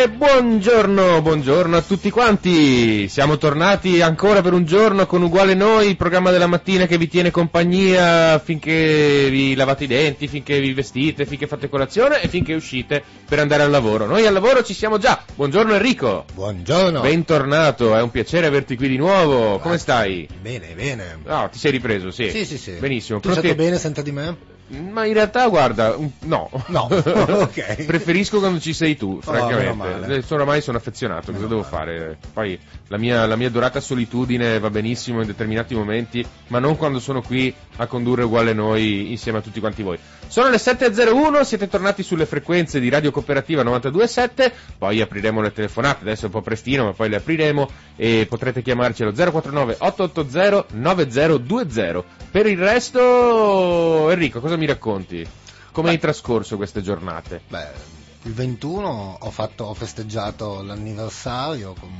E 0.00 0.08
buongiorno, 0.08 1.20
buongiorno 1.22 1.76
a 1.76 1.82
tutti 1.82 2.08
quanti. 2.10 3.08
Siamo 3.08 3.36
tornati 3.36 4.00
ancora 4.00 4.42
per 4.42 4.52
un 4.52 4.64
giorno 4.64 5.06
con 5.06 5.22
Uguale 5.22 5.54
Noi, 5.54 5.88
il 5.88 5.96
programma 5.96 6.30
della 6.30 6.46
mattina 6.46 6.86
che 6.86 6.96
vi 6.96 7.08
tiene 7.08 7.32
compagnia 7.32 8.38
finché 8.38 9.26
vi 9.28 9.56
lavate 9.56 9.84
i 9.84 9.86
denti, 9.88 10.28
finché 10.28 10.60
vi 10.60 10.72
vestite, 10.72 11.26
finché 11.26 11.48
fate 11.48 11.68
colazione 11.68 12.22
e 12.22 12.28
finché 12.28 12.54
uscite 12.54 13.02
per 13.28 13.40
andare 13.40 13.64
al 13.64 13.70
lavoro. 13.70 14.06
Noi 14.06 14.24
al 14.24 14.34
lavoro 14.34 14.62
ci 14.62 14.72
siamo 14.72 14.98
già. 14.98 15.20
Buongiorno 15.34 15.74
Enrico. 15.74 16.26
Buongiorno. 16.32 17.00
Bentornato, 17.00 17.96
è 17.96 18.00
un 18.00 18.12
piacere 18.12 18.46
averti 18.46 18.76
qui 18.76 18.86
di 18.86 18.96
nuovo. 18.98 19.58
Come 19.58 19.78
stai? 19.78 20.28
Bene, 20.40 20.74
bene. 20.76 21.18
No, 21.24 21.48
ti 21.50 21.58
sei 21.58 21.72
ripreso, 21.72 22.12
sì. 22.12 22.30
Sì, 22.30 22.44
sì, 22.44 22.56
sì. 22.56 22.70
Benissimo. 22.78 23.18
Tu 23.18 23.30
Pronti- 23.30 23.48
stato 23.48 23.62
bene 23.64 23.78
senza 23.78 24.02
di 24.02 24.12
me? 24.12 24.36
Ma 24.68 25.06
in 25.06 25.14
realtà, 25.14 25.48
guarda, 25.48 25.96
no. 26.20 26.50
No, 26.66 26.88
ok. 26.90 27.84
Preferisco 27.84 28.38
quando 28.38 28.60
ci 28.60 28.72
sei 28.74 28.96
tu, 28.96 29.18
Oh, 29.18 29.20
francamente. 29.20 30.04
Adesso 30.04 30.34
oramai 30.34 30.60
sono 30.60 30.76
affezionato, 30.76 31.32
cosa 31.32 31.44
Meno 31.44 31.48
devo 31.48 31.60
male. 31.70 31.74
fare? 31.74 32.18
Poi 32.32 32.58
la 32.88 32.98
mia, 32.98 33.26
la 33.26 33.36
mia 33.36 33.48
dorata 33.50 33.80
solitudine 33.80 34.58
va 34.58 34.68
benissimo 34.70 35.20
in 35.20 35.26
determinati 35.26 35.74
momenti, 35.74 36.24
ma 36.48 36.58
non 36.58 36.76
quando 36.76 37.00
sono 37.00 37.22
qui 37.22 37.52
a 37.76 37.86
condurre 37.86 38.24
uguale 38.24 38.52
noi 38.52 39.10
insieme 39.10 39.38
a 39.38 39.40
tutti 39.40 39.60
quanti 39.60 39.82
voi. 39.82 39.98
Sono 40.26 40.50
le 40.50 40.58
7.01, 40.58 41.40
siete 41.42 41.68
tornati 41.68 42.02
sulle 42.02 42.26
frequenze 42.26 42.80
di 42.80 42.90
Radio 42.90 43.10
Cooperativa 43.10 43.62
92.7, 43.62 44.52
poi 44.76 45.00
apriremo 45.00 45.40
le 45.40 45.52
telefonate, 45.52 46.02
adesso 46.02 46.22
è 46.22 46.26
un 46.26 46.32
po' 46.32 46.42
prestino, 46.42 46.84
ma 46.84 46.92
poi 46.92 47.08
le 47.08 47.16
apriremo 47.16 47.68
e 47.96 48.26
potrete 48.28 48.60
chiamarci 48.60 49.02
allo 49.02 49.12
049 49.12 49.76
880 49.78 50.66
9020. 50.76 52.04
Per 52.30 52.46
il 52.46 52.58
resto, 52.58 54.10
Enrico, 54.10 54.40
cosa 54.40 54.56
mi 54.58 54.66
racconti? 54.66 55.26
Come 55.72 55.90
hai 55.90 55.98
trascorso 55.98 56.56
queste 56.56 56.82
giornate? 56.82 57.42
Beh, 57.48 57.66
il 58.24 58.32
21 58.34 59.18
ho, 59.20 59.30
fatto, 59.30 59.64
ho 59.64 59.74
festeggiato 59.74 60.60
l'anniversario 60.62 61.74
con, 61.78 61.90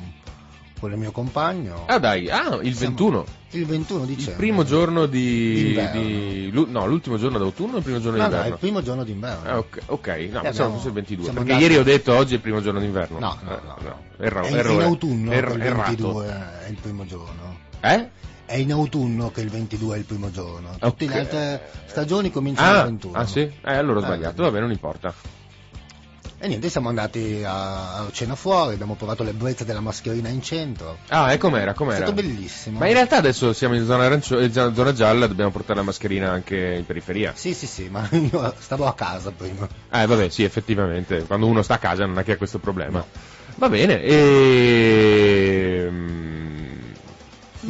con 0.81 0.91
il 0.91 0.99
mio 0.99 1.13
compagno. 1.13 1.85
Ah 1.87 1.99
dai, 1.99 2.29
ah, 2.29 2.59
il 2.63 2.75
Siamo- 2.75 2.95
21, 2.97 3.25
Il 3.51 3.67
21 3.67 4.05
dicembre. 4.05 4.33
il 4.33 4.37
primo 4.37 4.65
giorno 4.65 5.07
di... 5.07 5.79
Di- 5.93 6.51
no, 6.67 6.87
l'ultimo 6.87 7.19
giorno 7.19 7.39
d'autunno 7.39 7.75
o 7.75 7.79
il 7.79 7.83
primo 7.85 8.01
giorno 8.01 8.17
No, 8.19 8.23
no, 8.25 8.29
d'inverno? 8.31 8.53
il 8.55 8.61
primo 8.61 8.83
giorno 8.83 9.05
d'inverno. 9.05 9.49
Ah, 9.49 9.59
ok, 9.59 9.79
ok, 9.87 10.07
no, 10.09 10.15
E 10.15 10.17
pensavo 10.19 10.49
abbiamo- 10.49 10.75
fosse 10.77 10.89
il 10.89 10.95
22, 10.95 11.25
siamo 11.25 11.39
perché 11.39 11.53
andati- 11.55 11.73
ieri 11.73 11.77
ho 11.89 11.93
detto 11.93 12.15
oggi 12.15 12.33
è 12.33 12.37
il 12.37 12.43
primo 12.43 12.61
giorno 12.61 12.81
d'inverno. 12.81 13.19
No, 13.21 13.39
no, 13.43 13.51
Eh, 13.51 13.61
no, 13.65 13.77
no. 13.81 13.99
erro- 14.19 14.43
è 14.45 14.49
in, 14.49 14.71
in 14.73 14.81
autunno 14.83 15.31
Er- 15.33 15.53
il 15.55 15.61
errato. 15.63 15.83
22 15.87 16.27
è 16.67 16.69
il 16.69 16.77
primo 16.81 17.07
giorno. 17.07 17.59
Eh? 17.81 18.09
È 18.49 18.57
in 18.57 18.73
autunno 18.73 19.31
che 19.31 19.43
il 19.43 19.51
22 19.51 19.97
è 19.97 19.99
il 19.99 20.05
primo 20.07 20.31
giorno. 20.31 20.71
Tutte 20.81 21.05
Ok. 21.05 21.11
le 21.13 21.19
altre 21.19 21.61
stagioni 21.85 22.31
cominciano 22.31 22.71
il 22.73 22.79
Ah, 22.79 22.85
21. 22.85 23.19
ah 23.19 23.27
sì? 23.27 23.41
Eh, 23.41 23.75
allora 23.75 23.99
ho 23.99 24.03
Eh, 24.03 24.07
sbagliato, 24.07 24.37
vedi. 24.37 24.43
vabbè, 24.49 24.61
non 24.61 24.71
importa. 24.71 25.13
E 26.41 26.47
niente, 26.49 26.71
siamo 26.71 26.89
andati 26.89 27.43
a, 27.45 27.97
a 27.99 28.07
cena 28.11 28.37
fuori, 28.37 28.73
abbiamo 28.73 28.95
provato 28.95 29.23
l'ebbrezza 29.23 29.65
della 29.65 29.81
mascherina 29.81 30.31
in 30.31 30.41
centro. 30.41 30.97
Ah, 31.09 31.31
e 31.33 31.37
com'era, 31.37 31.73
È 31.73 31.75
com'era? 31.75 31.97
stato 32.07 32.13
bellissimo. 32.13 32.79
Ma 32.79 32.87
in 32.87 32.95
realtà 32.95 33.17
adesso 33.19 33.53
siamo 33.53 33.75
in 33.75 33.85
zona, 33.85 34.05
arancio- 34.07 34.41
in 34.41 34.51
zona 34.53 34.93
gialla, 34.95 35.27
dobbiamo 35.27 35.51
portare 35.51 35.81
la 35.81 35.85
mascherina 35.85 36.31
anche 36.31 36.57
in 36.79 36.87
periferia. 36.87 37.33
Sì, 37.35 37.53
sì, 37.53 37.67
sì, 37.67 37.89
ma 37.91 38.09
io 38.13 38.55
stavo 38.61 38.87
a 38.87 38.95
casa 38.95 39.31
prima. 39.31 39.69
Eh, 39.93 40.07
vabbè, 40.07 40.31
sì, 40.31 40.43
effettivamente, 40.45 41.25
quando 41.25 41.45
uno 41.47 41.61
sta 41.61 41.75
a 41.75 41.79
casa 41.79 42.07
non 42.07 42.19
è 42.19 42.25
che 42.25 42.33
ha 42.33 42.37
questo 42.39 42.61
problema. 42.61 43.05
Va 43.57 43.69
bene, 43.69 44.01
ehm... 44.01 46.18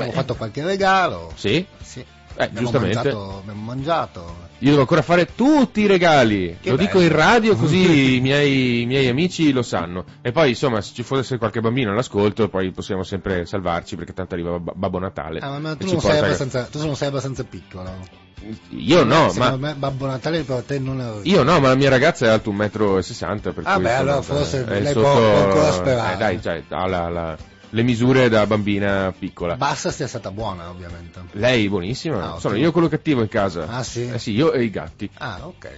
Abbiamo 0.03 0.11
beh, 0.11 0.17
fatto 0.17 0.35
qualche 0.37 0.65
regalo. 0.65 1.33
Sì? 1.35 1.65
Sì. 1.83 2.01
Eh, 2.01 2.45
abbiamo 2.45 2.61
giustamente. 2.71 2.95
Mangiato, 2.97 3.39
abbiamo 3.39 3.63
mangiato. 3.65 4.47
Io 4.61 4.71
devo 4.71 4.81
ancora 4.83 5.03
fare 5.03 5.35
tutti 5.35 5.81
i 5.83 5.87
regali. 5.87 6.57
Che 6.61 6.71
lo 6.71 6.77
bello. 6.77 6.89
dico 6.89 7.01
in 7.01 7.13
radio 7.13 7.57
così 7.57 8.15
i 8.19 8.21
miei, 8.21 8.83
i 8.83 8.87
miei 8.87 9.09
amici 9.09 9.53
lo 9.53 9.63
sanno. 9.63 10.05
E 10.21 10.31
poi, 10.33 10.51
insomma, 10.51 10.81
se 10.81 10.93
ci 10.95 11.03
fosse 11.03 11.39
qualche 11.39 11.61
bambino 11.61 11.91
all'ascolto, 11.91 12.49
poi 12.49 12.71
possiamo 12.73 13.03
sempre 13.03 13.45
salvarci 13.47 13.97
perché 13.97 14.13
tanto 14.13 14.35
arriva 14.35 14.59
Bab- 14.59 14.77
Babbo 14.77 14.99
Natale. 14.99 15.41
Ah, 15.41 15.59
ma 15.59 15.75
tu 15.77 15.87
non, 15.87 16.01
sei 16.01 16.11
porta- 16.11 16.25
abbastanza, 16.27 16.63
tu 16.65 16.79
non 16.85 16.97
sei 16.97 17.09
abbastanza 17.09 17.45
piccolo. 17.45 18.27
Io 18.71 19.03
no, 19.03 19.31
Secondo 19.31 19.59
ma... 19.59 19.69
me 19.69 19.75
Babbo 19.75 20.07
Natale 20.07 20.43
per 20.45 20.63
te 20.63 20.79
non 20.79 21.01
è... 21.01 21.27
Io 21.27 21.43
no, 21.43 21.59
ma 21.59 21.69
la 21.69 21.75
mia 21.75 21.89
ragazza 21.91 22.27
è 22.27 22.29
alto 22.29 22.53
1,60 22.53 23.27
m. 23.55 23.61
Ah, 23.65 23.75
cui, 23.75 23.83
beh, 23.83 23.95
allora 23.95 24.23
forse 24.23 24.65
è 24.65 24.81
lei 24.81 24.93
sotto- 24.93 25.01
può- 25.01 25.13
può 25.21 25.39
ancora 25.43 25.73
sperare. 25.73 26.15
Eh, 26.15 26.17
dai, 26.19 26.41
cioè, 26.43 26.63
ha 26.69 26.87
la- 26.87 27.09
la- 27.09 27.37
le 27.71 27.83
misure 27.83 28.29
da 28.29 28.47
bambina 28.47 29.15
piccola. 29.17 29.57
Basta 29.57 29.91
sia 29.91 30.07
stata 30.07 30.31
buona, 30.31 30.71
ovviamente. 30.71 31.21
Lei 31.33 31.69
buonissima. 31.69 32.35
Ah. 32.35 32.39
Sono 32.39 32.57
io 32.57 32.73
quello 32.73 32.89
cattivo 32.89 33.21
in 33.23 33.29
casa. 33.29 33.67
Ah, 33.69 33.83
sì? 33.83 34.09
Eh 34.09 34.19
sì, 34.19 34.33
io 34.33 34.53
e 34.53 34.63
i 34.63 34.71
gatti. 34.71 35.09
Ah, 35.19 35.41
ok. 35.43 35.71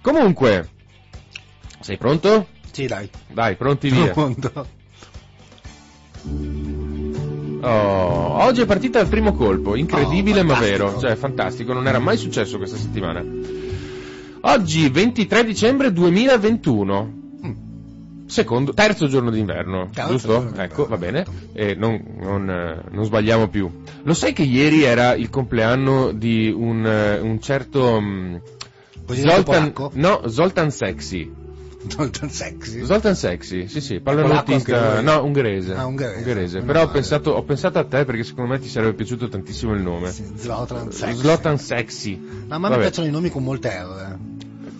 Comunque, 0.00 0.68
sei 1.80 1.96
pronto? 1.98 2.48
Sì, 2.70 2.86
dai. 2.86 3.08
Dai, 3.28 3.56
pronti 3.56 3.88
via. 3.88 4.10
Pronto? 4.12 4.82
Oh, 7.60 8.42
oggi 8.42 8.60
è 8.60 8.66
partita 8.66 9.00
al 9.00 9.08
primo 9.08 9.32
colpo, 9.32 9.74
incredibile 9.74 10.40
Oh, 10.40 10.44
ma 10.44 10.58
vero, 10.58 10.98
cioè 10.98 11.14
fantastico, 11.16 11.72
non 11.72 11.86
era 11.86 11.98
mai 11.98 12.16
successo 12.18 12.58
questa 12.58 12.76
settimana. 12.76 13.24
Oggi 14.42 14.88
23 14.90 15.44
dicembre 15.44 15.92
2021. 15.92 17.22
Secondo, 18.26 18.72
terzo 18.72 19.06
giorno 19.06 19.30
d'inverno, 19.30 19.90
Terzo 19.92 20.10
giusto? 20.12 20.28
giorno 20.28 20.44
d'inverno, 20.46 20.72
ecco, 20.72 20.86
va 20.86 20.96
bene. 20.96 21.24
E 21.52 21.74
non, 21.74 22.02
non, 22.20 22.48
eh, 22.50 22.82
non 22.90 23.04
sbagliamo 23.04 23.48
più. 23.48 23.70
Lo 24.02 24.14
sai 24.14 24.32
che 24.32 24.42
ieri 24.42 24.82
era 24.82 25.14
il 25.14 25.28
compleanno 25.30 26.10
di 26.12 26.50
un, 26.56 26.86
eh, 26.86 27.20
un 27.20 27.40
certo 27.40 28.00
mm, 28.00 28.34
Zoltan, 29.12 29.72
no, 29.92 30.26
Zoltan 30.28 30.70
Sexy. 30.70 31.42
Zoltan 31.86 32.30
Sexy? 32.30 32.82
Zoltan 32.82 33.14
Sexy, 33.14 33.68
sì 33.68 33.80
sì, 33.82 34.00
pallanuotista, 34.00 35.02
no, 35.02 35.22
ungherese. 35.22 35.74
Ah, 35.74 35.84
ungherese. 35.84 36.60
Meno 36.60 36.66
Però 36.72 36.82
ho 36.84 36.88
pensato, 36.88 37.30
ho 37.32 37.42
pensato 37.42 37.78
a 37.78 37.84
te 37.84 38.06
perché 38.06 38.24
secondo 38.24 38.52
me 38.52 38.58
ti 38.58 38.68
sarebbe 38.68 38.94
piaciuto 38.94 39.28
tantissimo 39.28 39.74
il 39.74 39.82
nome. 39.82 40.10
Sì, 40.10 40.24
Zoltan 40.36 40.90
Sexy. 40.90 41.20
Zoltan 41.20 41.58
Sexy. 41.58 42.16
No, 42.16 42.46
ma 42.48 42.56
mi 42.56 42.68
Vabbè. 42.68 42.80
piacciono 42.80 43.06
i 43.06 43.10
nomi 43.10 43.28
con 43.28 43.42
molte 43.44 43.68
R. 43.68 44.16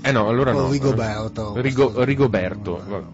Eh 0.01 0.13
no, 0.13 0.29
allora 0.29 0.55
O 0.55 0.61
no. 0.61 0.71
Rigoberto. 0.71 1.53
Rigo- 1.61 2.03
Rigoberto. 2.05 2.83
No, 2.83 2.91
vabbè. 2.91 3.05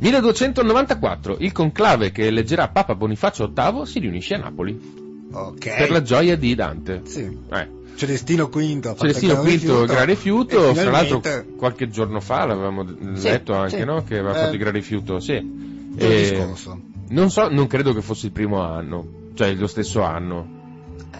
1294, 0.00 1.36
il 1.40 1.52
conclave 1.52 2.10
che 2.10 2.26
eleggerà 2.26 2.68
Papa 2.68 2.94
Bonifacio 2.94 3.52
VIII 3.54 3.86
si 3.86 3.98
riunisce 3.98 4.34
a 4.34 4.38
Napoli 4.38 5.28
Ok. 5.32 5.76
per 5.76 5.90
la 5.90 6.02
gioia 6.02 6.36
di 6.36 6.54
Dante. 6.54 7.02
Sì. 7.04 7.38
Eh. 7.52 7.78
Celestino 7.96 8.46
V. 8.46 8.56
ha 8.56 8.88
fatto 8.94 9.00
Celestino 9.00 9.32
il 9.32 9.38
Gran 9.38 9.44
V, 9.44 9.48
Rifiuto, 9.50 9.84
Gran 9.86 10.06
Rifiuto, 10.06 10.72
fra 10.74 10.90
l'altro 10.90 11.22
qualche 11.56 11.88
giorno 11.90 12.20
fa 12.20 12.46
l'avevamo 12.46 12.86
Sì, 13.14 13.28
letto 13.28 13.52
anche, 13.54 13.78
sì. 13.78 13.84
no? 13.84 14.02
Che 14.02 14.14
aveva 14.18 14.30
Eh, 14.34 14.40
fatto 14.40 14.52
il 14.54 14.58
Gran 14.58 14.72
Rifiuto, 14.72 15.20
sì. 15.20 15.92
E- 15.96 16.34
scorso. 16.34 16.80
Non 17.08 17.30
so, 17.30 17.48
non 17.48 17.66
credo 17.66 17.92
che 17.92 18.00
fosse 18.00 18.26
il 18.26 18.32
primo 18.32 18.62
anno, 18.62 19.06
cioè 19.34 19.52
lo 19.54 19.66
stesso 19.66 20.02
anno. 20.02 20.58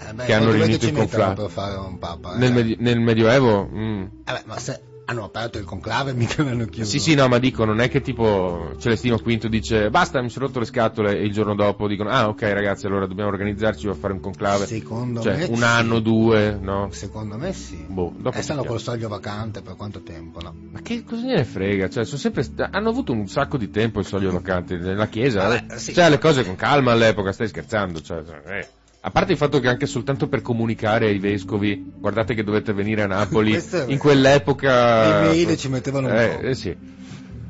Eh, 0.08 0.14
beh, 0.14 0.24
che 0.24 0.32
hanno 0.32 0.52
riunito 0.52 0.86
il 0.86 0.92
conclave. 0.92 1.34
per 1.34 1.50
fare 1.50 1.76
un 1.76 1.98
papa? 1.98 2.34
eh? 2.34 2.38
Nel, 2.38 2.52
medi- 2.54 2.76
nel 2.78 2.98
Medioevo? 3.00 3.68
mm. 3.70 4.02
Eh, 4.24 4.32
beh, 4.32 4.42
ma 4.46 4.58
se 4.58 4.80
hanno 5.10 5.24
aperto 5.24 5.58
il 5.58 5.64
conclave 5.64 6.12
mica 6.14 6.42
l'hanno 6.42 6.66
chiuso. 6.66 6.88
Sì, 6.88 6.98
sì, 6.98 7.14
no, 7.14 7.26
ma 7.28 7.38
dico, 7.38 7.64
non 7.64 7.80
è 7.80 7.88
che 7.88 8.00
tipo 8.00 8.74
Celestino 8.78 9.16
V 9.16 9.46
dice 9.48 9.90
basta, 9.90 10.22
mi 10.22 10.30
sono 10.30 10.46
rotto 10.46 10.60
le 10.60 10.64
scatole 10.64 11.18
e 11.18 11.24
il 11.24 11.32
giorno 11.32 11.54
dopo 11.54 11.88
dicono 11.88 12.10
ah 12.10 12.28
ok 12.28 12.42
ragazzi, 12.42 12.86
allora 12.86 13.06
dobbiamo 13.06 13.30
organizzarci 13.30 13.86
per 13.86 13.96
fare 13.96 14.12
un 14.12 14.20
conclave. 14.20 14.66
Secondo 14.66 15.20
cioè, 15.20 15.36
me 15.36 15.44
un 15.44 15.56
sì. 15.56 15.62
anno, 15.64 15.98
due, 15.98 16.58
no? 16.60 16.88
Secondo 16.92 17.36
me 17.36 17.52
sì. 17.52 17.84
Boh, 17.86 18.12
dopo 18.16 18.38
e 18.38 18.42
stanno 18.42 18.64
col 18.64 18.80
soglio 18.80 19.08
vacante 19.08 19.62
per 19.62 19.74
quanto 19.76 20.02
tempo, 20.02 20.40
no? 20.40 20.54
Ma 20.70 20.80
che 20.80 21.02
cosa 21.02 21.26
ne 21.26 21.44
frega? 21.44 21.88
Cioè, 21.88 22.04
sono 22.04 22.18
sempre 22.18 22.46
hanno 22.70 22.88
avuto 22.88 23.12
un 23.12 23.26
sacco 23.26 23.56
di 23.56 23.70
tempo 23.70 23.98
il 23.98 24.06
soglio 24.06 24.30
vacante 24.30 24.76
nella 24.76 25.08
chiesa. 25.08 25.48
Vabbè, 25.48 25.74
eh. 25.74 25.78
sì. 25.78 25.92
Cioè, 25.92 26.08
le 26.08 26.18
cose 26.18 26.44
con 26.44 26.54
calma 26.54 26.92
all'epoca, 26.92 27.32
stai 27.32 27.48
scherzando. 27.48 28.00
Cioè, 28.00 28.22
eh. 28.46 28.68
A 29.02 29.10
parte 29.10 29.32
il 29.32 29.38
fatto 29.38 29.60
che 29.60 29.68
anche 29.68 29.86
soltanto 29.86 30.28
per 30.28 30.42
comunicare 30.42 31.06
ai 31.06 31.18
vescovi, 31.18 31.90
guardate 31.96 32.34
che 32.34 32.44
dovete 32.44 32.74
venire 32.74 33.02
a 33.02 33.06
Napoli, 33.06 33.58
in 33.86 33.96
quell'epoca... 33.96 35.22
Le 35.22 35.28
mail 35.28 35.56
ci 35.56 35.68
mettevano 35.68 36.08
un 36.08 36.16
eh, 36.16 36.28
po'. 36.28 36.46
eh, 36.46 36.54
sì. 36.54 36.76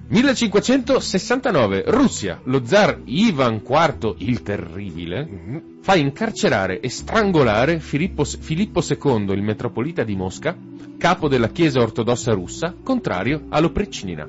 1569, 0.06 1.84
Russia, 1.86 2.40
lo 2.44 2.64
zar 2.64 3.00
Ivan 3.04 3.62
IV 3.64 4.14
il 4.18 4.42
Terribile 4.42 5.24
Mm. 5.24 5.56
fa 5.82 5.94
incarcerare 5.96 6.80
e 6.80 6.88
strangolare 6.88 7.78
Filippo, 7.80 8.24
Filippo 8.24 8.80
II, 8.80 9.32
il 9.32 9.42
metropolita 9.42 10.02
di 10.04 10.14
Mosca, 10.16 10.56
capo 10.98 11.28
della 11.28 11.48
Chiesa 11.48 11.80
ortodossa 11.80 12.32
russa, 12.32 12.74
contrario 12.82 13.46
all'oppricnina. 13.48 14.28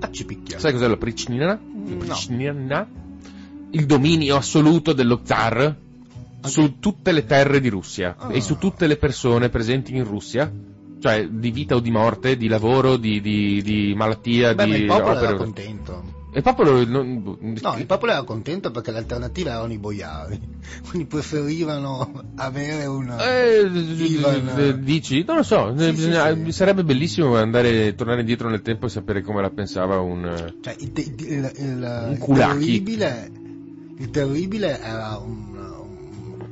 Ah, 0.00 0.10
ci 0.10 0.24
picchia. 0.24 0.58
Sai 0.58 0.72
cos'è 0.72 0.88
l'oppricnina? 0.88 1.60
No. 1.62 2.14
Il 3.72 3.86
dominio 3.86 4.36
assoluto 4.36 4.92
dello 4.92 5.20
zar 5.22 5.76
su 6.42 6.78
tutte 6.80 7.12
le 7.12 7.24
terre 7.26 7.60
di 7.60 7.68
Russia 7.68 8.16
Ah. 8.18 8.32
e 8.32 8.40
su 8.40 8.56
tutte 8.58 8.86
le 8.86 8.96
persone 8.96 9.48
presenti 9.48 9.94
in 9.94 10.04
Russia, 10.04 10.50
cioè 11.00 11.26
di 11.28 11.50
vita 11.50 11.74
o 11.76 11.80
di 11.80 11.90
morte, 11.90 12.36
di 12.36 12.48
lavoro, 12.48 12.96
di, 12.96 13.20
di- 13.20 13.62
di 13.62 13.94
malattia, 13.94 14.54
Beh, 14.54 14.66
ma 14.66 14.74
di 14.74 14.80
il 14.80 14.86
popolo 14.86 15.10
opere. 15.10 15.26
era 15.26 15.36
contento. 15.36 16.18
Il 16.32 16.42
popolo 16.42 16.84
non- 16.84 17.36
No, 17.60 17.76
il 17.76 17.86
popolo 17.86 18.12
era 18.12 18.22
contento 18.22 18.70
perché 18.70 18.92
l'alternativa 18.92 19.50
erano 19.50 19.72
i 19.72 19.78
boiari. 19.78 20.40
Quindi 20.88 21.08
preferivano 21.08 22.22
avere 22.36 22.86
una... 22.86 23.16
Eh, 23.18 23.62
Ivan- 23.66 24.52
eh, 24.56 24.78
dici? 24.78 25.24
Non 25.26 25.36
lo 25.38 25.42
so, 25.42 25.74
Sì, 25.76 25.82
eh, 25.82 25.86
sì, 25.88 25.92
bisogna- 25.92 26.34
sì. 26.44 26.52
sarebbe 26.52 26.84
bellissimo 26.84 27.36
andare, 27.36 27.94
tornare 27.96 28.20
indietro 28.20 28.48
nel 28.48 28.62
tempo 28.62 28.86
e 28.86 28.90
sapere 28.90 29.22
come 29.22 29.42
la 29.42 29.50
pensava 29.50 29.98
un... 29.98 30.24
eh, 30.24 30.54
Cioè, 30.60 30.76
il, 30.78 30.92
il- 30.94 31.14
il- 31.18 31.52
il- 31.58 32.16
Un 32.20 32.36
il 32.36 32.36
terribile, 32.36 33.30
il 34.00 34.10
terribile 34.10 34.80
era 34.80 35.18
un, 35.18 35.50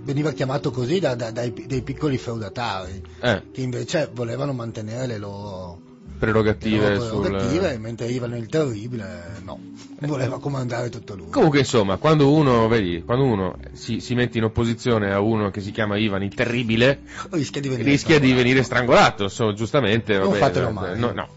veniva 0.02 0.32
chiamato 0.32 0.70
così 0.70 1.00
da- 1.00 1.14
da- 1.14 1.30
dai, 1.30 1.52
dai 1.66 1.82
piccoli 1.82 2.18
feudatari, 2.18 3.02
eh, 3.20 3.42
che 3.52 3.60
invece 3.62 4.10
volevano 4.12 4.52
mantenere 4.52 5.06
le 5.06 5.18
loro, 5.18 5.80
le 6.04 6.16
prerogative 6.18 6.94
loro 6.94 7.08
sul... 7.08 7.20
prerogative, 7.22 7.78
mentre 7.78 8.06
Ivan 8.06 8.36
il 8.36 8.48
terribile 8.48 9.40
no, 9.44 9.58
voleva 10.00 10.38
comandare 10.38 10.90
tutto 10.90 11.14
lui. 11.14 11.30
Comunque, 11.30 11.60
insomma, 11.60 11.96
quando 11.96 12.32
uno, 12.32 12.68
vedi, 12.68 13.02
quando 13.02 13.24
uno 13.24 13.56
si, 13.72 14.00
si 14.00 14.14
mette 14.14 14.36
in 14.36 14.44
opposizione 14.44 15.12
a 15.12 15.20
uno 15.20 15.50
che 15.50 15.60
si 15.60 15.70
chiama 15.70 15.96
Ivan 15.96 16.22
il 16.22 16.34
Terribile, 16.34 17.00
rischia 17.30 17.62
di 17.62 17.68
venire 17.68 17.88
rischia 17.88 18.18
di 18.18 18.28
strangolato. 18.28 18.42
venire 18.42 18.62
strangolato, 18.62 19.28
so, 19.28 19.52
giustamente. 19.54 20.18
Non 20.18 20.28
vabbè, 20.28 20.38
fatelo 20.38 20.68
eh, 20.68 20.72
mai. 20.72 20.98
No, 20.98 21.12
no. 21.12 21.28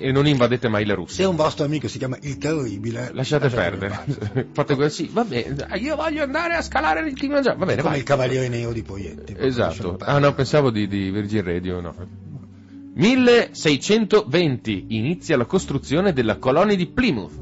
E 0.00 0.12
non 0.12 0.26
invadete 0.26 0.68
mai 0.68 0.84
la 0.84 0.92
Se 0.94 0.98
Russia. 0.98 1.28
un 1.28 1.36
vostro 1.36 1.64
amico 1.64 1.88
si 1.88 1.98
chiama 1.98 2.16
il 2.22 2.38
terribile, 2.38 3.10
Lasciate 3.12 3.44
lasciatelo 3.50 3.78
perdere. 3.78 4.46
Fate 4.52 4.74
così, 4.76 5.08
va 5.12 5.24
bene, 5.24 5.56
io 5.78 5.96
voglio 5.96 6.22
andare 6.22 6.54
a 6.54 6.62
scalare 6.62 7.00
il 7.08 7.14
Kilimangiaro. 7.14 7.58
Va 7.58 7.64
bene, 7.66 7.78
come 7.80 7.90
vai. 7.92 7.98
il 8.00 8.06
cavaliere 8.06 8.48
nero 8.48 8.72
di 8.72 8.82
Poietti. 8.82 9.34
Esatto. 9.38 9.90
perdere. 9.96 10.10
Ah 10.10 10.18
no, 10.18 10.32
pensavo 10.34 10.70
di, 10.70 10.86
di 10.88 11.10
Virgin 11.10 11.42
Radio, 11.44 11.80
no. 11.80 11.94
1620 12.94 14.86
inizia 14.88 15.36
la 15.36 15.44
costruzione 15.44 16.12
della 16.12 16.36
colonia 16.38 16.76
di 16.76 16.86
Plymouth. 16.86 17.32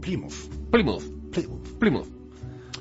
Plymouth. 0.00 0.48
Plymouth. 0.70 1.10
Plymouth. 1.30 1.76
Plymouth. 1.78 2.08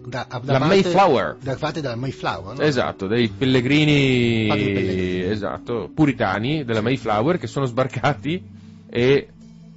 Da, 0.05 0.27
da 0.29 0.39
La 0.53 0.59
parte- 0.59 0.65
Mayflower. 0.67 1.37
Da 1.41 1.55
parte 1.55 1.81
della 1.81 1.95
Mayflower, 1.95 2.57
no? 2.57 2.61
Esatto, 2.63 3.07
dei 3.07 3.27
pellegrini, 3.29 4.47
pellegrini. 4.47 5.21
esatto, 5.31 5.89
puritani 5.93 6.63
della 6.63 6.81
Mayflower 6.81 7.37
che 7.39 7.47
sono 7.47 7.65
sbarcati 7.65 8.53
e 8.89 9.27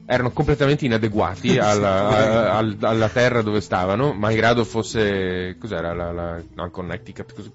erano 0.06 0.30
completamente 0.30 0.84
inadeguati 0.86 1.56
alla, 1.58 2.08
a- 2.08 2.56
al- 2.56 2.76
alla 2.80 3.08
terra 3.08 3.42
dove 3.42 3.60
stavano, 3.60 4.12
malgrado 4.12 4.64
fosse, 4.64 5.56
cos'era 5.58 5.92
la, 5.94 6.12
la 6.12 6.42
no, 6.54 6.70
Connecticut, 6.70 7.34
cos- 7.34 7.50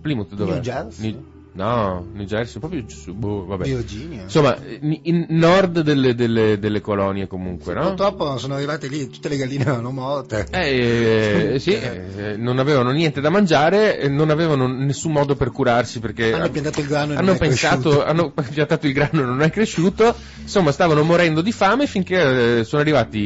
Plymouth 0.00 0.34
dove? 0.34 0.52
New 0.54 0.60
Jersey? 0.60 1.24
No, 1.54 2.06
New 2.12 2.24
Jersey, 2.24 2.58
proprio 2.60 2.82
su, 2.88 3.12
boh, 3.14 3.44
vabbè. 3.46 3.64
Virginia. 3.64 4.22
Insomma, 4.22 4.56
in, 4.80 5.26
nord 5.28 5.80
delle, 5.80 6.14
delle- 6.14 6.58
delle 6.58 6.80
colonie 6.80 7.26
comunque, 7.26 7.74
no? 7.74 7.88
Purtroppo 7.88 8.38
sono 8.38 8.54
arrivate 8.54 8.86
lì, 8.88 9.08
tutte 9.08 9.28
le 9.28 9.36
galline 9.36 9.64
erano 9.64 9.90
morte. 9.90 10.46
Eh, 10.50 11.52
eh, 11.54 11.58
sì, 11.58 11.72
eh, 11.74 12.36
non 12.36 12.58
avevano 12.58 12.90
niente 12.90 13.20
da 13.20 13.30
mangiare, 13.30 14.08
non 14.08 14.30
avevano 14.30 14.66
nessun 14.66 15.12
modo 15.12 15.34
per 15.36 15.50
curarsi 15.50 16.00
perché 16.00 16.32
Hanno 16.32 16.50
piantato 16.50 16.80
il 16.80 16.86
grano 16.86 17.12
e 17.12 17.14
non 17.16 17.24
hanno 17.24 17.32
è 17.32 17.38
pensato, 17.38 17.80
cresciuto. 17.90 18.04
hanno 18.04 18.32
piantato 18.52 18.86
il 18.86 18.92
grano 18.92 19.20
e 19.20 19.24
non 19.24 19.42
è 19.42 19.50
cresciuto, 19.50 20.14
insomma 20.40 20.72
stavano 20.72 21.02
morendo 21.02 21.40
di 21.42 21.52
fame 21.52 21.86
finché 21.86 22.58
eh, 22.58 22.64
sono 22.64 22.80
arrivati 22.82 23.18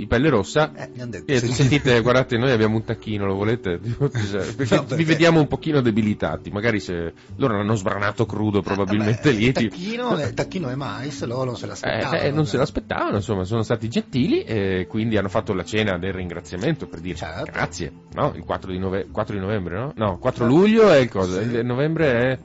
i 0.00 0.06
pelle 0.08 0.28
rossa. 0.30 0.72
Eh, 0.74 0.88
detto. 1.06 1.30
E 1.32 1.38
sì. 1.38 1.52
sentite, 1.52 2.00
guardate, 2.00 2.36
noi 2.38 2.50
abbiamo 2.50 2.76
un 2.76 2.84
tacchino, 2.84 3.24
lo 3.26 3.34
volete? 3.34 3.78
Perché 4.00 4.74
No, 4.74 4.82
vi 4.82 4.86
perché- 4.88 5.04
vediamo 5.04 5.40
un 5.40 5.48
pochino 5.48 5.80
debilitati, 5.80 6.50
magari 6.50 6.80
se 6.80 7.12
loro 7.36 7.56
l'hanno 7.56 7.74
sbranato 7.74 8.26
crudo 8.26 8.60
probabilmente 8.60 9.30
Vabbè, 9.30 9.38
lì. 9.38 9.52
tacchino, 9.52 10.30
tacchino 10.34 10.68
è 10.68 10.74
mais, 10.74 11.24
loro 11.24 11.44
non 11.44 11.56
se 11.56 11.66
l'aspettavano. 11.66 12.20
eh, 12.22 12.26
eh, 12.26 12.30
non 12.30 12.46
se 12.46 12.56
l'aspettavano, 12.56 13.16
insomma, 13.16 13.44
sono 13.44 13.62
stati 13.62 13.88
gentili 13.88 14.42
e 14.42 14.86
quindi 14.88 15.16
hanno 15.16 15.28
fatto 15.28 15.52
la 15.54 15.64
cena 15.64 15.96
del 15.98 16.12
ringraziamento 16.12 16.86
per 16.86 17.00
dire 17.00 17.16
Certo. 17.16 17.50
grazie, 17.50 17.92
no? 18.14 18.32
Il 18.34 18.44
4 18.44 18.70
di, 18.72 18.78
nove- 18.78 19.06
4 19.10 19.34
di 19.34 19.40
novembre, 19.40 19.78
no? 19.78 19.92
No, 19.96 20.18
4 20.18 20.46
luglio 20.46 20.90
è 20.90 20.96
il 20.98 21.08
cosa? 21.08 21.40
Sì. 21.40 21.48
Il 21.48 21.64
novembre 21.64 22.12
è 22.12 22.38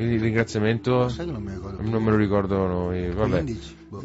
il 0.00 0.20
ringraziamento, 0.20 1.08
Sai 1.08 1.26
che 1.26 1.32
non 1.32 1.42
mi 1.42 1.52
ricordo. 1.52 1.82
non 1.82 2.02
me 2.02 2.10
lo 2.10 2.16
ricordo 2.16 2.66
noi, 2.66 3.10
vabbè. 3.10 3.30
15, 3.42 3.76
boh. 3.88 4.02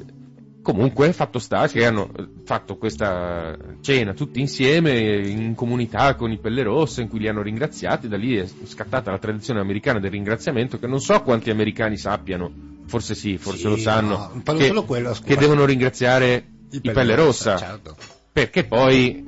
Comunque, 0.63 1.12
fatto 1.12 1.39
sta 1.39 1.68
che 1.68 1.86
hanno 1.86 2.10
eh, 2.18 2.25
fatto 2.45 2.77
questa 2.77 3.54
cena 3.81 4.13
tutti 4.13 4.39
insieme 4.39 5.18
in 5.27 5.56
comunità 5.56 6.15
con 6.15 6.31
i 6.31 6.39
pelle 6.39 6.63
rosse 6.63 7.01
in 7.01 7.10
cui 7.10 7.19
li 7.19 7.27
hanno 7.27 7.42
ringraziati, 7.42 8.07
da 8.07 8.15
lì 8.15 8.38
è 8.38 8.48
scattata 8.63 9.12
la 9.12 9.19
tradizione 9.19 9.60
americana 9.60 10.00
del 10.00 10.12
ringraziamento 10.12 10.80
che 10.80 10.88
non 10.88 11.01
so 11.01 11.21
quanti 11.21 11.50
americani 11.50 11.98
sappiano, 11.98 12.50
forse 12.86 13.13
sì, 13.13 13.38
forse 13.38 13.60
Sì, 13.60 13.68
lo 13.68 13.75
sanno, 13.75 14.31
no, 14.42 14.56
che, 14.56 14.71
quello 14.86 15.13
che 15.21 15.36
devono 15.36 15.65
ringraziare 15.65 16.45
i, 16.71 16.80
pelle 16.80 17.16
rossa, 17.16 17.57
Certo. 17.57 17.98
perché 18.31 18.63
poi 18.63 19.21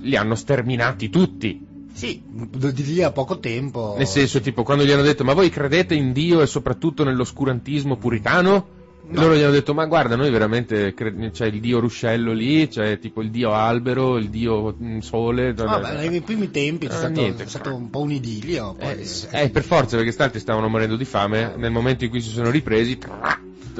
li 0.00 0.16
hanno 0.16 0.34
sterminati 0.34 1.08
tutti. 1.08 1.68
Sì, 1.92 2.20
di 2.24 2.84
lì 2.84 3.02
a 3.02 3.12
poco 3.12 3.38
tempo. 3.38 3.94
Nel 3.96 4.08
senso, 4.08 4.40
tipo, 4.40 4.64
quando 4.64 4.84
gli 4.84 4.90
hanno 4.90 5.02
detto, 5.02 5.22
ma 5.22 5.34
voi 5.34 5.50
credete 5.50 5.94
in 5.94 6.12
Dio 6.12 6.40
e 6.40 6.46
soprattutto 6.46 7.04
nell'oscurantismo 7.04 7.96
puritano? 7.96 8.78
No. 9.02 9.20
loro 9.22 9.34
gli 9.34 9.40
hanno 9.42 9.50
detto, 9.52 9.74
ma 9.74 9.86
guarda, 9.86 10.14
noi 10.14 10.30
veramente, 10.30 10.94
c'è 10.94 11.46
il 11.46 11.60
Dio 11.60 11.80
ruscello 11.80 12.32
lì, 12.32 12.68
c'è 12.68 12.98
tipo 12.98 13.22
il 13.22 13.30
Dio 13.30 13.52
albero, 13.52 14.16
il 14.18 14.28
Dio 14.30 14.76
mm, 14.80 14.98
sole. 14.98 15.52
Vabbè, 15.52 16.08
nei 16.08 16.20
primi 16.20 16.50
tempi 16.50 16.86
c'è 16.86 16.92
Ah, 16.94 16.96
stato, 16.96 17.20
niente. 17.20 17.42
è 17.42 17.46
stato 17.46 17.74
un 17.74 17.90
po' 17.90 18.00
un 18.02 18.12
idillio. 18.12 18.74
Poi... 18.78 19.00
Eh, 19.30 19.42
eh, 19.44 19.50
per 19.50 19.64
forza, 19.64 19.96
perché 19.96 20.12
stanti 20.12 20.38
stavano 20.38 20.68
morendo 20.68 20.96
di 20.96 21.04
fame, 21.04 21.54
nel 21.56 21.72
momento 21.72 22.04
in 22.04 22.10
cui 22.10 22.20
si 22.20 22.30
sono 22.30 22.50
ripresi, 22.50 22.98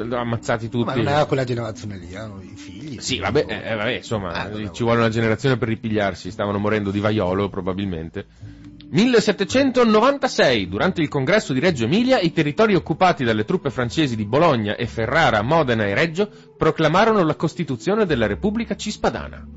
ammazzati 0.09 0.69
tutti. 0.69 0.85
Ma 0.85 0.95
non 0.95 1.07
era 1.07 1.25
quella 1.25 1.43
generazione 1.43 1.97
lì, 1.97 2.11
erano 2.11 2.41
i 2.41 2.53
figli. 2.55 2.99
Sì, 2.99 3.19
vabbè, 3.19 3.45
eh, 3.47 3.75
vabbè, 3.75 3.91
insomma, 3.97 4.31
Ah, 4.33 4.71
ci 4.71 4.83
vuole 4.83 4.99
una 4.99 5.09
generazione 5.09 5.57
per 5.57 5.67
ripigliarsi, 5.69 6.31
stavano 6.31 6.57
morendo 6.57 6.91
di 6.91 6.99
vaiolo 6.99 7.49
probabilmente. 7.49 8.25
1796, 8.91 10.67
durante 10.67 11.01
il 11.01 11.07
congresso 11.07 11.53
di 11.53 11.59
Reggio 11.59 11.85
Emilia, 11.85 12.19
i 12.19 12.33
territori 12.33 12.75
occupati 12.75 13.23
dalle 13.23 13.45
truppe 13.45 13.69
francesi 13.69 14.15
di 14.17 14.25
Bologna 14.25 14.75
e 14.75 14.85
Ferrara, 14.85 15.41
Modena 15.41 15.85
e 15.85 15.93
Reggio 15.93 16.29
proclamarono 16.57 17.23
la 17.23 17.35
Costituzione 17.35 18.05
della 18.05 18.27
Repubblica 18.27 18.75
Cispadana. 18.75 19.47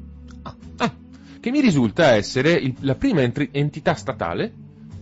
Ah, 0.76 0.95
che 1.41 1.50
mi 1.50 1.61
risulta 1.61 2.14
essere 2.14 2.53
il- 2.53 2.75
la 2.81 2.95
prima 2.95 3.23
entità 3.23 3.95
statale 3.95 4.53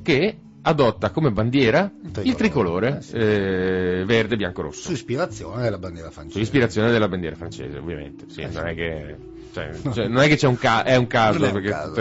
che 0.03 0.37
adotta 0.62 1.11
come 1.11 1.31
bandiera 1.31 1.91
tricolore. 1.91 2.29
il 2.29 2.35
tricolore 2.37 2.97
Eh, 2.99 3.03
sì. 3.03 3.15
eh, 3.17 4.03
verde, 4.07 4.37
bianco, 4.37 4.62
rosso. 4.62 4.81
Su 4.83 4.93
ispirazione 4.93 5.62
della 5.62 5.79
bandiera 5.79 6.11
francese. 6.11 6.37
Su 6.39 6.43
ispirazione 6.45 6.91
della 6.91 7.09
bandiera 7.09 7.37
francese, 7.37 7.77
ovviamente. 7.79 8.25
Sì, 8.29 8.41
Eh, 8.41 8.45
non 8.49 8.53
sì. 8.65 8.69
è 8.71 8.75
che, 8.75 9.17
cioè, 9.53 9.71
cioè, 9.93 10.09
non 10.09 10.23
è 10.23 10.29
che 10.29 10.37
c'è 10.37 10.47
un, 10.47 10.57
ca- 10.57 10.85
è 10.85 10.97
un 10.97 11.07
caso, 11.07 11.45
è 11.45 11.47
un 11.49 11.53
perché 11.53 11.69
caso. 11.69 11.93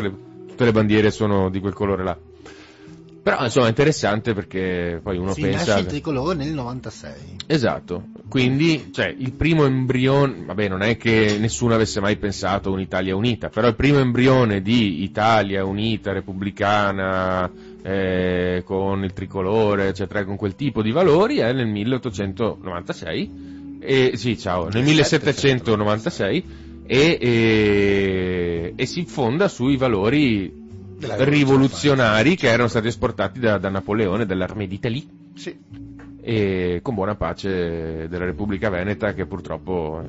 Tutte, 0.61 0.65
le, 0.65 0.71
bandiere 0.71 1.11
sono 1.11 1.49
di 1.49 1.59
quel 1.59 1.73
colore 1.73 2.03
là. 2.03 2.17
Però, 3.23 3.43
insomma, 3.43 3.67
è 3.67 3.69
interessante 3.69 4.33
perché 4.33 4.99
poi 5.01 5.17
uno 5.17 5.33
si 5.33 5.41
pensa... 5.41 5.65
nasce 5.65 5.79
il 5.81 5.85
tricolore 5.85 6.35
nel 6.35 6.53
96. 6.53 7.13
Esatto, 7.45 8.05
quindi, 8.27 8.89
cioè, 8.91 9.13
il 9.15 9.31
primo 9.33 9.65
embrione, 9.65 10.43
vabbè, 10.45 10.67
non 10.67 10.81
è 10.81 10.97
che 10.97 11.37
nessuno 11.39 11.75
avesse 11.75 11.99
mai 11.99 12.17
pensato 12.17 12.71
un'Italia 12.71 13.15
unita, 13.15 13.49
però 13.49 13.67
il 13.67 13.75
primo 13.75 13.99
embrione 13.99 14.63
di 14.63 15.03
Italia 15.03 15.63
unita, 15.63 16.13
repubblicana, 16.13 17.51
eh, 17.83 18.63
con 18.65 19.03
il 19.03 19.13
tricolore, 19.13 19.89
eccetera, 19.89 20.25
con 20.25 20.35
quel 20.35 20.55
tipo 20.55 20.81
di 20.81 20.91
valori 20.91 21.37
è 21.37 21.53
nel 21.53 21.67
1896, 21.67 23.51
e, 23.81 24.11
sì, 24.15 24.37
ciao, 24.37 24.69
nel 24.69 24.83
1796, 24.83 26.60
e, 26.93 27.17
e, 27.21 28.73
e 28.75 28.85
si 28.85 29.05
fonda 29.05 29.47
sui 29.47 29.77
valori 29.77 30.53
rivoluzionari 30.99 32.35
che 32.35 32.49
erano 32.49 32.67
stati 32.67 32.87
esportati 32.87 33.39
da, 33.39 33.57
da 33.57 33.69
Napoleone, 33.69 34.25
dall'Armée 34.25 34.67
d'Italie 34.67 35.05
Sì. 35.35 35.57
e 36.21 36.79
con 36.83 36.93
buona 36.95 37.15
pace 37.15 38.07
della 38.09 38.25
Repubblica 38.25 38.69
Veneta 38.69 39.13
che 39.13 39.25
purtroppo 39.25 40.03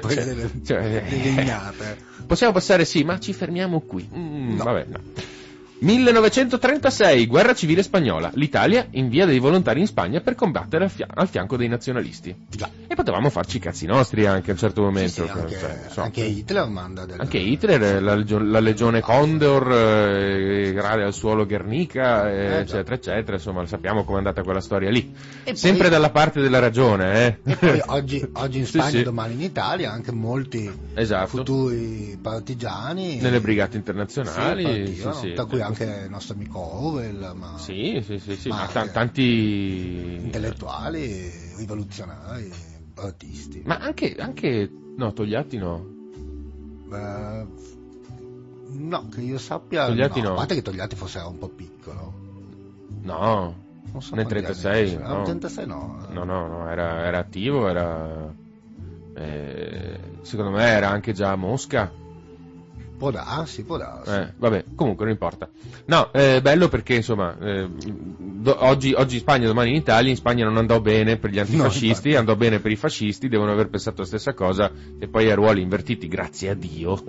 Poi 0.00 0.14
cioè, 0.14 0.24
delle, 0.24 0.50
cioè, 0.64 1.02
delle 1.08 1.28
ignate. 1.42 1.96
possiamo 2.26 2.52
passare 2.52 2.84
sì 2.84 3.02
ma 3.02 3.18
ci 3.18 3.32
fermiamo 3.32 3.80
qui 3.80 4.08
Mm, 4.16 4.56
No. 4.56 4.64
vabbè 4.64 4.86
no 4.88 4.98
1936, 5.82 7.26
guerra 7.26 7.54
civile 7.54 7.82
spagnola. 7.82 8.30
L'Italia 8.34 8.86
invia 8.90 9.26
dei 9.26 9.38
volontari 9.40 9.80
in 9.80 9.86
Spagna 9.86 10.20
per 10.20 10.34
combattere 10.36 10.84
al, 10.84 10.90
fia- 10.90 11.08
al 11.12 11.28
fianco 11.28 11.56
dei 11.56 11.68
nazionalisti. 11.68 12.34
Già. 12.48 12.68
E 12.86 12.94
potevamo 12.94 13.30
farci 13.30 13.56
i 13.56 13.60
cazzi 13.60 13.86
nostri 13.86 14.24
anche 14.26 14.50
a 14.50 14.52
un 14.54 14.58
certo 14.60 14.80
Sì, 14.80 14.86
momento. 14.86 15.24
sì, 15.26 15.30
anche, 15.30 15.58
cioè, 15.58 15.80
insomma. 15.86 16.06
anche 16.06 16.20
Hitler 16.22 16.68
manda 16.68 17.04
del... 17.04 17.18
Anche 17.20 17.38
Hitler, 17.38 18.00
la, 18.02 18.14
legio- 18.14 18.38
la 18.38 18.60
legione 18.60 19.00
Condor, 19.00 19.72
eh, 19.72 20.72
grade 20.72 21.02
al 21.02 21.12
suolo 21.12 21.46
Guernica, 21.46 22.30
eh, 22.30 22.36
Eh, 22.44 22.58
eccetera, 22.60 22.94
eccetera. 22.94 23.36
Insomma, 23.36 23.66
sappiamo 23.66 24.04
com'è 24.04 24.18
andata 24.18 24.42
quella 24.42 24.60
storia 24.60 24.90
lì. 24.90 25.12
E 25.44 25.56
Sempre 25.56 25.82
poi- 25.82 25.90
dalla 25.90 26.10
parte 26.10 26.40
della 26.40 26.60
ragione, 26.60 27.26
eh. 27.26 27.50
E 27.52 27.56
poi 27.56 27.82
oggi, 27.86 28.24
oggi 28.34 28.58
in 28.58 28.64
Sì, 28.66 28.72
Spagna 28.78 28.90
sì. 28.90 28.98
e 29.00 29.02
domani 29.02 29.34
in 29.34 29.40
Italia 29.42 29.90
anche 29.90 30.12
molti 30.12 30.70
Esatto. 30.94 31.26
futuri 31.26 32.16
partigiani 32.22 33.18
Nelle 33.20 33.40
brigate 33.40 33.72
sì, 33.72 33.76
internazionali, 33.78 34.94
sì, 34.94 35.08
sì. 35.20 35.32
tra 35.32 35.44
cui 35.44 35.60
anche 35.60 35.70
il 35.80 36.10
nostro 36.10 36.34
amico 36.34 36.58
Orwell, 36.58 37.32
ma 37.34 37.56
Sì, 37.58 38.00
sì, 38.04 38.18
sì, 38.18 38.36
sì, 38.36 38.48
Ma 38.48 38.56
ma 38.56 38.66
ta- 38.66 38.80
anche- 38.80 38.92
tanti... 38.92 40.14
intellettuali, 40.22 41.30
rivoluzionari, 41.56 42.50
artisti. 42.96 43.62
Ma 43.64 43.78
anche, 43.78 44.14
anche... 44.18 44.70
No, 44.96 45.12
Togliatti 45.12 45.56
no. 45.56 45.86
Eh, 46.92 47.46
no, 48.68 49.08
che 49.08 49.20
io 49.20 49.38
sappia, 49.38 49.86
Togliatti 49.86 50.20
no. 50.20 50.28
no. 50.28 50.32
a 50.34 50.36
parte 50.36 50.54
che 50.54 50.62
Togliatti 50.62 50.96
forse 50.96 51.18
era 51.18 51.26
un 51.28 51.38
po' 51.38 51.48
piccolo. 51.48 52.12
No, 53.02 53.54
Non 53.92 54.02
so 54.02 54.14
Nel 54.14 54.26
quanti 54.26 54.42
36, 54.42 54.80
anni 54.80 54.90
fosse. 54.90 55.02
Ah, 55.04 55.08
no. 55.08 55.14
nel 55.16 55.24
36 55.24 55.66
no. 55.66 56.06
no, 56.10 56.24
no, 56.24 56.46
no, 56.48 56.68
era, 56.70 57.06
era 57.06 57.18
attivo, 57.18 57.68
era... 57.68 58.34
eh, 59.14 60.00
secondo 60.22 60.50
me 60.52 60.64
era 60.64 60.88
anche 60.90 61.12
già 61.12 61.30
a 61.32 61.36
Mosca. 61.36 61.90
Può 63.02 63.10
darsi, 63.10 63.64
può 63.64 63.78
darsi. 63.78 64.12
Eh, 64.12 64.32
vabbè, 64.36 64.64
comunque 64.76 65.04
non 65.04 65.14
importa. 65.14 65.50
No, 65.86 66.12
è 66.12 66.40
bello 66.40 66.68
perché 66.68 66.94
insomma, 66.94 67.36
eh, 67.36 67.68
do- 67.68 68.64
oggi, 68.64 68.92
oggi 68.92 69.16
in 69.16 69.20
Spagna, 69.22 69.48
domani 69.48 69.70
in 69.70 69.74
Italia, 69.74 70.08
in 70.08 70.14
Spagna 70.14 70.44
non 70.44 70.56
andò 70.56 70.80
bene 70.80 71.16
per 71.16 71.30
gli 71.30 71.40
antifascisti, 71.40 71.86
infatti. 71.86 72.14
andò 72.14 72.36
bene 72.36 72.60
per 72.60 72.70
i 72.70 72.76
fascisti, 72.76 73.26
devono 73.28 73.50
aver 73.50 73.70
pensato 73.70 74.02
la 74.02 74.06
stessa 74.06 74.34
cosa 74.34 74.70
e 75.00 75.08
poi 75.08 75.28
a 75.28 75.34
ruoli 75.34 75.62
invertiti, 75.62 76.06
grazie 76.06 76.50
a 76.50 76.54
Dio. 76.54 77.02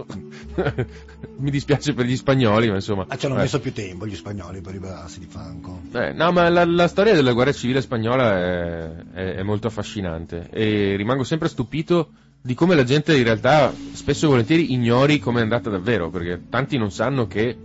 Mi 1.37 1.51
dispiace 1.51 1.93
per 1.93 2.07
gli 2.07 2.15
spagnoli, 2.15 2.69
ma 2.69 2.75
insomma... 2.75 3.05
Ah, 3.07 3.15
ci 3.15 3.27
hanno 3.27 3.35
eh. 3.35 3.41
messo 3.41 3.59
più 3.59 3.71
tempo 3.71 4.07
gli 4.07 4.15
spagnoli 4.15 4.61
per 4.61 4.73
liberarsi 4.73 5.19
di 5.19 5.27
Franco. 5.29 5.79
Eh, 5.93 6.11
no, 6.11 6.31
ma 6.31 6.49
la, 6.49 6.65
la 6.65 6.87
storia 6.87 7.13
della 7.13 7.33
guerra 7.33 7.51
civile 7.51 7.81
spagnola 7.81 8.35
è, 8.35 8.95
è- 9.13 9.33
è 9.35 9.43
molto 9.43 9.67
affascinante 9.67 10.49
e 10.49 10.95
rimango 10.95 11.23
sempre 11.23 11.49
stupito 11.49 12.13
di 12.45 12.53
come 12.55 12.75
la 12.75 12.83
gente 12.83 13.15
in 13.15 13.23
realtà 13.23 13.73
spesso 13.93 14.25
e 14.25 14.29
volentieri 14.29 14.73
ignori 14.73 15.17
come 15.19 15.39
è 15.39 15.43
andata 15.43 15.69
davvero, 15.69 16.09
perché 16.09 16.43
tanti 16.49 16.77
non 16.77 16.91
sanno 16.91 17.25
che 17.25 17.57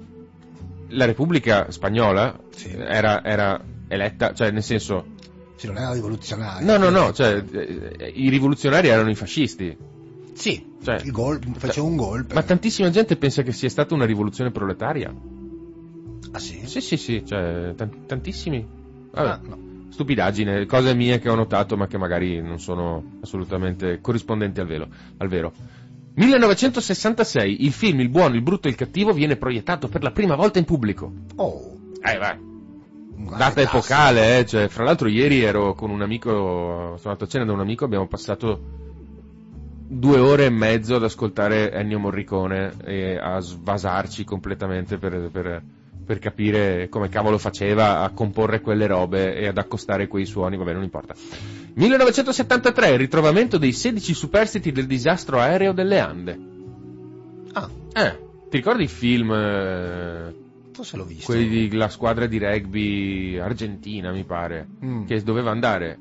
la 0.90 1.04
Repubblica 1.04 1.70
Spagnola 1.70 2.38
Sì. 2.54 2.70
era, 2.70 3.24
era 3.24 3.60
eletta, 3.88 4.32
cioè 4.34 4.50
nel 4.52 4.62
senso, 4.62 5.04
Sì, 5.56 5.66
non 5.66 5.78
era 5.78 5.92
rivoluzionario. 5.92 6.64
no, 6.64 6.76
no, 6.76 6.90
no, 6.90 7.12
cioè 7.12 7.42
eh, 7.50 8.12
i 8.14 8.28
rivoluzionari 8.28 8.86
erano 8.88 9.10
i 9.10 9.16
fascisti, 9.16 9.76
Sì, 10.32 10.64
cioè- 10.82 11.00
il 11.02 11.10
gol, 11.10 11.40
faceva 11.56 11.84
un 11.86 11.96
golpe. 11.96 12.34
ma 12.34 12.42
tantissima 12.44 12.88
gente 12.90 13.16
pensa 13.16 13.42
che 13.42 13.50
sia 13.52 13.68
stata 13.68 13.94
una 13.94 14.04
rivoluzione 14.04 14.52
proletaria. 14.52 15.12
Ah 16.30 16.38
sì? 16.38 16.60
Sì, 16.66 16.80
sì, 16.80 16.96
sì, 16.96 17.24
cioè 17.26 17.72
tan- 17.74 18.06
tantissimi. 18.06 18.64
Vabbè. 19.10 19.28
Ah, 19.28 19.40
no. 19.42 19.58
Stupidaggine, 19.90 20.66
cose 20.66 20.94
mie 20.94 21.18
che 21.18 21.28
ho 21.28 21.34
notato 21.34 21.76
ma 21.76 21.86
che 21.86 21.98
magari 21.98 22.40
non 22.40 22.60
sono 22.60 23.18
assolutamente 23.22 24.00
corrispondenti 24.00 24.60
al, 24.60 24.66
velo, 24.66 24.88
al 25.16 25.28
vero. 25.28 25.52
1966, 26.14 27.64
il 27.64 27.72
film 27.72 28.00
Il 28.00 28.08
buono, 28.08 28.34
il 28.34 28.42
brutto 28.42 28.66
e 28.66 28.70
il 28.70 28.76
cattivo 28.76 29.12
viene 29.12 29.36
proiettato 29.36 29.88
per 29.88 30.02
la 30.02 30.10
prima 30.10 30.34
volta 30.34 30.58
in 30.58 30.64
pubblico. 30.64 31.12
Oh, 31.36 31.76
Eh, 32.02 32.18
vai. 32.18 32.46
Data 33.36 33.60
epocale, 33.60 34.38
eh, 34.38 34.46
cioè, 34.46 34.68
fra 34.68 34.84
l'altro 34.84 35.08
ieri 35.08 35.42
ero 35.42 35.74
con 35.74 35.90
un 35.90 36.02
amico, 36.02 36.30
sono 36.30 36.98
andato 37.02 37.24
a 37.24 37.26
cena 37.26 37.44
da 37.44 37.52
un 37.52 37.60
amico, 37.60 37.84
abbiamo 37.84 38.06
passato 38.06 38.60
due 39.90 40.18
ore 40.18 40.44
e 40.46 40.50
mezzo 40.50 40.96
ad 40.96 41.02
ascoltare 41.04 41.72
Ennio 41.72 41.98
Morricone 41.98 42.74
e 42.84 43.16
a 43.16 43.40
svasarci 43.40 44.24
completamente 44.24 44.98
per, 44.98 45.30
per- 45.32 45.62
per 46.08 46.18
capire 46.20 46.88
come 46.88 47.10
cavolo 47.10 47.36
faceva 47.36 48.00
a 48.00 48.08
comporre 48.12 48.62
quelle 48.62 48.86
robe 48.86 49.36
e 49.36 49.46
ad 49.46 49.58
accostare 49.58 50.06
quei 50.08 50.24
suoni, 50.24 50.56
vabbè 50.56 50.72
non 50.72 50.82
importa. 50.82 51.14
1973, 51.74 52.92
il 52.92 52.98
ritrovamento 52.98 53.58
dei 53.58 53.72
16 53.72 54.14
superstiti 54.14 54.72
del 54.72 54.86
disastro 54.86 55.38
aereo 55.38 55.72
delle 55.72 55.98
Ande. 55.98 56.38
Ah, 57.52 57.68
Eh, 57.92 58.18
ti 58.48 58.56
ricordi 58.56 58.84
il 58.84 58.88
film... 58.88 59.30
eh, 59.32 60.34
forse 60.72 60.96
l'ho 60.96 61.04
visto. 61.04 61.26
quelli 61.26 61.68
della 61.68 61.90
squadra 61.90 62.24
di 62.26 62.38
rugby 62.38 63.36
argentina, 63.38 64.10
mi 64.10 64.24
pare, 64.24 64.66
Mm. 64.82 65.04
che 65.04 65.22
doveva 65.22 65.50
andare 65.50 65.98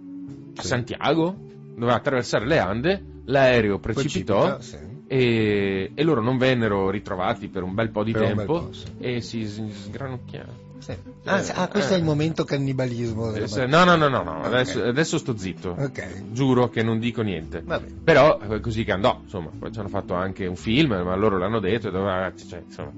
a 0.55 0.61
Sì. 0.61 0.67
Santiago, 0.67 1.35
doveva 1.75 1.95
attraversare 1.95 2.45
le 2.47 2.59
Ande, 2.59 3.03
l'aereo 3.25 3.77
precipitò 3.79 4.55
Precipita, 4.55 4.61
sì. 4.61 4.86
E, 5.07 5.91
e 5.93 6.03
loro 6.03 6.21
non 6.21 6.37
vennero 6.37 6.89
ritrovati 6.89 7.47
per 7.47 7.63
un 7.63 7.73
bel 7.73 7.89
po' 7.89 8.03
di 8.03 8.11
Per 8.11 8.21
tempo 8.21 8.43
po', 8.45 8.73
sì. 8.73 8.85
e 8.99 9.21
si 9.21 9.45
sgranocchiarono. 9.45 10.65
Sì. 10.79 10.95
Ah, 11.25 11.43
ah, 11.55 11.67
questo 11.67 11.93
eh. 11.93 11.95
è 11.95 11.99
il 11.99 12.05
momento 12.05 12.43
cannibalismo. 12.43 13.33
Eh. 13.33 13.65
No, 13.65 13.83
no, 13.83 13.95
no, 13.95 14.07
no, 14.07 14.23
no, 14.23 14.37
Ok. 14.39 14.45
adesso, 14.45 14.83
adesso 14.83 15.17
sto 15.17 15.35
zitto. 15.35 15.75
Ok. 15.77 16.31
Giuro 16.31 16.69
che 16.69 16.83
non 16.83 16.99
dico 16.99 17.21
niente. 17.21 17.61
Vabbè. 17.65 17.87
Però 18.03 18.37
è 18.39 18.59
così 18.59 18.83
che 18.83 18.91
andò, 18.91 19.19
insomma, 19.23 19.49
poi 19.57 19.71
ci 19.71 19.79
hanno 19.79 19.89
fatto 19.89 20.13
anche 20.13 20.45
un 20.45 20.55
film, 20.55 20.91
ma 20.91 21.15
loro 21.15 21.37
l'hanno 21.37 21.59
detto, 21.59 21.87
e 21.87 22.33
cioè, 22.47 22.61
insomma, 22.65 22.91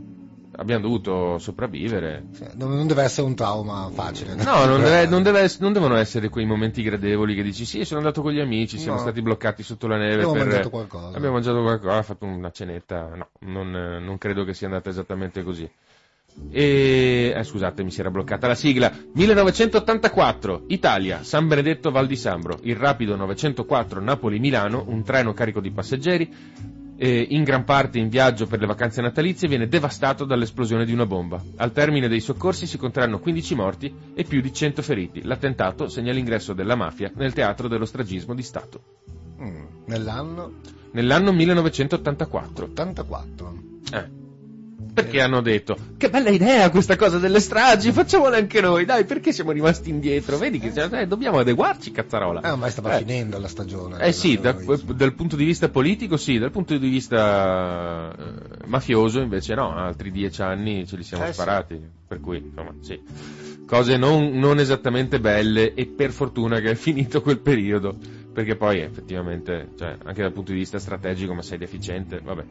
abbiamo 0.59 0.81
dovuto 0.83 1.37
sopravvivere. 1.39 2.23
Non 2.55 2.85
deve 2.85 3.03
essere 3.03 3.25
un 3.25 3.33
trauma 3.35 3.89
facile. 3.93 4.35
No, 4.35 4.65
non, 4.65 4.81
deve- 4.81 5.07
non 5.07 5.23
deve 5.23 5.41
ess- 5.41 5.59
non 5.59 5.73
devono 5.73 5.95
essere 5.95 6.29
quei 6.29 6.45
momenti 6.45 6.83
gradevoli 6.83 7.33
che 7.33 7.41
dici 7.43 7.65
sì, 7.65 7.85
sono 7.85 7.99
andato 8.01 8.21
con 8.21 8.31
gli 8.31 8.39
amici, 8.39 8.77
siamo 8.77 8.97
No. 8.97 9.01
stati 9.03 9.21
bloccati 9.21 9.63
sotto 9.63 9.87
la 9.87 9.97
neve. 9.97 10.13
Abbiamo 10.15 10.33
per- 10.33 10.45
mangiato 10.45 10.69
qualcosa. 10.69 11.15
Abbiamo 11.17 11.33
mangiato 11.33 11.61
qualcosa, 11.61 11.97
ha 11.97 12.03
fatto 12.03 12.25
una 12.25 12.51
cenetta. 12.51 13.09
No, 13.15 13.29
non, 13.39 13.75
eh, 13.75 13.99
non 13.99 14.17
credo 14.17 14.43
che 14.43 14.53
sia 14.53 14.67
andata 14.67 14.89
esattamente 14.89 15.43
così. 15.43 15.69
E 16.51 17.33
eh, 17.35 17.43
scusate, 17.43 17.83
mi 17.83 17.91
si 17.91 17.99
era 18.01 18.11
bloccata 18.11 18.47
la 18.47 18.55
sigla. 18.55 18.91
1984, 19.13 20.63
Italia, 20.67 21.23
San 21.23 21.47
Benedetto 21.47 21.91
Val 21.91 22.07
di 22.07 22.15
Sambro, 22.15 22.59
il 22.63 22.75
rapido 22.75 23.15
904 23.15 23.99
Napoli-Milano, 23.99 24.85
un 24.87 25.03
treno 25.03 25.33
carico 25.33 25.59
di 25.59 25.71
passeggeri, 25.71 26.33
eh, 27.01 27.27
in 27.29 27.43
gran 27.43 27.63
parte 27.63 27.97
in 27.97 28.09
viaggio 28.09 28.45
per 28.45 28.59
le 28.59 28.65
vacanze 28.65 29.01
natalizie, 29.01 29.47
viene 29.47 29.69
devastato 29.69 30.25
dall'esplosione 30.25 30.83
di 30.83 30.91
una 30.91 31.05
bomba. 31.05 31.41
Al 31.55 31.71
termine 31.71 32.09
dei 32.09 32.19
soccorsi 32.19 32.67
si 32.67 32.77
conteranno 32.77 33.19
15 33.19 33.55
morti 33.55 33.93
e 34.13 34.25
più 34.25 34.41
di 34.41 34.51
100 34.51 34.81
feriti. 34.81 35.23
L'attentato 35.23 35.87
segna 35.87 36.11
l'ingresso 36.11 36.51
della 36.53 36.75
mafia 36.75 37.09
nel 37.15 37.31
teatro 37.31 37.69
dello 37.69 37.85
stragismo 37.85 38.35
di 38.35 38.43
Stato. 38.43 38.81
Mm, 39.41 39.65
Nell'anno 39.85 40.51
Nell'anno 40.91 41.31
1984. 41.31 42.65
84. 42.65 43.53
Eh. 43.93 44.18
Perché 44.93 45.21
hanno 45.21 45.41
detto 45.41 45.77
che 45.97 46.09
bella 46.09 46.29
idea 46.29 46.69
questa 46.69 46.95
cosa 46.95 47.19
delle 47.19 47.39
stragi, 47.41 47.91
facciamola 47.91 48.37
anche 48.37 48.61
noi, 48.61 48.85
dai, 48.85 49.03
perché 49.03 49.31
siamo 49.33 49.51
rimasti 49.51 49.89
indietro? 49.89 50.37
Vedi 50.37 50.57
che 50.59 50.71
eh, 50.73 51.05
dobbiamo 51.07 51.39
adeguarci, 51.39 51.91
cazzarola. 51.91 52.41
Eh, 52.41 52.49
ormai 52.49 52.71
stava 52.71 52.95
Eh. 52.95 52.99
finendo 52.99 53.37
la 53.39 53.47
stagione. 53.49 53.99
Eh 53.99 54.11
sì, 54.13 54.39
da- 54.39 54.53
dal 54.53 55.13
punto 55.13 55.35
di 55.35 55.43
vista 55.43 55.67
politico 55.69 56.15
sì, 56.17 56.37
dal 56.37 56.51
punto 56.51 56.77
di 56.77 56.89
vista 56.89 58.13
eh, 58.17 58.67
mafioso 58.67 59.19
invece 59.19 59.53
no, 59.55 59.75
altri 59.75 60.11
dieci 60.11 60.41
anni 60.41 60.85
ce 60.87 60.95
li 60.95 61.03
siamo 61.03 61.23
Eh 61.23 61.27
sì. 61.27 61.33
sparati, 61.33 61.79
per 62.07 62.19
cui 62.21 62.37
insomma 62.37 62.73
sì, 62.81 62.99
cose 63.67 63.97
non, 63.97 64.29
non 64.37 64.59
esattamente 64.59 65.19
belle 65.19 65.73
e 65.73 65.85
per 65.87 66.11
fortuna 66.11 66.59
che 66.61 66.71
è 66.71 66.75
finito 66.79 67.21
quel 67.21 67.39
periodo, 67.39 67.97
perché 68.33 68.55
poi 68.55 68.79
effettivamente, 68.79 69.69
cioè, 69.77 69.97
anche 70.05 70.21
dal 70.21 70.31
punto 70.31 70.51
di 70.51 70.57
vista 70.57 70.79
strategico, 70.79 71.33
ma 71.33 71.41
sei 71.41 71.57
deficiente, 71.57 72.21
vabbè. 72.23 72.43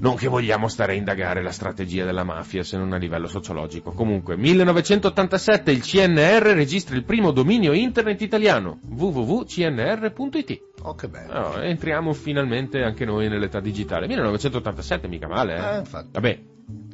Non 0.00 0.14
che 0.14 0.28
vogliamo 0.28 0.68
stare 0.68 0.92
a 0.92 0.94
indagare 0.94 1.42
la 1.42 1.50
strategia 1.50 2.04
della 2.04 2.22
mafia 2.22 2.62
se 2.62 2.76
non 2.76 2.92
a 2.92 2.96
livello 2.96 3.26
sociologico. 3.26 3.90
Comunque, 3.90 4.36
1987 4.36 5.72
il 5.72 5.82
CNR 5.82 6.54
registra 6.54 6.94
il 6.94 7.02
primo 7.02 7.32
dominio 7.32 7.72
internet 7.72 8.20
italiano, 8.20 8.78
www.cnr.it. 8.88 10.62
Oh, 10.82 10.94
che 10.94 11.08
bello. 11.08 11.32
Oh, 11.32 11.60
entriamo 11.60 12.12
finalmente 12.12 12.82
anche 12.82 13.04
noi 13.04 13.28
nell'età 13.28 13.58
digitale. 13.58 14.06
1987, 14.06 15.08
mica 15.08 15.26
male, 15.26 15.56
eh? 15.56 15.74
Eh, 15.74 15.78
infatti. 15.78 16.10
Vabbè, 16.12 16.40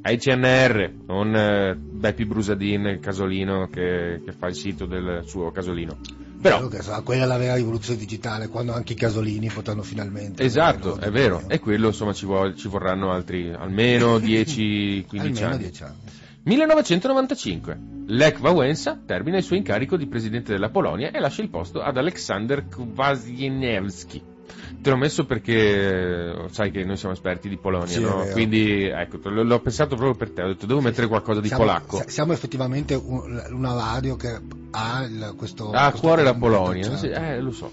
ai 0.02 0.16
CNR, 0.16 0.92
non 1.06 1.36
eh, 1.36 1.74
Beppi 1.76 2.24
Brusadin, 2.24 2.86
il 2.86 3.00
casolino 3.00 3.68
che, 3.68 4.22
che 4.24 4.32
fa 4.32 4.46
il 4.46 4.54
sito 4.54 4.86
del 4.86 5.22
suo 5.24 5.50
casolino. 5.50 5.98
Però, 6.44 6.68
che 6.68 6.82
sarà 6.82 7.00
quella 7.00 7.24
la 7.24 7.38
vera 7.38 7.54
rivoluzione 7.54 7.98
digitale, 7.98 8.48
quando 8.48 8.74
anche 8.74 8.92
i 8.92 8.96
casolini 8.96 9.48
potranno 9.48 9.82
finalmente... 9.82 10.42
esatto, 10.42 10.98
è 10.98 11.10
vero. 11.10 11.36
dominio. 11.36 11.54
E 11.54 11.58
quello, 11.58 11.86
insomma, 11.86 12.12
ci, 12.12 12.26
vuol- 12.26 12.54
ci 12.54 12.68
vorranno 12.68 13.12
altri 13.12 13.50
almeno 13.50 14.18
10-15 14.20 15.04
Almeno 15.20 15.46
anni. 15.46 15.58
10 15.58 15.82
anni. 15.84 15.96
1995. 16.42 17.78
Lech 18.08 18.38
Wałęsa 18.40 19.00
termina 19.06 19.38
il 19.38 19.42
suo 19.42 19.56
incarico 19.56 19.96
di 19.96 20.06
presidente 20.06 20.52
della 20.52 20.68
Polonia 20.68 21.10
e 21.12 21.18
lascia 21.18 21.40
il 21.40 21.48
posto 21.48 21.80
ad 21.80 21.96
Aleksander 21.96 22.66
Kwasniewski. 22.68 24.33
Te 24.80 24.90
l'ho 24.90 24.96
messo 24.96 25.24
perché 25.24 26.32
eh, 26.32 26.48
sai 26.50 26.70
che 26.70 26.84
noi 26.84 26.96
siamo 26.96 27.14
esperti 27.14 27.48
di 27.48 27.56
Polonia, 27.56 27.86
Sì, 27.86 28.02
no? 28.02 28.26
Quindi 28.32 28.84
ecco, 28.84 29.18
l'ho 29.28 29.60
pensato 29.60 29.96
proprio 29.96 30.14
per 30.14 30.30
te, 30.32 30.42
ho 30.42 30.48
detto 30.48 30.66
devo 30.66 30.80
mettere 30.80 31.06
qualcosa 31.06 31.40
di 31.40 31.48
siamo, 31.48 31.62
polacco. 31.64 31.98
si- 31.98 32.10
Siamo 32.10 32.32
effettivamente 32.32 32.94
un- 32.94 33.42
una 33.50 33.72
radio 33.74 34.16
che 34.16 34.38
ha 34.72 35.02
il- 35.04 35.34
questo... 35.36 35.70
Ha 35.70 35.86
a 35.86 35.92
cuore 35.92 36.22
la 36.22 36.34
Polonia, 36.34 36.82
certo. 36.82 36.98
sì, 36.98 37.06
eh, 37.08 37.40
lo 37.40 37.50
so. 37.52 37.70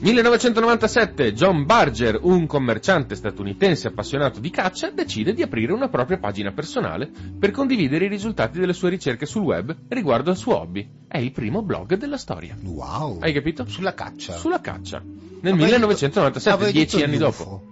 1997, 0.00 1.32
John 1.34 1.64
Barger, 1.66 2.18
un 2.22 2.46
commerciante 2.46 3.16
statunitense 3.16 3.88
appassionato 3.88 4.38
di 4.38 4.48
caccia, 4.50 4.90
decide 4.90 5.34
di 5.34 5.42
aprire 5.42 5.72
una 5.72 5.88
propria 5.88 6.18
pagina 6.18 6.52
personale 6.52 7.10
per 7.38 7.50
condividere 7.50 8.04
i 8.04 8.08
risultati 8.08 8.60
delle 8.60 8.72
sue 8.74 8.90
ricerche 8.90 9.26
sul 9.26 9.42
web 9.42 9.74
riguardo 9.88 10.30
al 10.30 10.36
suo 10.36 10.56
hobby. 10.60 10.88
È 11.08 11.18
il 11.18 11.32
primo 11.32 11.62
blog 11.62 11.96
della 11.96 12.16
storia. 12.16 12.56
Wow. 12.62 13.18
Hai 13.20 13.32
capito? 13.32 13.66
Sulla 13.66 13.94
caccia. 13.94 14.34
Sulla 14.36 14.60
caccia. 14.60 15.02
Nel 15.40 15.52
Avrei 15.52 15.66
1997, 15.66 16.38
detto- 16.38 16.50
avrei 16.50 16.72
dieci 16.72 17.02
anni 17.02 17.16
dopo. 17.16 17.42
UFO. 17.42 17.62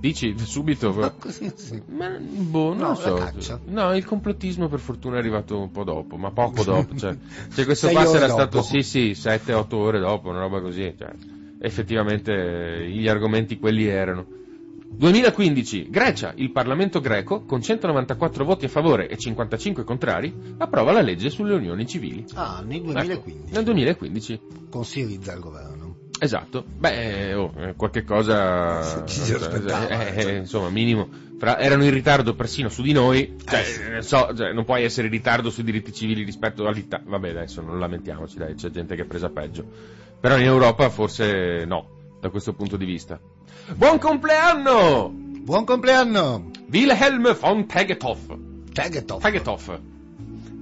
Dici 0.00 0.34
subito? 0.36 0.92
Ma 0.92 1.10
così, 1.10 1.52
sì. 1.54 1.80
Ma 1.86 2.08
boh, 2.18 2.74
non 2.74 2.78
No, 2.78 2.88
lo 3.34 3.40
so. 3.40 3.60
No, 3.66 3.94
il 3.94 4.04
complottismo 4.04 4.68
per 4.68 4.80
fortuna 4.80 5.16
è 5.16 5.18
arrivato 5.20 5.58
un 5.60 5.70
po' 5.70 5.84
dopo, 5.84 6.16
ma 6.16 6.30
poco 6.32 6.62
dopo. 6.64 6.96
Cioè, 6.96 7.16
cioè 7.54 7.64
questo 7.64 7.86
ore 7.86 8.06
sarà 8.06 8.26
dopo. 8.26 8.60
stato, 8.60 8.62
sì, 8.62 8.82
sì, 8.82 9.10
7-8 9.14 9.74
ore 9.76 10.00
dopo, 10.00 10.28
una 10.28 10.40
roba 10.40 10.60
così. 10.60 10.92
Cioè, 10.98 11.08
effettivamente 11.60 12.32
eh, 12.82 12.88
gli 12.90 13.06
argomenti 13.08 13.58
quelli 13.60 13.86
erano. 13.86 14.26
2015, 14.94 15.88
Grecia, 15.88 16.32
il 16.36 16.50
Parlamento 16.50 17.00
greco, 17.00 17.44
con 17.44 17.62
194 17.62 18.44
voti 18.44 18.64
a 18.66 18.68
favore 18.68 19.08
e 19.08 19.16
55 19.16 19.84
contrari, 19.84 20.34
approva 20.58 20.92
la 20.92 21.00
legge 21.00 21.30
sulle 21.30 21.54
unioni 21.54 21.86
civili. 21.86 22.24
Ah, 22.34 22.62
nel 22.66 22.78
Ecco, 22.80 22.92
2015. 22.92 23.52
nel 23.52 23.64
2015. 23.64 24.40
Con 24.68 24.84
Siriza 24.84 25.32
al 25.32 25.38
governo. 25.40 25.91
Esatto, 26.22 26.62
beh, 26.78 27.30
eh, 27.30 27.34
oh, 27.34 27.52
eh, 27.56 27.74
qualche 27.74 28.04
cosa, 28.04 29.04
Ci 29.04 29.20
si 29.22 29.34
aspettava, 29.34 29.88
eh, 29.88 30.16
eh, 30.16 30.22
cioè. 30.22 30.32
insomma, 30.34 30.68
minimo. 30.68 31.08
Fra- 31.36 31.58
erano 31.58 31.82
in 31.82 31.90
ritardo 31.90 32.36
persino 32.36 32.68
su 32.68 32.80
di 32.80 32.92
noi, 32.92 33.38
cioè, 33.44 33.96
Eh, 33.96 34.02
so, 34.02 34.32
cioè, 34.32 34.52
non 34.52 34.64
puoi 34.64 34.84
essere 34.84 35.08
in 35.08 35.12
ritardo 35.12 35.50
sui 35.50 35.64
diritti 35.64 35.92
civili 35.92 36.22
rispetto 36.22 36.64
all'Italia. 36.64 37.04
Vabbè, 37.08 37.30
adesso 37.30 37.60
non 37.60 37.80
lamentiamoci, 37.80 38.38
dai, 38.38 38.54
c'è 38.54 38.70
gente 38.70 38.94
che 38.94 39.02
è 39.02 39.04
presa 39.04 39.30
peggio. 39.30 39.64
Però 40.20 40.36
in 40.38 40.44
Europa 40.44 40.88
forse 40.90 41.64
no, 41.64 41.88
da 42.20 42.28
questo 42.28 42.52
punto 42.52 42.76
di 42.76 42.84
vista. 42.84 43.18
Buon 43.74 43.98
compleanno! 43.98 45.10
Buon 45.12 45.64
compleanno! 45.64 46.52
Wilhelm 46.70 47.36
von 47.36 47.66
Tegethoff. 47.66 48.32
Tegethoff, 48.72 49.80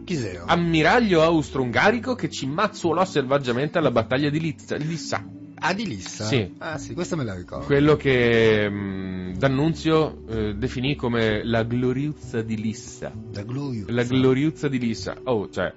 Chi 0.05 0.17
sei? 0.17 0.39
ammiraglio 0.43 1.21
austro-ungarico 1.23 2.15
che 2.15 2.31
ci 2.31 2.47
mazzuolò 2.47 3.05
selvaggiamente 3.05 3.77
alla 3.77 3.91
battaglia 3.91 4.31
di. 4.31 4.41
Lissa. 4.41 5.23
Ah, 5.61 5.75
di 5.75 5.87
Lissa? 5.87 6.25
Sì. 6.25 6.55
Ah, 6.59 6.79
sì, 6.79 6.95
questa 6.95 7.17
me 7.17 7.25
la 7.25 7.35
ricordo. 7.35 7.67
quello 7.67 7.97
che 7.97 8.69
mh, 8.69 9.37
D'Annunzio 9.37 10.23
eh, 10.29 10.55
definì 10.55 10.97
come 10.97 11.45
la 11.45 11.63
gloriuzza 11.65 12.43
di 12.43 12.57
Lissa. 12.61 13.13
Da 13.15 13.43
Glorious. 13.43 13.89
La 13.91 14.03
gloriuzza 14.05 14.69
di 14.69 14.79
Lissa. 14.79 15.17
Oh, 15.25 15.49
cioè, 15.51 15.73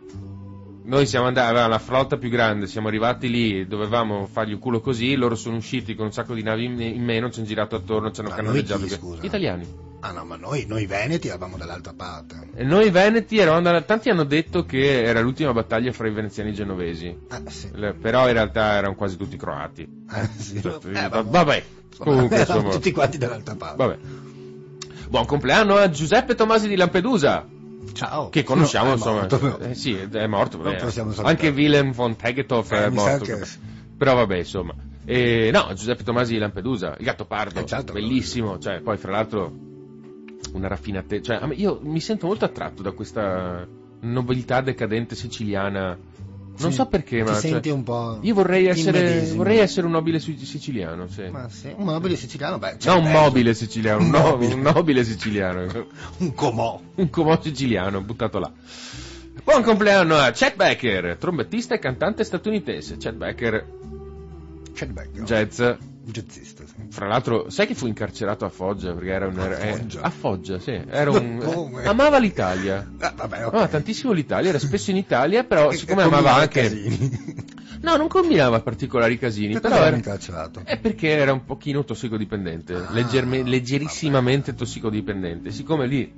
noi 0.85 1.05
siamo 1.05 1.27
andati, 1.27 1.47
avevamo 1.49 1.69
la 1.69 1.79
flotta 1.79 2.17
più 2.17 2.29
grande, 2.29 2.67
siamo 2.67 2.87
arrivati 2.87 3.29
lì, 3.29 3.67
dovevamo 3.67 4.25
fargli 4.25 4.53
un 4.53 4.59
culo 4.59 4.79
così, 4.81 5.15
loro 5.15 5.35
sono 5.35 5.57
usciti 5.57 5.95
con 5.95 6.05
un 6.07 6.11
sacco 6.13 6.33
di 6.33 6.43
navi 6.43 6.65
in, 6.65 6.79
in 6.79 7.03
meno, 7.03 7.29
ci 7.29 7.39
hanno 7.39 7.47
girato 7.47 7.75
attorno, 7.75 8.11
ci 8.11 8.19
hanno 8.21 8.29
Ma 8.29 8.35
cannoneggiato. 8.35 8.87
scusa? 8.87 9.23
Italiani. 9.23 9.65
Ah 10.05 10.11
no, 10.11 10.25
ma 10.25 10.35
noi, 10.35 10.65
noi 10.67 10.85
veneti 10.85 11.29
eravamo 11.29 11.55
dall'altra 11.55 11.93
parte. 11.95 12.49
E 12.55 12.65
noi 12.65 12.89
veneti 12.89 13.37
eravamo 13.37 13.61
da... 13.61 13.81
Tanti 13.83 14.09
hanno 14.09 14.25
detto 14.25 14.65
che 14.65 15.01
era 15.01 15.21
l'ultima 15.21 15.53
battaglia 15.53 15.93
fra 15.93 16.09
i 16.09 16.11
veneziani 16.11 16.49
e 16.49 16.51
i 16.51 16.55
genovesi. 16.55 17.17
Ah, 17.29 17.41
sì. 17.47 17.69
Le- 17.73 17.93
però 17.93 18.27
in 18.27 18.33
realtà 18.33 18.73
erano 18.73 18.95
quasi 18.95 19.15
tutti 19.15 19.37
croati. 19.37 19.87
Ah, 20.07 20.27
sì. 20.35 20.61
Cioè, 20.61 20.77
Eh, 20.93 21.07
vabbè, 21.09 21.63
comunque 21.99 22.35
eravamo 22.35 22.57
insomma. 22.57 22.73
tutti 22.73 22.91
quanti 22.91 23.17
dall'altra 23.17 23.55
parte. 23.55 23.77
Vabbè. 23.77 23.97
Buon 25.07 25.25
compleanno 25.25 25.75
a 25.77 25.89
Giuseppe 25.89 26.35
Tomasi 26.35 26.67
di 26.67 26.75
Lampedusa, 26.75 27.47
Ciao. 27.93 28.27
che 28.27 28.43
conosciamo 28.43 28.87
No, 28.87 28.91
è 28.91 28.95
insomma. 28.95 29.19
morto. 29.21 29.59
Eh, 29.59 29.73
sì, 29.73 29.93
è 29.95 30.27
morto. 30.27 30.57
Vabbè. 30.57 30.89
salutare. 30.91 31.27
Anche 31.29 31.47
Willem 31.47 31.93
von 31.93 32.17
Tegethoff 32.17 32.71
Eh, 32.73 32.85
è 32.85 32.89
morto. 32.89 33.23
che- 33.23 33.39
Però 33.97 34.15
vabbè, 34.15 34.35
insomma. 34.35 34.73
E, 35.05 35.49
no, 35.53 35.71
Giuseppe 35.73 36.03
Tomasi 36.03 36.33
di 36.33 36.39
Lampedusa, 36.39 36.95
il 36.97 37.05
gatto 37.05 37.23
pardo, 37.25 37.61
Eh, 37.61 37.65
certo. 37.65 37.93
bellissimo. 37.93 38.59
Cioè, 38.59 38.81
poi 38.81 38.97
fra 38.97 39.11
l'altro 39.11 39.71
una 40.53 40.67
raffinatezza. 40.67 41.39
Cioè, 41.39 41.53
io 41.55 41.79
mi 41.83 41.99
sento 41.99 42.27
molto 42.27 42.45
attratto 42.45 42.81
da 42.81 42.91
questa 42.91 43.67
nobiltà 44.01 44.61
decadente 44.61 45.15
siciliana. 45.15 45.97
Non 46.55 46.69
Sì, 46.69 46.77
so 46.77 46.85
perché, 46.85 47.23
ti 47.23 47.31
ma. 47.31 47.33
senti 47.33 47.69
cioè, 47.69 47.77
un 47.77 47.83
po' 47.83 48.19
Io 48.21 48.33
vorrei 48.35 48.67
essere, 48.67 49.21
vorrei 49.33 49.57
essere 49.57 49.87
un 49.87 49.91
nobile 49.93 50.19
si- 50.19 50.37
siciliano, 50.37 51.07
sì. 51.07 51.27
Ma 51.29 51.49
sì, 51.49 51.73
un 51.75 51.83
mobile 51.85 52.15
siciliano, 52.15 52.59
beh, 52.59 52.75
c'è 52.77 52.89
No, 52.91 52.97
un 52.97 53.03
bello. 53.05 53.19
mobile 53.21 53.53
siciliano, 53.55 53.99
un, 54.01 54.05
Un 54.05 54.11
no- 54.11 54.19
mobile. 54.29 54.53
un 54.53 54.61
nobile 54.61 55.03
siciliano. 55.03 55.87
Un 56.17 56.33
comò. 56.35 56.79
Un 56.95 57.09
comò 57.09 57.41
siciliano, 57.41 58.01
buttato 58.01 58.37
là. 58.37 58.51
Buon 59.43 59.63
compleanno 59.63 60.15
a 60.15 60.29
Chet 60.29 60.55
Baker, 60.55 61.17
trombettista 61.17 61.73
e 61.73 61.79
cantante 61.79 62.23
statunitense. 62.23 62.97
Chet 62.97 63.17
C'è 64.73 64.85
il 64.85 64.93
vecchio. 64.93 65.23
jazz. 65.23 65.59
Jazzista, 66.05 66.63
sì. 66.65 66.73
Fra 66.89 67.07
l'altro, 67.07 67.49
sai 67.49 67.65
che 67.65 67.75
fu 67.75 67.87
incarcerato 67.87 68.43
a 68.45 68.49
Foggia? 68.49 68.93
Perché 68.93 69.09
era 69.11 69.27
un. 69.27 69.39
A 69.39 69.49
Foggia? 69.55 70.01
a 70.01 70.09
Foggia, 70.09 70.59
sì. 70.59 70.81
Era 70.89 71.11
un. 71.11 71.37
Come? 71.43 71.83
amava 71.85 72.17
l'Italia. 72.19 72.85
Ah, 72.99 73.13
vabbè, 73.15 73.45
ok. 73.45 73.53
Amava 73.53 73.67
tantissimo 73.69 74.11
l'Italia, 74.11 74.49
era 74.49 74.59
spesso 74.59 74.91
in 74.91 74.97
Italia, 74.97 75.43
però 75.45 75.71
E- 75.71 75.77
siccome 75.77 76.01
e 76.01 76.05
amava 76.05 76.33
anche. 76.33 76.61
casini. 76.61 77.41
No, 77.81 77.95
non 77.97 78.07
combinava 78.07 78.61
particolari 78.61 79.17
casini, 79.17 79.53
Perché 79.53 79.69
però 79.69 79.83
era. 79.85 79.95
incarcerato? 79.95 80.61
È 80.63 80.77
perché 80.77 81.09
era 81.09 81.33
un 81.33 81.43
pochino 81.45 81.83
tossicodipendente, 81.83 82.75
Ah, 82.75 82.85
leggerme- 82.91 83.43
leggerissimamente 83.43 84.55
tossicodipendente. 84.55 85.51
Siccome 85.51 85.85
lì, 85.87 86.11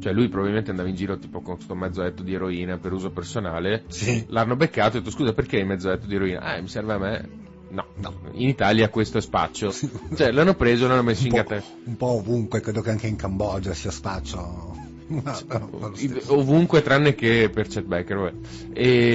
cioè 0.00 0.12
lui 0.12 0.28
probabilmente 0.28 0.70
andava 0.70 0.88
in 0.88 0.94
giro 0.94 1.18
tipo 1.18 1.40
con 1.40 1.54
questo 1.56 1.74
mezzoletto 1.74 2.22
di 2.22 2.34
eroina 2.34 2.78
per 2.78 2.92
uso 2.92 3.10
personale, 3.10 3.84
Sì. 3.88 4.24
l'hanno 4.28 4.54
beccato 4.56 4.96
e 4.96 4.98
ha 4.98 5.02
detto 5.02 5.10
scusa 5.10 5.32
perché 5.32 5.56
hai 5.58 5.64
mezzoletto 5.64 6.06
di 6.06 6.14
eroina? 6.14 6.40
Ah, 6.40 6.60
mi 6.60 6.68
serve 6.68 6.92
a 6.92 6.98
me. 6.98 7.28
No, 7.70 7.84
No. 8.00 8.14
in 8.32 8.48
Italia 8.48 8.88
questo 8.88 9.18
è 9.18 9.20
spaccio. 9.20 9.72
Cioè 10.16 10.30
l'hanno 10.32 10.54
preso 10.54 10.84
e 10.84 10.88
l'hanno 10.88 11.02
messo 11.02 11.26
in 11.26 11.32
gatta. 11.32 11.62
un 11.84 11.96
po' 11.96 12.06
ovunque, 12.16 12.60
credo 12.60 12.80
che 12.80 12.90
anche 12.90 13.06
in 13.06 13.16
Cambogia 13.16 13.74
sia 13.74 13.90
spaccio. 13.90 14.76
Stesso. 15.94 16.34
Ovunque 16.36 16.82
tranne 16.82 17.14
che 17.14 17.50
per 17.52 17.66
Chet 17.66 17.84
Baker. 17.84 18.16
vabbè. 18.16 18.32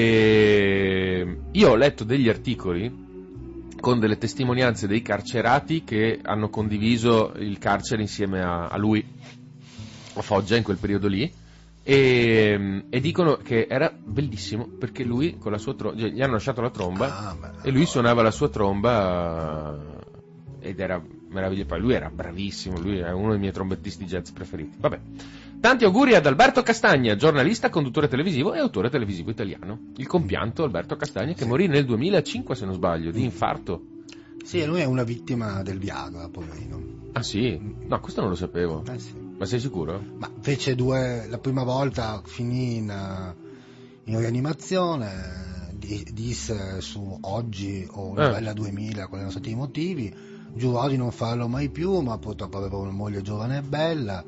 E 0.05 1.37
io 1.51 1.69
ho 1.69 1.75
letto 1.75 2.03
degli 2.03 2.27
articoli 2.29 3.03
con 3.79 3.99
delle 3.99 4.17
testimonianze 4.17 4.87
dei 4.87 5.01
carcerati 5.01 5.83
che 5.83 6.19
hanno 6.23 6.49
condiviso 6.49 7.33
il 7.37 7.57
carcere 7.59 8.01
insieme 8.01 8.41
a, 8.41 8.67
a 8.67 8.77
lui, 8.77 9.05
a 10.15 10.21
Foggia 10.21 10.55
in 10.55 10.63
quel 10.63 10.77
periodo 10.77 11.07
lì, 11.07 11.31
e, 11.87 12.83
e 12.89 12.99
dicono 12.99 13.35
che 13.35 13.67
era 13.69 13.93
bellissimo 13.95 14.67
perché 14.67 15.03
lui 15.03 15.37
con 15.37 15.51
la 15.51 15.59
sua 15.59 15.75
tromba, 15.75 16.07
gli 16.07 16.19
hanno 16.19 16.33
lasciato 16.33 16.59
la 16.61 16.71
tromba 16.71 17.29
Ah, 17.29 17.51
e 17.61 17.69
lui 17.69 17.85
suonava 17.85 18.23
la 18.23 18.31
sua 18.31 18.49
tromba 18.49 19.77
eh, 20.61 20.69
ed 20.69 20.79
era 20.79 20.99
meraviglioso, 21.29 21.67
poi 21.67 21.79
lui 21.81 21.93
era 21.93 22.09
bravissimo, 22.09 22.79
lui 22.79 22.97
è 22.97 23.11
uno 23.11 23.31
dei 23.31 23.39
miei 23.39 23.51
trombettisti 23.51 24.05
jazz 24.05 24.31
preferiti. 24.31 24.77
Vabbè. 24.79 24.99
Tanti 25.59 25.83
auguri 25.83 26.15
ad 26.15 26.25
Alberto 26.25 26.63
Castagna, 26.63 27.15
giornalista, 27.15 27.69
conduttore 27.69 28.07
televisivo 28.07 28.53
e 28.53 28.59
autore 28.59 28.89
televisivo 28.89 29.29
italiano. 29.29 29.91
Il 29.97 30.07
compianto 30.07 30.63
Alberto 30.63 30.95
Castagna 30.95 31.33
che 31.33 31.45
morì 31.45 31.67
nel 31.67 31.85
2005 31.85 32.55
se 32.55 32.65
non 32.65 32.73
sbaglio, 32.73 33.11
di 33.11 33.23
infarto. 33.23 33.83
Sì, 34.43 34.65
lui 34.65 34.79
è 34.79 34.85
una 34.85 35.03
vittima 35.03 35.61
del 35.61 35.77
Viagra, 35.77 36.29
poverino. 36.29 36.81
Ah 37.13 37.21
sì? 37.23 37.59
No, 37.87 37.99
questo 37.99 38.21
non 38.21 38.31
lo 38.31 38.35
sapevo. 38.35 38.83
Eh 38.91 38.99
sì. 38.99 39.24
Ma 39.37 39.45
sei 39.45 39.59
sicuro? 39.59 40.01
Ma 40.17 40.29
fece 40.39 40.75
due, 40.75 41.27
la 41.27 41.37
prima 41.37 41.63
volta 41.63 42.21
finì 42.25 42.77
in, 42.77 42.89
eh, 42.89 44.09
in 44.11 44.17
rianimazione, 44.19 45.69
di- 45.73 46.07
disse 46.13 46.79
su 46.81 47.17
Oggi 47.21 47.85
o 47.91 48.11
Eh. 48.11 48.29
Bella 48.31 48.53
2000 48.53 49.07
quali 49.07 49.23
erano 49.23 49.31
stati 49.31 49.49
i 49.51 49.55
motivi, 49.55 50.13
giurò 50.53 50.87
di 50.87 50.95
non 50.97 51.11
farlo 51.11 51.47
mai 51.49 51.69
più, 51.69 51.99
ma 51.99 52.17
purtroppo 52.17 52.57
aveva 52.57 52.77
una 52.77 52.91
moglie 52.91 53.21
giovane 53.21 53.57
e 53.57 53.61
bella, 53.61 54.23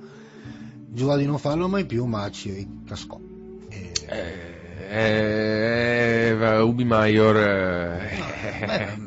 giurò 0.89 1.15
di 1.15 1.25
non 1.25 1.37
farlo 1.37 1.67
mai 1.69 1.85
più, 1.85 2.03
ma 2.05 2.29
ci 2.29 2.67
cascò. 2.85 3.17
E- 3.69 3.91
Eh, 4.09 4.56
eh, 4.89 6.59
Ubi 6.61 6.83
Maior, 6.85 7.35
eh, 7.37 8.97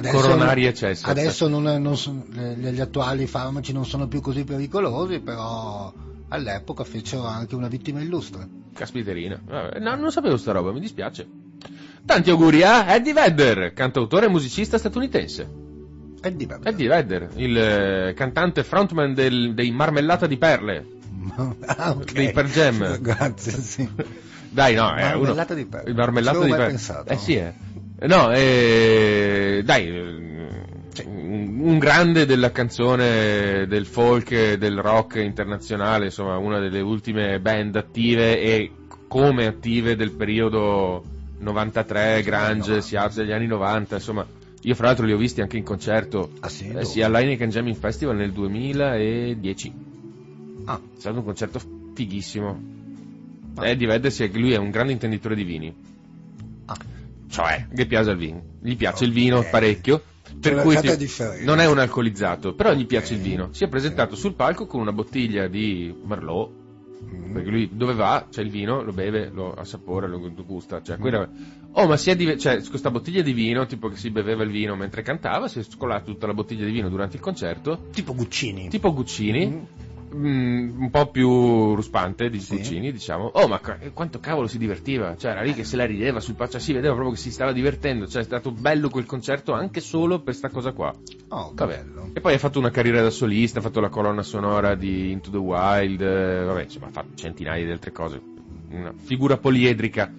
Beh, 0.00 0.10
coronari 0.10 0.66
eccessi. 0.66 1.04
Adesso 1.06 1.48
non 1.48 1.62
non 1.80 1.96
son- 1.96 2.24
le- 2.30 2.72
gli 2.72 2.80
attuali 2.80 3.26
farmaci 3.26 3.72
non 3.72 3.86
sono 3.86 4.06
più 4.08 4.20
così 4.20 4.44
pericolosi, 4.44 5.20
però 5.20 5.92
all'epoca 6.28 6.84
fecero 6.84 7.24
anche 7.24 7.54
una 7.54 7.68
vittima 7.68 8.00
illustre. 8.00 8.46
Caspiterina. 8.74 9.40
No, 9.78 9.94
non 9.96 10.10
sapevo 10.12 10.36
sta 10.36 10.52
roba, 10.52 10.72
mi 10.72 10.80
dispiace. 10.80 11.26
Tanti 12.04 12.30
auguri 12.30 12.62
a 12.62 12.94
Eddie 12.94 13.12
Vedder, 13.12 13.72
cantautore 13.74 14.26
e 14.26 14.28
musicista 14.28 14.78
statunitense. 14.78 15.66
Eddie 16.20 16.46
Vedder. 16.46 16.68
Eddie 16.72 16.88
Vedder, 16.88 17.28
il 17.36 17.56
eh, 17.56 18.14
cantante 18.14 18.64
frontman 18.64 19.14
del- 19.14 19.54
dei 19.54 19.70
Marmellata 19.70 20.26
di 20.26 20.36
Perle. 20.36 20.86
Ah, 21.66 21.90
ok. 21.90 22.12
Dei 22.12 22.32
Pearl 22.32 22.48
Jam. 22.48 22.98
Grazie, 23.02 23.52
sì. 23.60 23.88
Dai, 24.50 24.74
no, 24.74 24.94
è 24.94 25.08
uno... 25.12 25.18
Marmellata 25.18 25.54
di 25.54 25.64
perle. 25.66 25.90
Il 25.90 25.96
marmellato 25.96 26.42
di 26.42 26.50
perle. 26.50 26.66
pensato. 26.66 27.12
Eh 27.12 27.16
sì, 27.16 27.34
eh. 27.34 27.52
No, 28.00 28.30
eh, 28.32 29.62
dai, 29.64 29.86
eh, 29.88 31.04
un 31.06 31.78
grande 31.78 32.26
della 32.26 32.50
canzone 32.52 33.66
del 33.66 33.86
folk 33.86 34.54
del 34.54 34.80
rock 34.80 35.16
internazionale, 35.16 36.06
insomma, 36.06 36.36
una 36.38 36.58
delle 36.60 36.80
ultime 36.80 37.40
band 37.40 37.76
attive 37.76 38.40
e 38.40 38.70
come 39.08 39.46
attive 39.46 39.96
del 39.96 40.12
periodo 40.12 41.02
93, 41.38 42.22
Grange, 42.22 42.80
Seattle 42.80 43.22
degli 43.24 43.32
anni 43.32 43.46
90, 43.46 43.96
insomma. 43.96 44.26
Io 44.62 44.74
fra 44.74 44.86
l'altro 44.86 45.06
li 45.06 45.12
ho 45.12 45.16
visti 45.16 45.40
anche 45.40 45.56
in 45.56 45.62
concerto, 45.64 46.30
Ah, 46.40 46.48
sì? 46.48 46.68
eh, 46.68 46.84
sì, 46.84 47.00
all'Heineken 47.00 47.48
Jamming 47.48 47.76
Festival 47.76 48.16
nel 48.16 48.32
2010. 48.32 49.72
Ah, 50.64 50.80
È 50.96 50.98
stato 51.00 51.18
un 51.18 51.24
concerto 51.24 51.60
fighissimo. 51.94 52.60
È 53.60 53.76
di 53.76 53.86
vedersi 53.86 54.28
che 54.30 54.38
lui 54.38 54.52
è 54.52 54.56
un 54.56 54.70
grande 54.70 54.92
intenditore 54.92 55.34
di 55.34 55.44
vini. 55.44 55.74
ah. 56.66 56.76
Cioè, 57.30 57.66
gli 57.70 57.86
piace 57.86 58.10
il 58.10 58.16
vino. 58.16 58.42
Gli 58.62 58.76
piace 58.76 59.04
il 59.04 59.12
vino 59.12 59.44
parecchio. 59.50 60.02
Per 60.40 60.52
una 60.52 60.62
cui 60.62 60.74
differenza. 60.96 61.44
non 61.44 61.58
è 61.58 61.66
un 61.66 61.78
alcolizzato, 61.78 62.54
però 62.54 62.72
gli 62.74 62.86
piace 62.86 63.14
il 63.14 63.20
vino. 63.20 63.48
Si 63.52 63.64
è 63.64 63.68
presentato 63.68 64.14
sul 64.14 64.34
palco 64.34 64.66
con 64.66 64.80
una 64.80 64.92
bottiglia 64.92 65.46
di 65.48 65.94
Merlot, 66.04 66.50
Mm. 67.00 67.32
perché 67.32 67.48
lui 67.50 67.70
dove 67.72 67.94
va 67.94 68.26
c'è 68.28 68.42
il 68.42 68.50
vino, 68.50 68.82
lo 68.82 68.92
beve, 68.92 69.30
lo 69.32 69.54
assapora, 69.54 70.08
lo 70.08 70.18
gusta. 70.44 70.82
Cioè, 70.82 70.96
quella- 70.98 71.28
Oh, 71.72 71.86
ma 71.86 71.96
si 71.96 72.10
è 72.10 72.16
dive- 72.16 72.36
cioè, 72.38 72.60
questa 72.68 72.90
bottiglia 72.90 73.22
di 73.22 73.32
vino, 73.32 73.66
tipo 73.66 73.88
che 73.88 73.96
si 73.96 74.10
beveva 74.10 74.42
il 74.42 74.50
vino 74.50 74.74
mentre 74.74 75.02
cantava, 75.02 75.46
si 75.46 75.60
è 75.60 75.62
scolato 75.62 76.10
tutta 76.10 76.26
la 76.26 76.34
bottiglia 76.34 76.64
di 76.64 76.72
vino 76.72 76.88
durante 76.88 77.14
il 77.16 77.22
concerto, 77.22 77.86
Tipo 77.92 78.14
Guccini. 78.14 78.68
tipo 78.68 78.92
Guccini. 78.92 79.46
Mm. 79.46 79.58
Mm, 80.14 80.80
un 80.80 80.90
po' 80.90 81.10
più 81.10 81.74
ruspante 81.74 82.30
di 82.30 82.40
Sì. 82.40 82.80
Diciamo. 82.90 83.26
Oh, 83.34 83.46
ma 83.46 83.60
ca- 83.60 83.78
quanto 83.92 84.20
cavolo 84.20 84.46
si 84.46 84.56
divertiva! 84.58 85.16
Cioè, 85.16 85.32
era 85.32 85.42
lì 85.42 85.52
che 85.52 85.64
se 85.64 85.76
la 85.76 85.84
rideva 85.84 86.20
sul 86.20 86.34
palco, 86.34 86.52
cioè, 86.52 86.60
si 86.60 86.72
vedeva 86.72 86.94
proprio 86.94 87.14
che 87.14 87.20
si 87.20 87.30
stava 87.30 87.52
divertendo. 87.52 88.06
Cioè, 88.06 88.22
è 88.22 88.24
stato 88.24 88.50
bello 88.50 88.88
quel 88.88 89.04
concerto 89.06 89.52
anche 89.52 89.80
solo 89.80 90.20
per 90.20 90.34
sta 90.34 90.48
cosa 90.48 90.72
qua. 90.72 90.94
Oh, 91.28 91.52
Vabbè. 91.54 91.76
bello. 91.84 92.10
E 92.14 92.20
poi 92.20 92.34
ha 92.34 92.38
fatto 92.38 92.58
una 92.58 92.70
carriera 92.70 93.02
da 93.02 93.10
solista, 93.10 93.58
ha 93.58 93.62
fatto 93.62 93.80
la 93.80 93.90
colonna 93.90 94.22
sonora 94.22 94.74
di 94.74 95.10
Into 95.10 95.30
the 95.30 95.36
Wild, 95.36 96.00
eh, 96.00 96.42
vabbè, 96.44 96.62
insomma, 96.62 96.86
ha 96.86 96.90
fatto 96.90 97.14
centinaia 97.14 97.64
di 97.64 97.70
altre 97.70 97.92
cose. 97.92 98.20
Una 98.70 98.92
figura 98.96 99.36
poliedrica. 99.36 100.12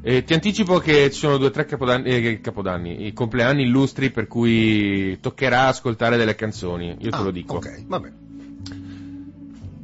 E 0.00 0.22
ti 0.24 0.32
anticipo 0.32 0.78
che 0.78 1.10
ci 1.10 1.18
sono 1.18 1.38
due 1.38 1.48
o 1.48 1.50
tre 1.50 1.64
capodanni, 1.64 2.08
eh, 2.10 2.40
capodanni, 2.40 3.06
i 3.06 3.12
compleanni 3.12 3.62
illustri 3.62 4.10
per 4.10 4.26
cui 4.26 5.18
toccherà 5.20 5.66
ascoltare 5.66 6.16
delle 6.16 6.34
canzoni, 6.34 6.96
io 7.00 7.10
te 7.10 7.16
Ah, 7.16 7.22
lo 7.22 7.30
dico. 7.30 7.56
Ok, 7.56 7.84
vabbè. 7.86 8.12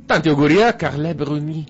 Tanti 0.07 0.29
auguri 0.29 0.63
a 0.63 0.75
Carla 0.75 1.15
Bruni. 1.15 1.67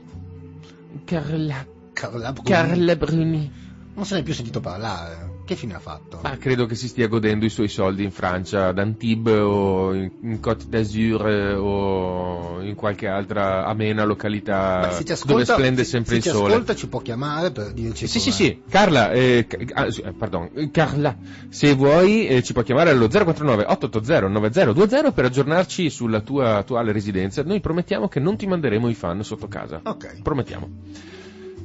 Carla, 1.05 1.65
Carla 1.93 2.33
Bruni. 2.33 2.49
Carla 2.49 2.97
Bruni. 2.97 3.53
Non 3.95 4.05
se 4.05 4.15
ne 4.15 4.21
è 4.21 4.23
più 4.25 4.35
sentito 4.35 4.59
parlare. 4.61 5.24
Che 5.45 5.57
fine 5.57 5.75
ha 5.75 5.79
fatto? 5.79 6.21
Ma 6.23 6.39
credo 6.39 6.65
che 6.65 6.75
si 6.75 6.89
stia 6.89 7.07
godendo 7.07 7.45
i 7.45 7.51
suoi 7.51 7.69
soldi 7.69 8.03
in 8.03 8.11
Francia, 8.11 8.69
ad 8.69 8.79
Antibes 8.79 9.35
o 9.43 9.93
in, 9.93 10.39
Côte 10.41 10.65
d'Azur 10.69 11.29
eh, 11.29 11.53
o 11.55 12.63
in 12.63 12.75
qualche 12.75 13.07
altra 13.09 13.67
amena 13.67 14.05
località 14.05 14.81
Beh, 14.81 14.91
se 14.93 15.05
ci 15.05 15.27
dove 15.27 15.43
ascolta, 15.43 15.53
splende 15.53 15.85
se- 15.85 15.91
sempre 15.91 16.11
se 16.13 16.17
il 16.17 16.23
ci 16.23 16.29
sole. 16.31 16.53
ascolta 16.53 16.75
ci 16.75 16.89
può 16.89 17.01
chiamare 17.01 17.51
per 17.51 17.73
dirci 17.73 18.07
Sì, 18.07 18.21
sì, 18.21 18.31
com'è. 18.31 18.39
sì, 18.39 18.63
Carla, 18.71 19.11
eh, 19.13 19.47
ah, 19.75 19.91
sì, 19.91 20.01
eh, 20.01 20.13
pardon, 20.15 20.49
Carla, 20.73 21.15
se 21.51 21.75
vuoi 21.75 22.27
eh, 22.27 22.43
ci 22.43 22.53
puoi 22.55 22.65
chiamare 22.65 22.89
allo 22.91 23.07
049 23.09 23.65
880 23.69 24.29
9020 24.29 25.13
per 25.13 25.25
aggiornarci 25.27 25.91
sulla 25.91 26.21
tua 26.21 26.57
attuale 26.57 26.91
residenza. 26.93 27.43
Noi 27.43 27.61
promettiamo 27.61 28.09
che 28.09 28.19
non 28.19 28.37
ti 28.39 28.47
manderemo 28.47 28.89
i 28.89 28.95
fan 28.95 29.23
sotto 29.23 29.47
casa. 29.47 29.83
Ok. 29.85 30.23
Promettiamo. 30.23 30.71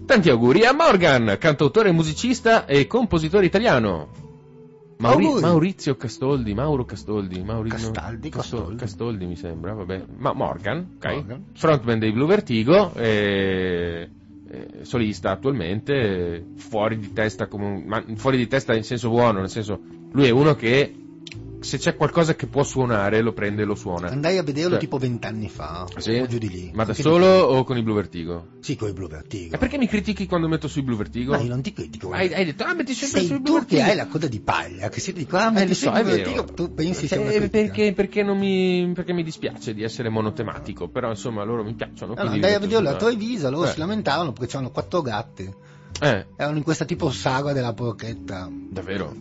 Tanti 0.09 0.31
auguri 0.31 0.65
a 0.65 0.73
Morgan, 0.73 1.37
cantautore, 1.39 1.91
musicista 1.91 2.65
e 2.65 2.87
compositore 2.87 3.45
italiano. 3.45 4.07
Mauri-. 4.97 5.39
Maurizio 5.39 5.95
Castoldi, 5.97 6.55
Mauro 6.55 6.83
Castoldi, 6.83 7.43
Mauri- 7.43 7.69
Castaldi, 7.69 8.29
Casto- 8.29 8.55
Castoldi. 8.57 8.75
Castoldi 8.79 9.25
mi 9.27 9.35
sembra, 9.35 9.73
vabbè. 9.73 10.05
Ma 10.17 10.33
Morgan, 10.33 10.95
ok. 10.97 11.05
Morgan. 11.13 11.45
Frontman 11.53 11.99
dei 11.99 12.11
Blue 12.11 12.25
Vertigo, 12.25 12.91
e, 12.95 14.09
e 14.49 14.67
solista 14.81 15.29
attualmente, 15.29 16.43
fuori 16.55 16.97
di 16.97 17.13
testa 17.13 17.45
come 17.45 17.65
un- 17.65 17.83
ma 17.85 18.03
fuori 18.15 18.37
di 18.37 18.47
testa 18.47 18.73
in 18.73 18.83
senso 18.83 19.09
buono, 19.09 19.41
nel 19.41 19.49
senso 19.51 19.79
lui 20.11 20.25
è 20.25 20.31
uno 20.31 20.55
che 20.55 20.91
se 21.59 21.77
c'è 21.77 21.95
qualcosa 21.95 22.35
che 22.35 22.47
può 22.47 22.63
suonare 22.63 23.21
lo 23.21 23.33
prende 23.33 23.63
e 23.63 23.65
lo 23.65 23.75
suona. 23.75 24.07
Andai 24.09 24.37
a 24.37 24.43
vederlo 24.43 24.71
Cioè- 24.71 24.79
tipo 24.79 24.97
vent'anni 24.97 25.49
fa. 25.49 25.85
Sì? 25.97 26.17
O 26.17 26.25
giù 26.27 26.37
di 26.37 26.49
lì. 26.49 26.71
Ma 26.73 26.85
da 26.85 26.93
solo 26.93 27.25
di 27.25 27.41
o 27.57 27.63
con 27.63 27.77
i 27.77 27.83
Blue 27.83 27.95
Vertigo? 27.95 28.47
Sì, 28.61 28.75
con 28.75 28.89
i 28.89 28.93
Blue 28.93 29.07
Vertigo. 29.07 29.55
E 29.55 29.57
perché 29.57 29.77
mi 29.77 29.87
critichi 29.87 30.25
quando 30.25 30.47
metto 30.47 30.67
sui 30.67 30.81
Blue 30.83 30.95
Vertigo? 30.97 31.31
Ma 31.31 31.39
io 31.39 31.49
non 31.49 31.61
ti 31.61 31.73
critico. 31.73 32.11
Hai, 32.11 32.33
hai 32.33 32.45
detto, 32.45 32.63
ah, 32.63 32.73
metti 32.73 32.93
sempre 32.93 33.19
Sei 33.19 33.27
sui 33.27 33.39
Blue 33.39 33.45
tu 33.45 33.59
Vertigo. 33.59 33.81
che 33.83 33.89
hai 33.89 33.95
la 33.95 34.07
coda 34.07 34.27
di 34.27 34.39
paglia, 34.39 34.89
che 34.89 34.99
si 34.99 35.11
dico, 35.13 35.37
ah, 35.37 35.51
Eh, 35.53 35.61
ti 35.63 35.67
lo 35.67 35.73
so, 35.73 35.91
sei 35.91 35.99
è 35.99 36.03
Blue. 36.03 36.15
Vertigo, 36.15 36.43
tu 36.45 36.73
pensi 36.73 37.07
sia 37.07 37.17
Cioè, 37.17 37.25
una 37.25 37.35
critica. 37.35 37.57
perché, 37.61 37.93
perché 37.93 38.23
non 38.23 38.37
mi, 38.37 38.91
perché 38.93 39.13
mi 39.13 39.23
dispiace 39.23 39.73
di 39.73 39.83
essere 39.83 40.09
monotematico, 40.09 40.87
però 40.87 41.09
insomma 41.09 41.43
loro 41.43 41.63
mi 41.63 41.73
piacciono. 41.73 42.13
Allora, 42.13 42.33
andai 42.35 42.53
a 42.53 42.59
vederlo 42.59 42.89
a 42.89 42.95
Treviso, 42.95 43.49
loro 43.49 43.67
Eh. 43.67 43.71
si 43.71 43.79
lamentavano 43.79 44.31
perché 44.31 44.47
c'erano 44.47 44.71
quattro 44.71 45.01
gatti. 45.01 45.53
Eh, 46.01 46.25
Erano 46.37 46.57
in 46.57 46.63
questa 46.63 46.85
tipo 46.85 47.11
saga 47.11 47.51
della 47.51 47.73
porchetta. 47.73 48.49
davvero? 48.49 49.13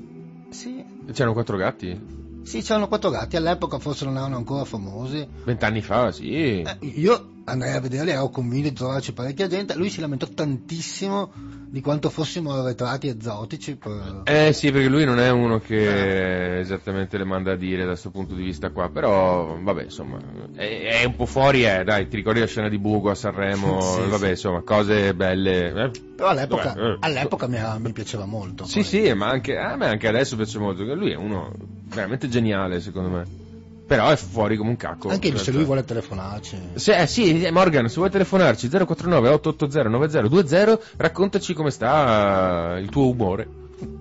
Sì, 0.50 0.82
C'erano 1.12 1.32
quattro 1.34 1.56
gatti? 1.56 2.16
Sì, 2.48 2.62
c'erano 2.62 2.88
quattro 2.88 3.10
gatti, 3.10 3.36
all'epoca 3.36 3.78
forse 3.78 4.06
non 4.06 4.16
erano 4.16 4.36
ancora 4.36 4.64
famosi. 4.64 5.28
Vent'anni 5.44 5.82
fa, 5.82 6.10
sì. 6.10 6.62
Eh, 6.62 6.78
io 6.80 7.37
andai 7.48 7.72
a 7.74 7.80
vederli, 7.80 8.10
ero 8.10 8.28
convinto 8.30 8.68
di 8.68 8.74
trovarci 8.74 9.12
parecchia 9.12 9.46
gente. 9.46 9.74
Lui 9.74 9.90
si 9.90 10.00
lamentò 10.00 10.26
tantissimo 10.26 11.32
di 11.70 11.80
quanto 11.80 12.08
fossimo 12.08 12.52
arretrati 12.52 13.08
e 13.08 13.16
esotici. 13.18 13.76
Per... 13.76 14.22
Eh 14.24 14.52
sì, 14.52 14.70
perché 14.72 14.88
lui 14.88 15.04
non 15.04 15.18
è 15.18 15.30
uno 15.30 15.58
che 15.58 16.58
esattamente 16.60 17.18
le 17.18 17.24
manda 17.24 17.52
a 17.52 17.56
dire 17.56 17.82
da 17.82 17.88
questo 17.88 18.10
punto 18.10 18.34
di 18.34 18.42
vista 18.42 18.70
qua, 18.70 18.88
però 18.88 19.58
vabbè, 19.60 19.82
insomma, 19.84 20.18
è, 20.54 21.00
è 21.00 21.04
un 21.04 21.16
po' 21.16 21.26
fuori, 21.26 21.64
eh, 21.66 21.84
dai, 21.84 22.08
ti 22.08 22.16
ricordi 22.16 22.40
la 22.40 22.46
scena 22.46 22.68
di 22.68 22.78
Bugo 22.78 23.10
a 23.10 23.14
Sanremo, 23.14 23.80
Sì, 23.98 24.00
vabbè, 24.08 24.24
sì. 24.24 24.30
insomma, 24.30 24.60
cose 24.62 25.14
belle. 25.14 25.68
eh. 25.84 25.90
Però 26.16 26.28
all'epoca, 26.30 26.72
Vabbè, 26.74 26.80
eh. 26.92 26.96
all'epoca 27.00 27.46
mi, 27.46 27.56
era- 27.56 27.78
mi 27.78 27.92
piaceva 27.92 28.24
molto. 28.24 28.64
Sì, 28.64 28.80
poi. 28.80 28.84
sì, 28.84 29.12
ma 29.14 29.28
anche 29.28 29.56
a 29.56 29.76
me 29.76 29.86
anche 29.86 30.08
adesso 30.08 30.36
piace 30.36 30.58
molto, 30.58 30.82
lui 30.94 31.12
è 31.12 31.16
uno 31.16 31.52
veramente 31.84 32.28
geniale, 32.28 32.80
secondo 32.80 33.08
me. 33.10 33.46
Però 33.88 34.06
è 34.10 34.16
fuori 34.16 34.58
come 34.58 34.68
un 34.68 34.76
cacco. 34.76 35.08
Anche 35.08 35.34
se 35.38 35.44
Cioè, 35.44 35.54
lui 35.54 35.64
vuole 35.64 35.82
telefonarci. 35.82 36.58
Se, 36.74 36.94
eh, 36.94 37.06
sì, 37.06 37.42
eh, 37.42 37.50
Morgan, 37.50 37.88
se 37.88 37.94
vuoi 37.96 38.10
telefonarci 38.10 38.68
049 38.68 39.30
880 39.30 39.88
9020, 39.88 40.78
raccontaci 40.98 41.54
come 41.54 41.70
sta 41.70 42.76
il 42.78 42.90
tuo 42.90 43.08
umore. 43.08 43.48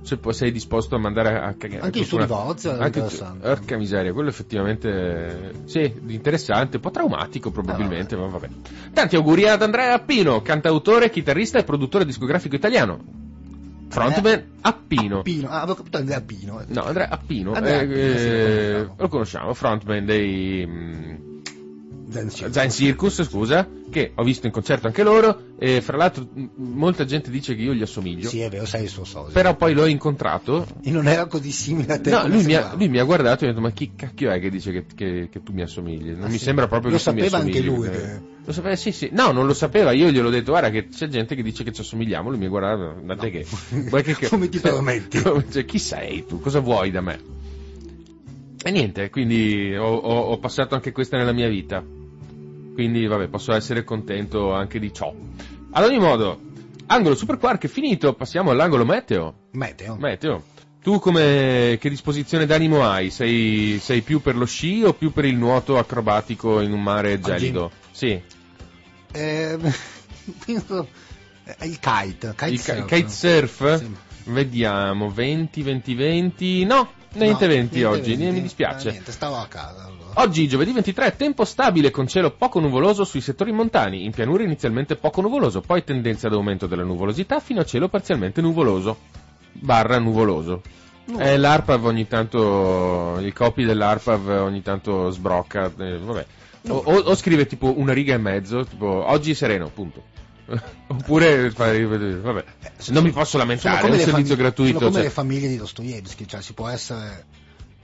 Se 0.02 0.18
poi 0.18 0.34
sei 0.34 0.52
disposto 0.52 0.96
a 0.96 1.00
mandare 1.00 1.40
a 1.40 1.54
cagare. 1.54 1.84
Anche 1.84 2.00
il 2.00 2.06
suo 2.06 2.18
divorzio 2.18 2.72
anche- 2.72 3.00
interessante. 3.00 3.48
Porca 3.48 3.78
miseria, 3.78 4.12
quello 4.12 4.28
effettivamente 4.28 4.90
eh, 4.90 5.52
sì, 5.66 5.94
interessante, 6.08 6.76
un 6.78 6.82
po' 6.82 6.92
traumatico 6.92 7.50
probabilmente, 7.52 8.16
Ah, 8.16 8.18
ma 8.18 8.28
vabbè. 8.28 8.50
Tanti 8.92 9.16
auguri 9.16 9.48
ad 9.48 9.62
Andrea 9.62 9.94
Appino, 9.94 10.42
cantautore, 10.42 11.10
chitarrista 11.10 11.60
e 11.60 11.64
produttore 11.64 12.04
discografico 12.04 12.56
italiano. 12.56 13.00
Frontman 13.90 14.44
Appino. 14.62 15.20
Appino. 15.20 15.50
Ah, 15.50 15.58
avevo 15.62 15.76
capito 15.76 15.98
Andrea 15.98 16.22
Pino. 16.22 16.62
No, 16.68 16.84
Andrea 16.84 17.10
Appino, 17.10 17.54
Andrea 17.54 17.82
eh, 17.82 17.86
Appino, 17.86 18.18
sì, 18.18 18.28
lo 18.28 18.36
eh, 18.36 18.42
conosciamo. 18.42 18.96
lo 18.98 19.08
conosciamo, 19.08 19.54
frontman 19.54 20.06
dei 20.06 20.66
mm, 20.68 21.16
Zen 22.10 22.70
Circus. 22.72 23.24
Scusa, 23.24 23.68
che 23.90 24.12
ho 24.16 24.24
visto 24.24 24.46
in 24.46 24.52
concerto 24.52 24.88
anche 24.88 25.04
loro, 25.04 25.56
e 25.60 25.82
fra 25.82 25.98
l'altro 25.98 26.28
m- 26.34 26.46
molta 26.56 27.06
gente 27.06 27.30
dice 27.30 27.56
che 27.56 27.62
io 27.62 27.74
gli 27.74 27.82
assomiglio, 27.82 28.28
Sì, 28.30 28.40
è 28.42 28.50
vero, 28.50 28.66
sei 28.66 28.84
il 28.84 28.90
suo 28.90 29.04
socio. 29.04 29.32
però 29.32 29.56
poi 29.56 29.74
l'ho 29.74 29.86
incontrato, 29.86 30.66
E 30.84 30.92
non 30.92 31.08
era 31.08 31.26
così 31.26 31.52
simile 31.52 31.94
a 31.94 32.00
te. 32.00 32.10
no, 32.10 32.28
lui 32.28 32.44
mi, 32.44 32.54
ha, 32.56 32.74
lui 32.76 32.88
mi 32.90 33.00
ha 33.00 33.04
guardato 33.04 33.44
e 33.44 33.48
mi 33.48 33.52
ha 33.52 33.56
detto 33.56 33.66
ma 33.68 33.72
chi 33.74 33.92
cacchio 33.96 34.32
è 34.32 34.40
che 34.40 34.50
dice 34.50 34.72
che, 34.72 34.86
che- 34.96 35.30
che 35.32 35.44
tu 35.44 35.52
mi 35.54 35.62
assomigli? 35.62 36.12
Non 36.12 36.24
Ah, 36.26 36.28
mi 36.28 36.38
sì? 36.38 36.44
sembra 36.46 36.68
proprio 36.68 36.92
Lo 36.92 36.98
che 36.98 37.04
tu 37.04 37.12
mi 37.12 37.20
sapeva 37.22 37.38
anche 37.44 37.58
assomigli, 37.60 37.76
lui 37.76 37.88
perché- 37.90 38.02
che- 38.06 38.36
Lo 38.48 38.54
sapeva, 38.54 38.78
sì, 38.78 38.94
sì, 38.94 39.10
no, 39.12 39.34
non 39.34 39.46
lo 39.46 39.54
sapeva, 39.54 39.92
io 39.92 40.10
gliel'ho 40.10 40.30
detto, 40.30 40.52
guarda 40.52 40.70
che 40.70 40.88
c'è 40.88 41.10
gente 41.10 41.36
che 41.36 41.44
dice 41.44 41.66
che 41.66 41.74
ci 41.74 41.82
assomigliamo, 41.82 42.30
lui 42.30 42.38
mi 42.38 42.48
guardava, 42.48 42.96
da 43.04 43.18
te 43.18 43.30
che... 43.30 43.46
vuoi 43.90 44.02
che- 44.04 44.26
Come 44.30 44.48
ti 44.48 44.60
permetti? 44.60 45.22
Cioè, 45.52 45.66
chi 45.66 45.78
sei 45.78 46.26
tu? 46.26 46.40
Cosa 46.40 46.62
vuoi 46.62 46.90
da 46.90 47.02
me? 47.02 47.20
E 48.64 48.72
niente, 48.72 49.10
quindi 49.10 49.76
ho, 49.76 49.94
ho- 49.96 50.32
ho 50.32 50.38
passato 50.40 50.76
anche 50.76 50.94
questa 50.94 51.18
nella 51.18 51.34
mia 51.34 51.50
vita. 51.50 51.84
Quindi, 52.74 53.06
vabbè, 53.06 53.28
posso 53.28 53.52
essere 53.54 53.84
contento 53.84 54.54
anche 54.54 54.80
di 54.80 54.94
ciò. 54.94 55.14
Ad 55.72 55.84
ogni 55.84 56.00
modo, 56.00 56.40
angolo 56.86 57.16
Super 57.16 57.38
Quark 57.40 57.66
è 57.66 57.68
finito, 57.68 58.14
passiamo 58.14 58.52
all'angolo 58.52 58.86
meteo. 58.86 59.34
Meteo. 59.52 59.98
Meteo. 59.98 60.44
Tu 60.82 61.00
come, 61.00 61.78
che 61.82 61.90
disposizione 61.90 62.46
d'animo 62.46 62.86
hai? 62.88 63.10
Sei, 63.10 63.78
sei 63.82 64.00
più 64.02 64.22
per 64.22 64.38
lo 64.38 64.46
sci 64.46 64.84
o 64.86 64.94
più 64.94 65.12
per 65.12 65.26
il 65.26 65.36
nuoto 65.36 65.78
acrobatico 65.78 66.62
in 66.62 66.72
un 66.72 66.82
mare 66.82 67.20
gelido? 67.20 67.72
Sì, 67.92 68.22
Eh, 69.14 69.58
penso- 70.46 70.88
eh, 71.46 71.66
il 71.68 71.80
kite. 71.80 72.34
kite 72.36 72.50
il, 72.52 72.60
surf. 72.60 72.86
kite 72.86 73.10
surf? 73.10 73.78
Sì. 73.78 73.96
Vediamo, 74.26 75.10
20, 75.10 75.62
20, 75.62 75.94
20, 75.96 76.66
no, 76.66 76.90
niente 77.14 77.46
No, 77.48 77.54
20 77.54 77.84
oggi, 77.84 78.16
20. 78.16 78.34
mi 78.34 78.42
dispiace. 78.42 78.90
Eh, 78.90 78.92
niente, 78.92 79.12
stavo 79.14 79.38
a 79.38 79.46
casa 79.48 79.86
allora. 79.86 80.22
Oggi, 80.22 80.48
giovedì 80.50 80.74
23, 80.74 81.16
tempo 81.16 81.46
stabile 81.46 81.92
con 81.92 82.08
cielo 82.08 82.32
poco 82.32 82.60
nuvoloso 82.60 83.06
sui 83.06 83.22
settori 83.22 83.54
montani, 83.54 84.04
in 84.04 84.12
pianura 84.12 84.44
inizialmente 84.44 84.98
poco 84.98 85.22
nuvoloso, 85.22 85.62
poi 85.62 85.84
tendenza 85.86 86.28
ad 86.28 86.34
aumento 86.34 86.68
della 86.68 86.84
nuvolosità 86.84 87.40
fino 87.40 87.62
a 87.62 87.66
cielo 87.66 87.88
parzialmente 87.88 88.42
nuvoloso, 88.42 88.98
barra 89.54 89.98
nuvoloso. 90.00 90.62
Eh, 91.18 91.38
l'ARPAV 91.38 91.86
ogni 91.86 92.06
tanto, 92.06 93.18
il 93.22 93.32
copy 93.32 93.64
dell'ARPAV 93.64 94.28
ogni 94.44 94.62
tanto 94.62 95.10
sbrocca, 95.10 95.72
eh, 95.78 95.98
vabbè. 95.98 96.26
O, 96.70 96.78
o- 96.78 97.00
o 97.00 97.16
scrive 97.16 97.46
tipo 97.46 97.74
una 97.78 97.94
riga 97.94 98.14
e 98.14 98.18
mezzo, 98.18 98.66
tipo 98.66 98.86
oggi 98.88 99.34
sereno, 99.36 99.70
punto. 99.70 100.04
Oppure 100.88 101.50
vabbè, 101.50 102.46
non 102.90 103.04
mi 103.04 103.12
posso 103.12 103.38
lamentare, 103.38 103.80
è 103.82 103.84
un 103.84 103.90
servizio 103.98 104.12
famiglie- 104.14 104.36
gratuito. 104.36 104.78
sono 104.78 104.86
come 104.90 104.94
cioè- 105.00 105.04
le 105.08 105.14
famiglie 105.14 105.48
di 105.50 105.58
Dostoevsky, 105.58 106.26
cioè 106.26 106.42
si 106.42 106.54
può 106.54 106.68
essere, 106.70 107.26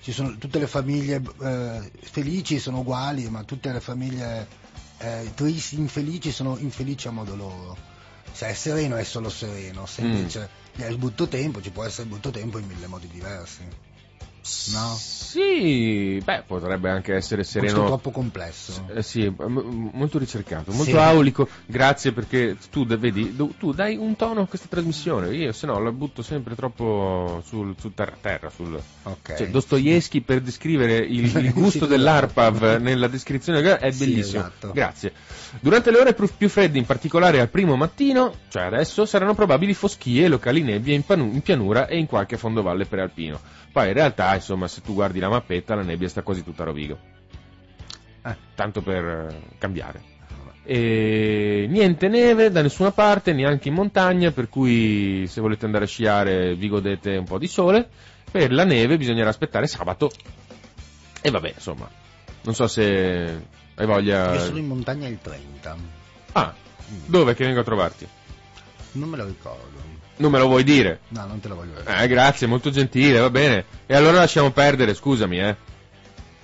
ci 0.02 0.12
sono 0.14 0.38
tutte 0.38 0.60
le 0.60 0.68
famiglie 0.68 1.22
eh, 1.44 1.92
felici 2.02 2.60
sono 2.60 2.80
uguali, 2.80 3.30
ma 3.30 3.44
tutte 3.44 3.72
le 3.72 3.82
famiglie 3.82 4.48
eh, 5.00 5.32
tristi, 5.36 5.78
infelici 5.78 6.32
sono 6.32 6.58
infelici 6.58 7.08
a 7.08 7.12
modo 7.12 7.36
loro. 7.36 7.76
Se 8.32 8.48
è 8.48 8.54
sereno 8.54 8.96
è 8.96 9.04
solo 9.04 9.30
sereno, 9.30 9.86
se 9.86 10.02
Mm. 10.04 10.12
invece 10.14 10.50
è 10.78 10.86
il 10.86 10.98
brutto 10.98 11.28
tempo, 11.28 11.62
ci 11.62 11.70
può 11.72 11.84
essere 11.84 12.04
il 12.04 12.10
brutto 12.10 12.32
tempo 12.32 12.58
in 12.58 12.66
mille 12.66 12.88
modi 12.88 13.08
diversi. 13.08 13.60
No? 14.74 14.94
Sì, 15.00 16.22
beh, 16.24 16.44
potrebbe 16.46 16.90
anche 16.90 17.14
essere 17.16 17.42
Questo 17.44 17.60
è 17.60 17.62
sereno. 17.70 17.86
troppo 17.86 18.12
complesso. 18.12 18.86
Eh, 18.94 19.02
sì, 19.02 19.22
m- 19.28 19.90
molto 19.94 20.20
ricercato, 20.20 20.72
molto 20.72 20.92
Sì. 20.92 20.98
aulico. 20.98 21.48
Grazie 21.66 22.12
perché 22.12 22.58
tu 22.70 22.86
vedi, 22.86 23.34
tu, 23.58 23.72
dai 23.72 23.96
un 23.96 24.16
tono 24.18 24.42
a 24.42 24.46
questa 24.46 24.68
trasmissione. 24.70 25.34
Io 25.34 25.54
se 25.54 25.66
no 25.66 25.80
la 25.80 25.92
butto 25.94 26.22
sempre 26.22 26.56
troppo 26.56 27.42
sul, 27.46 27.74
sul 27.80 27.94
terra, 27.96 28.18
terra 28.20 28.50
sul, 28.50 28.80
Ok. 29.04 29.36
cioè, 29.38 29.50
Dostoevsky 29.50 30.20
per 30.20 30.42
descrivere 30.42 30.98
il, 30.98 31.36
il 31.36 31.54
gusto 31.54 31.86
Sì, 31.86 31.88
dell'ARPAV 31.88 32.80
nella 32.82 33.08
descrizione 33.08 33.78
è 33.80 33.92
Sì, 33.92 34.06
bellissimo. 34.06 34.40
esatto. 34.42 34.72
Grazie. 34.74 35.14
Durante 35.62 35.90
le 35.90 36.00
ore 36.00 36.14
più, 36.14 36.30
più 36.36 36.50
fredde, 36.50 36.78
in 36.78 36.86
particolare 36.86 37.40
al 37.40 37.50
primo 37.50 37.76
mattino, 37.78 38.34
cioè 38.50 38.64
adesso, 38.64 39.06
saranno 39.06 39.34
probabili 39.36 39.74
foschie 39.74 40.26
e 40.26 40.28
locali 40.28 40.62
nebbie 40.64 40.94
in, 40.96 41.04
panu- 41.06 41.34
in 41.34 41.42
pianura 41.42 41.88
e 41.88 41.98
in 41.98 42.08
qualche 42.08 42.38
fondovalle 42.38 42.86
prealpino. 42.86 43.40
Poi 43.74 43.88
in 43.88 43.94
realtà, 43.94 44.36
insomma, 44.36 44.68
se 44.68 44.82
tu 44.82 44.94
guardi 44.94 45.18
la 45.20 45.30
mappetta, 45.30 45.74
la 45.74 45.82
nebbia 45.82 46.08
sta 46.08 46.22
quasi 46.22 46.44
tutta 46.44 46.62
a 46.62 46.66
Rovigo. 46.68 47.00
Eh. 48.24 48.36
Tanto 48.54 48.84
per 48.84 49.04
eh, 49.04 49.42
cambiare. 49.58 50.12
E 50.64 51.66
niente 51.68 52.08
neve 52.08 52.52
da 52.52 52.62
nessuna 52.62 52.92
parte, 52.92 53.34
neanche 53.34 53.70
in 53.70 53.74
montagna, 53.74 54.30
per 54.30 54.48
cui 54.48 55.26
se 55.26 55.42
volete 55.42 55.66
andare 55.66 55.86
a 55.86 55.88
sciare 55.88 56.54
vi 56.54 56.70
godete 56.70 57.18
un 57.18 57.26
po' 57.26 57.40
di 57.40 57.48
sole. 57.48 57.90
Per 58.32 58.54
la 58.54 58.64
neve 58.64 58.96
bisognerà 58.98 59.30
aspettare 59.30 59.66
sabato. 59.66 60.12
E 61.20 61.32
vabbè, 61.32 61.54
insomma, 61.56 61.90
non 62.44 62.54
so 62.54 62.68
se 62.68 63.42
hai 63.74 63.86
voglia... 63.88 64.36
Io 64.36 64.40
sono 64.40 64.60
in 64.60 64.68
montagna 64.68 65.08
il 65.08 65.18
30, 65.20 65.76
Ah, 66.34 66.54
dove 67.08 67.34
che 67.34 67.44
vengo 67.44 67.62
a 67.62 67.64
trovarti? 67.64 68.08
Non 68.94 69.10
me 69.10 69.18
lo 69.18 69.26
ricordo. 69.26 69.82
Non 70.16 70.32
me 70.32 70.40
lo 70.40 70.48
vuoi 70.48 70.64
dire? 70.64 71.02
No, 71.10 71.26
non 71.26 71.40
te 71.40 71.48
lo 71.48 71.56
voglio 71.56 71.80
dire. 71.82 72.04
Eh, 72.04 72.08
grazie, 72.08 72.48
molto 72.48 72.70
gentile, 72.70 73.20
va 73.20 73.30
bene. 73.30 73.66
E 73.86 73.96
allora 73.96 74.18
lasciamo 74.18 74.52
perdere, 74.52 74.94
scusami, 74.94 75.40
eh. 75.40 75.56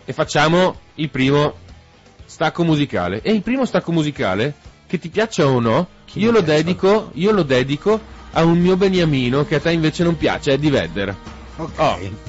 E 0.05 0.13
facciamo 0.13 0.79
il 0.95 1.09
primo 1.09 1.53
stacco 2.25 2.63
musicale. 2.63 3.21
E 3.21 3.31
il 3.31 3.41
primo 3.41 3.65
stacco 3.65 3.91
musicale, 3.91 4.53
che 4.87 4.97
ti 4.97 5.09
piaccia 5.09 5.45
o 5.45 5.59
no, 5.59 5.87
io 6.13 6.31
lo, 6.31 6.41
dedico, 6.41 7.11
io 7.13 7.31
lo 7.31 7.43
dedico 7.43 7.99
a 8.31 8.43
un 8.43 8.59
mio 8.59 8.75
beniamino 8.75 9.45
che 9.45 9.55
a 9.55 9.59
te 9.59 9.71
invece 9.71 10.03
non 10.03 10.17
piace, 10.17 10.53
è 10.53 10.57
di 10.57 10.69
Vedder. 10.69 11.15
Ok. 11.57 11.79
Oh. 11.79 12.28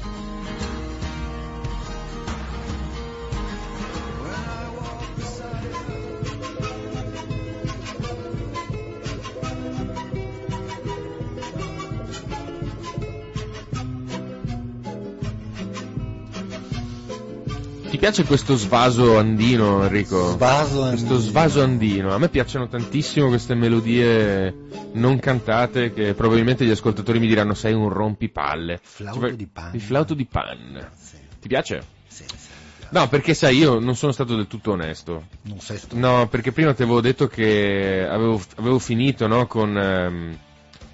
Piace 18.00 18.24
questo 18.24 18.56
svaso 18.56 19.18
andino, 19.18 19.84
Enrico? 19.84 20.30
Svaso 20.32 20.88
Questo 20.88 21.14
andino. 21.14 21.18
svaso 21.18 21.62
andino. 21.62 22.14
A 22.14 22.18
me 22.18 22.28
piacciono 22.30 22.66
tantissimo 22.66 23.28
queste 23.28 23.54
melodie 23.54 24.52
non 24.92 25.18
cantate 25.18 25.92
che 25.92 26.14
probabilmente 26.14 26.64
gli 26.64 26.70
ascoltatori 26.70 27.18
mi 27.18 27.26
diranno 27.28 27.54
sei 27.54 27.74
un 27.74 27.88
rompipalle. 27.90 28.80
Flauto 28.82 29.20
Cioè, 29.20 29.34
di 29.34 29.46
pan. 29.46 29.70
Il 29.74 29.80
flauto 29.82 30.14
di 30.14 30.24
pan. 30.24 30.90
Sì, 30.98 31.16
Ti 31.40 31.48
piace? 31.48 31.84
sì, 32.08 32.24
sì. 32.26 32.48
No, 32.92 33.06
perché 33.08 33.34
sai, 33.34 33.56
io 33.58 33.78
non 33.78 33.94
sono 33.94 34.10
stato 34.10 34.34
del 34.34 34.48
tutto 34.48 34.72
onesto. 34.72 35.26
Non 35.42 35.60
sei 35.60 35.76
sto... 35.78 35.94
No, 35.96 36.26
perché 36.28 36.50
prima 36.50 36.72
ti 36.74 36.82
avevo 36.82 37.00
detto 37.00 37.28
che 37.28 38.04
avevo, 38.08 38.40
avevo 38.56 38.78
finito 38.80 39.28
no, 39.28 39.46
con, 39.46 39.76
ehm, 39.78 40.38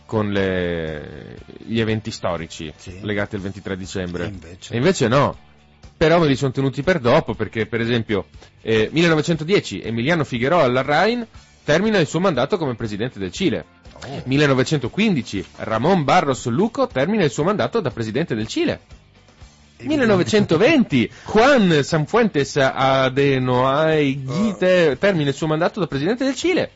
con 0.04 0.30
le- 0.30 1.38
gli 1.64 1.80
eventi 1.80 2.10
storici 2.10 2.70
Sì. 2.76 2.98
legati 3.00 3.36
al 3.36 3.40
23 3.40 3.76
dicembre. 3.78 4.24
E 4.24 4.28
invece? 4.28 4.74
E 4.74 4.76
invece 4.76 5.08
no. 5.08 5.36
Però 5.96 6.18
me 6.18 6.26
li 6.26 6.36
sono 6.36 6.52
tenuti 6.52 6.82
per 6.82 6.98
dopo 6.98 7.34
perché, 7.34 7.66
per 7.66 7.80
esempio, 7.80 8.26
eh, 8.60 8.90
1910 8.92 9.80
Emiliano 9.80 10.24
Figueroa 10.24 10.64
alla 10.64 10.82
Rhein 10.82 11.26
termina 11.64 11.98
il 11.98 12.06
suo 12.06 12.20
mandato 12.20 12.58
come 12.58 12.74
presidente 12.74 13.18
del 13.18 13.32
Cile. 13.32 13.64
Oh. 14.04 14.22
1915 14.24 15.44
Ramón 15.56 16.04
Barros 16.04 16.44
Luco 16.46 16.86
termina 16.86 17.24
il 17.24 17.30
suo 17.30 17.44
mandato 17.44 17.80
da 17.80 17.90
presidente 17.90 18.34
del 18.34 18.46
Cile. 18.46 18.80
1920 19.78 21.10
Juan 21.26 21.82
Sanfuentes 21.82 22.56
Adenoaiguite 22.56 24.96
termina 24.98 25.28
il 25.30 25.34
suo 25.34 25.46
mandato 25.46 25.80
da 25.80 25.86
presidente 25.86 26.24
del 26.24 26.34
Cile. 26.34 26.70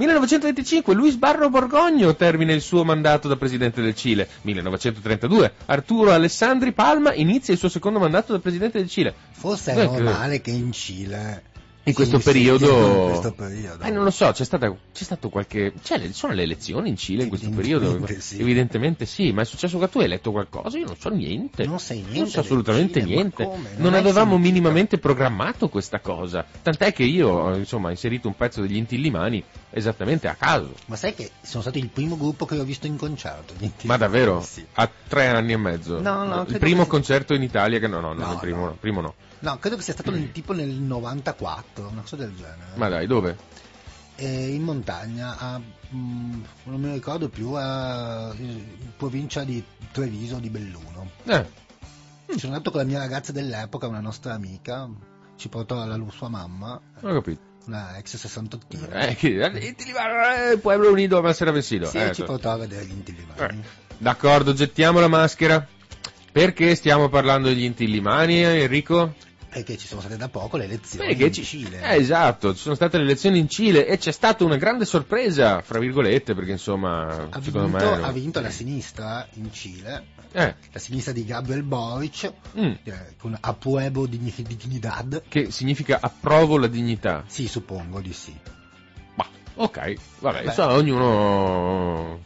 1925 0.00 0.94
Luis 0.94 1.16
Barro 1.16 1.50
Borgogno 1.50 2.16
termina 2.16 2.54
il 2.54 2.62
suo 2.62 2.84
mandato 2.84 3.28
da 3.28 3.36
presidente 3.36 3.82
del 3.82 3.94
Cile. 3.94 4.26
1932 4.40 5.52
Arturo 5.66 6.10
Alessandri 6.12 6.72
Palma 6.72 7.12
inizia 7.12 7.52
il 7.52 7.58
suo 7.58 7.68
secondo 7.68 7.98
mandato 7.98 8.32
da 8.32 8.38
presidente 8.38 8.78
del 8.78 8.88
Cile. 8.88 9.14
Forse 9.32 9.74
è 9.74 9.84
normale 9.84 10.40
che 10.40 10.50
in 10.52 10.72
Cile... 10.72 11.42
In 11.84 11.94
questo 11.94 12.18
si 12.18 12.24
periodo- 12.24 12.66
In 13.04 13.08
questo 13.08 13.32
periodo. 13.32 13.82
Eh, 13.84 13.90
non 13.90 14.04
lo 14.04 14.10
so, 14.10 14.30
c'è, 14.32 14.44
stata, 14.44 14.70
c'è 14.92 15.02
stato 15.02 15.30
qualche. 15.30 15.72
C'è 15.82 15.96
le- 15.96 16.12
sono 16.12 16.34
le 16.34 16.42
elezioni 16.42 16.90
in 16.90 16.96
Cile 16.96 17.22
in 17.22 17.28
questo 17.30 17.48
periodo? 17.48 17.86
Evidentemente 17.86 18.20
sì. 18.22 18.38
Evidentemente 18.40 19.06
sì, 19.06 19.32
ma 19.32 19.42
è 19.42 19.44
successo 19.46 19.78
che 19.78 19.88
tu 19.88 19.98
hai 19.98 20.06
letto 20.06 20.30
qualcosa? 20.30 20.76
Io 20.78 20.84
non 20.84 20.96
so 20.98 21.08
niente. 21.08 21.64
Non 21.64 21.80
sai 21.80 22.00
niente 22.02 22.18
Non 22.18 22.28
so 22.28 22.40
assolutamente 22.40 23.00
Cile, 23.00 23.14
niente. 23.14 23.44
Non, 23.44 23.66
Non 23.76 23.94
avevamo 23.94 24.32
sentito? 24.34 24.52
minimamente 24.52 24.98
programmato 24.98 25.68
questa 25.70 26.00
cosa. 26.00 26.44
Tant'è 26.62 26.92
che 26.92 27.02
io 27.04 27.28
ho 27.30 27.56
insomma 27.56 27.88
inserito 27.90 28.28
un 28.28 28.36
pezzo 28.36 28.60
degli 28.60 28.76
intillimani 28.76 29.42
esattamente 29.70 30.28
a 30.28 30.34
caso. 30.34 30.74
Ma 30.86 30.96
sai 30.96 31.14
che 31.14 31.30
sono 31.42 31.62
stato 31.62 31.78
il 31.78 31.88
primo 31.88 32.16
gruppo 32.16 32.44
che 32.46 32.58
ho 32.58 32.64
visto 32.64 32.86
in 32.86 32.96
concerto? 32.96 33.54
Ma 33.82 33.96
davvero? 33.96 34.40
Sì. 34.42 34.64
A 34.74 34.88
tre 35.08 35.28
anni 35.28 35.52
e 35.52 35.56
mezzo? 35.56 36.00
No, 36.00 36.24
no, 36.24 36.44
Il 36.46 36.58
primo 36.58 36.82
che- 36.84 36.88
concerto 36.88 37.34
in 37.34 37.42
Italia 37.42 37.78
che 37.78 37.86
no, 37.86 38.00
no, 38.00 38.12
no, 38.12 38.26
No, 38.26 38.32
il 38.32 38.38
primo 38.38 38.64
no. 38.66 38.76
Primo 38.78 39.00
no. 39.00 39.14
No, 39.40 39.58
credo 39.58 39.76
che 39.76 39.82
sia 39.82 39.92
stato 39.94 40.10
nel, 40.10 40.32
tipo 40.32 40.52
nel 40.52 40.68
94, 40.68 41.88
una 41.88 42.02
cosa 42.02 42.16
del 42.16 42.34
genere. 42.34 42.72
Ma 42.74 42.88
dai, 42.88 43.06
dove? 43.06 43.36
E 44.16 44.48
in 44.54 44.62
montagna, 44.62 45.38
a, 45.38 45.58
mm, 45.94 46.42
non 46.64 46.80
me 46.80 46.88
lo 46.88 46.94
ricordo 46.94 47.28
più, 47.30 47.52
a, 47.54 48.32
in 48.36 48.62
provincia 48.98 49.44
di 49.44 49.64
Treviso 49.92 50.36
di 50.38 50.50
Belluno. 50.50 51.10
Eh, 51.24 51.46
Sono 52.36 52.52
andato 52.52 52.70
con 52.70 52.80
la 52.80 52.86
mia 52.86 52.98
ragazza 52.98 53.32
dell'epoca, 53.32 53.86
una 53.86 54.00
nostra 54.00 54.34
amica, 54.34 54.86
ci 55.36 55.48
portò 55.48 55.80
alla 55.80 55.98
sua 56.10 56.28
mamma, 56.28 56.78
ho 57.00 57.12
capito. 57.14 57.40
Una 57.66 57.96
ex 57.98 58.16
68 58.16 58.66
Eh, 58.90 59.16
eh, 59.20 59.74
eh, 60.52 60.58
Pueblo 60.58 60.90
Unido, 60.90 61.20
ma 61.22 61.32
sarà 61.32 61.50
vencido. 61.50 61.86
Sì, 61.86 61.98
Eh, 61.98 62.12
ci 62.12 62.22
portò 62.22 62.52
a 62.52 62.56
vedere 62.56 62.84
gli 62.84 62.90
intillimani. 62.92 63.58
Eh, 63.60 63.88
D'accordo, 63.98 64.52
gettiamo 64.52 65.00
la 65.00 65.08
maschera. 65.08 65.66
Perché 66.32 66.74
stiamo 66.76 67.08
parlando 67.08 67.48
degli 67.48 67.64
intillimani, 67.64 68.40
Enrico? 68.42 69.14
Perché 69.50 69.76
ci 69.76 69.88
sono 69.88 70.00
state 70.00 70.16
da 70.16 70.28
poco 70.28 70.56
le 70.56 70.64
elezioni 70.64 71.08
Perché 71.08 71.24
in 71.26 71.32
ci- 71.32 71.42
Cile. 71.44 71.80
Eh, 71.82 71.96
esatto, 71.96 72.54
ci 72.54 72.60
sono 72.60 72.76
state 72.76 72.98
le 72.98 73.02
elezioni 73.02 73.40
in 73.40 73.48
Cile 73.48 73.84
e 73.86 73.98
c'è 73.98 74.12
stata 74.12 74.44
una 74.44 74.56
grande 74.56 74.84
sorpresa, 74.84 75.60
fra 75.60 75.80
virgolette, 75.80 76.34
perché 76.34 76.52
insomma, 76.52 77.26
ha, 77.28 77.38
vinto, 77.40 77.66
me... 77.66 77.84
ha 77.84 78.12
vinto 78.12 78.40
la 78.40 78.50
sinistra 78.50 79.26
in 79.34 79.52
Cile, 79.52 80.04
Eh, 80.32 80.54
la 80.70 80.78
sinistra 80.78 81.12
di 81.12 81.24
Gabriel 81.24 81.64
Boric, 81.64 82.32
mm, 82.56 82.72
eh, 82.84 83.14
con 83.18 83.36
Apuebo 83.40 84.06
Digni- 84.06 84.32
Dignidad. 84.56 85.22
che 85.26 85.50
significa 85.50 85.98
approvo 86.00 86.56
la 86.56 86.68
dignità. 86.68 87.24
Sì, 87.26 87.48
suppongo 87.48 88.00
di 88.00 88.12
sì. 88.12 88.32
Ma, 89.16 89.26
ok, 89.54 89.94
vabbè, 90.20 90.42
insomma, 90.44 90.74
ognuno... 90.74 92.20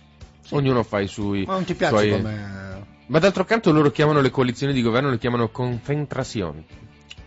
Ognuno 0.51 0.83
fa 0.83 1.01
i 1.01 1.09
suoi... 1.09 1.45
Ma 1.47 1.55
non 1.55 1.65
ti 1.65 1.75
piace 1.75 1.95
suoi- 1.97 2.11
come... 2.11 2.87
Ma 3.07 3.19
d'altro 3.19 3.45
canto 3.45 3.71
loro 3.73 3.91
chiamano 3.91 4.21
le 4.21 4.31
coalizioni 4.31 4.73
di 4.75 4.83
governo, 4.83 5.09
le 5.11 5.17
chiamano 5.19 5.49
concentrazioni. 5.49 6.65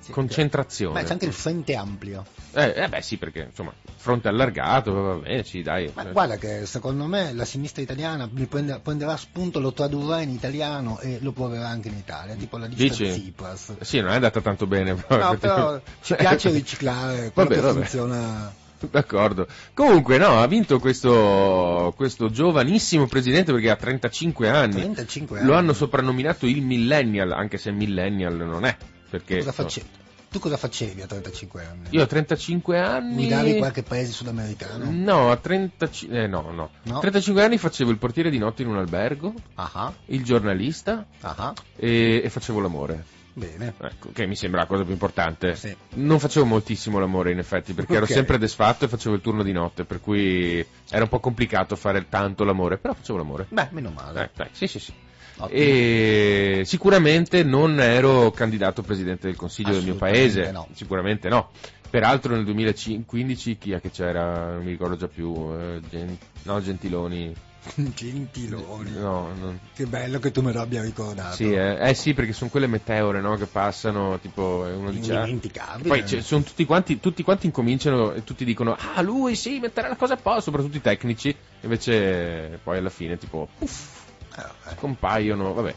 Sì, 0.07 0.11
Concentrazione. 0.13 0.99
Beh, 1.01 1.05
c'è 1.05 1.11
anche 1.13 1.25
il 1.25 1.33
Frente 1.33 1.75
Ampio. 1.75 2.25
Eh, 2.53 2.73
eh, 2.75 2.89
beh 2.89 3.01
sì, 3.01 3.17
perché 3.17 3.47
insomma, 3.49 3.73
fronte 3.95 4.27
allargato, 4.27 4.93
va 4.93 5.13
bene, 5.15 5.43
sì, 5.43 5.61
dai. 5.61 5.91
Ma 5.93 6.03
guarda 6.05 6.37
che 6.37 6.65
secondo 6.65 7.05
me 7.05 7.33
la 7.33 7.45
sinistra 7.45 7.81
italiana 7.81 8.29
prende- 8.47 8.79
prenderà 8.81 9.17
spunto, 9.17 9.59
lo 9.59 9.73
tradurrà 9.73 10.21
in 10.21 10.29
italiano 10.29 10.99
e 10.99 11.19
lo 11.21 11.31
proverà 11.31 11.67
anche 11.67 11.89
in 11.89 11.97
Italia, 11.97 12.35
tipo 12.35 12.57
la 12.57 12.65
lista 12.65 12.83
Dici? 12.83 13.09
Tsipras. 13.09 13.81
Sì, 13.81 13.99
non 13.99 14.11
è 14.11 14.15
andata 14.15 14.41
tanto 14.41 14.65
bene. 14.65 14.95
Però, 14.95 15.31
No, 15.31 15.37
però 15.39 15.81
ci 16.01 16.15
piace 16.15 16.49
riciclare 16.49 17.31
quello 17.31 17.49
Vabbè, 17.49 17.53
che 17.53 17.61
vabbè. 17.61 17.79
funziona 17.79 18.53
D'accordo. 18.79 19.47
Comunque, 19.73 20.17
no, 20.17 20.39
ha 20.39 20.45
vinto 20.47 20.79
questo, 20.79 21.93
questo 21.95 22.29
giovanissimo 22.29 23.07
presidente 23.07 23.51
perché 23.51 23.71
ha 23.71 23.75
35 23.75 24.49
anni. 24.49 24.73
35 24.73 25.39
anni. 25.39 25.47
Lo 25.47 25.55
hanno 25.55 25.73
soprannominato 25.73 26.45
il 26.45 26.61
millennial, 26.61 27.31
anche 27.31 27.57
se 27.57 27.71
millennial 27.71 28.35
non 28.35 28.65
è. 28.65 28.77
Perché 29.09 29.37
Cosa 29.37 29.51
facevi? 29.51 29.87
Tu 30.29 30.39
cosa 30.39 30.57
facevi 30.57 31.01
a 31.01 31.05
35 31.07 31.63
anni? 31.63 31.87
io 31.91 32.01
a 32.01 32.05
35 32.05 32.77
anni. 32.79 33.13
Guidavi 33.15 33.57
qualche 33.57 33.81
paese 33.81 34.11
sudamericano? 34.11 34.85
No, 34.91 35.31
a 35.31 35.37
35 35.37 36.23
eh, 36.23 36.27
no, 36.27 36.51
no. 36.51 36.69
No? 36.83 36.99
35 36.99 37.43
anni 37.43 37.57
facevo 37.57 37.91
il 37.91 37.97
portiere 37.97 38.29
di 38.29 38.37
notte 38.37 38.61
in 38.61 38.67
un 38.67 38.75
albergo, 38.77 39.33
Ah, 39.55 39.93
il 40.07 40.23
giornalista 40.25 41.05
ah, 41.21 41.53
e, 41.77 42.21
e 42.25 42.29
facevo 42.29 42.59
l'amore. 42.59 43.05
bene. 43.33 43.73
Ecco, 43.79 44.09
che 44.11 44.25
mi 44.27 44.35
sembra 44.35 44.61
la 44.61 44.67
cosa 44.67 44.83
più 44.83 44.91
importante. 44.91 45.55
Sì. 45.55 45.73
Non 45.93 46.19
facevo 46.19 46.45
moltissimo 46.45 46.99
l'amore 46.99 47.31
in 47.31 47.37
effetti, 47.39 47.71
perché 47.73 47.93
ero 47.93 48.03
Ok. 48.03 48.11
sempre 48.11 48.37
desfatto 48.37 48.83
e 48.83 48.87
facevo 48.89 49.15
il 49.15 49.21
turno 49.21 49.43
di 49.43 49.53
notte, 49.53 49.85
per 49.85 50.01
cui 50.01 50.57
era 50.89 51.03
un 51.03 51.09
po' 51.09 51.21
complicato 51.21 51.77
fare 51.77 52.05
tanto 52.09 52.43
l'amore, 52.43 52.77
però 52.77 52.93
facevo 52.93 53.17
l'amore. 53.17 53.45
Beh, 53.47 53.69
meno 53.71 53.91
male. 53.91 54.23
Eh, 54.25 54.29
dai, 54.35 54.49
sì, 54.51 54.67
sì, 54.67 54.79
sì. 54.79 54.91
Ottimo. 55.39 55.59
E 55.59 56.61
sicuramente 56.65 57.43
non 57.43 57.79
ero 57.79 58.31
candidato 58.31 58.81
presidente 58.81 59.27
del 59.27 59.35
consiglio 59.35 59.73
del 59.73 59.83
mio 59.83 59.95
paese, 59.95 60.51
no. 60.51 60.67
sicuramente 60.73 61.29
no. 61.29 61.49
Peraltro 61.89 62.35
nel 62.35 62.43
2015 62.43 63.57
chi 63.57 63.71
è 63.71 63.79
che 63.79 63.91
c'era? 63.91 64.53
Non 64.53 64.63
mi 64.63 64.71
ricordo 64.71 64.95
già 64.97 65.07
più. 65.07 65.49
eh, 65.53 65.79
Gen- 65.89 66.17
no, 66.43 66.61
Gentiloni. 66.61 67.33
Gentiloni. 67.75 68.91
No, 68.93 69.33
non- 69.39 69.59
Che 69.73 69.85
bello 69.85 70.19
che 70.19 70.31
tu 70.31 70.41
me 70.41 70.51
lo 70.51 70.61
abbia 70.61 70.81
ricordato. 70.81 71.35
Sì, 71.35 71.51
eh, 71.53 71.77
eh 71.79 71.93
sì, 71.93 72.13
perché 72.13 72.33
sono 72.33 72.49
quelle 72.49 72.67
meteore 72.67 73.21
no, 73.21 73.35
che 73.35 73.45
passano, 73.45 74.17
tipo, 74.19 74.67
e 74.67 74.73
uno 74.73 74.91
dice... 74.91 75.15
ah. 75.15 75.79
Poi 75.85 76.03
c'è- 76.03 76.21
sono 76.21 76.43
tutti 76.43 76.65
quanti, 76.65 76.99
tutti 76.99 77.23
quanti 77.23 77.45
incominciano 77.45 78.13
e 78.13 78.23
tutti 78.23 78.43
dicono 78.43 78.75
ah 78.95 79.01
lui 79.01 79.35
sì 79.35 79.59
metterà 79.59 79.87
la 79.87 79.95
cosa 79.95 80.15
a 80.15 80.17
posto, 80.17 80.41
soprattutto 80.41 80.77
i 80.77 80.81
tecnici, 80.81 81.35
invece 81.61 82.59
poi 82.63 82.77
alla 82.79 82.89
fine 82.89 83.17
tipo 83.17 83.47
puff, 83.57 84.05
Eh, 84.37 84.41
vabbè. 84.63 84.75
compaiono, 84.75 85.53
vabbè. 85.53 85.75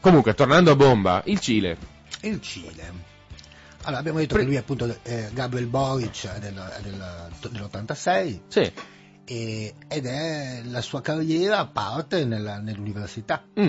Comunque, 0.00 0.34
tornando 0.34 0.70
a 0.72 0.76
bomba, 0.76 1.22
il 1.26 1.38
Cile. 1.40 1.76
Il 2.22 2.40
Cile. 2.40 3.12
Allora, 3.82 4.00
abbiamo 4.00 4.18
detto 4.18 4.34
Pre- 4.34 4.42
che 4.42 4.48
lui 4.48 4.56
è 4.56 4.60
appunto 4.60 4.98
eh, 5.02 5.28
Gabriel 5.32 5.66
Boric 5.66 6.26
è 6.26 6.38
del, 6.38 6.54
è 6.56 6.80
del- 6.80 7.50
dell'86 7.50 8.40
Sì. 8.48 8.72
e- 9.24 9.74
ed 9.88 10.06
è 10.06 10.62
la 10.64 10.80
sua 10.80 11.00
carriera 11.02 11.66
parte 11.66 12.24
nella- 12.24 12.58
nell'università 12.58 13.42
Mm. 13.60 13.68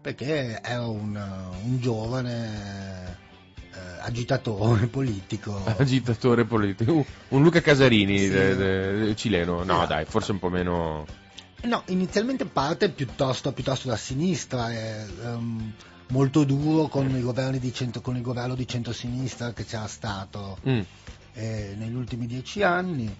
perché 0.00 0.60
era 0.62 0.86
un, 0.86 1.14
un 1.64 1.78
giovane 1.80 3.18
eh, 3.74 3.78
agitatore 4.00 4.86
politico. 4.86 5.62
Agitatore 5.76 6.44
politico. 6.44 7.04
Un 7.28 7.42
Luca 7.42 7.60
Casarini 7.60 8.18
Sì. 8.18 8.28
de- 8.30 8.56
de- 8.56 9.16
cileno. 9.16 9.64
No, 9.64 9.74
Esatto. 9.74 9.86
dai, 9.86 10.04
forse 10.06 10.32
un 10.32 10.38
po' 10.38 10.48
meno. 10.50 11.04
No, 11.64 11.82
inizialmente 11.86 12.44
parte 12.44 12.88
piuttosto, 12.90 13.52
piuttosto 13.52 13.88
da 13.88 13.96
sinistra, 13.96 14.70
è 14.72 15.06
ehm, 15.24 15.72
molto 16.08 16.42
duro 16.44 16.88
con, 16.88 17.08
i 17.16 17.20
governi 17.20 17.58
di 17.60 17.72
centro, 17.72 18.00
con 18.00 18.16
il 18.16 18.22
governo 18.22 18.54
di 18.56 18.66
centrosinistra 18.66 19.52
che 19.52 19.64
c'era 19.64 19.86
stato 19.86 20.58
Mm. 20.66 20.80
eh, 21.34 21.74
negli 21.78 21.94
ultimi 21.94 22.26
dieci 22.26 22.62
anni 22.62 23.14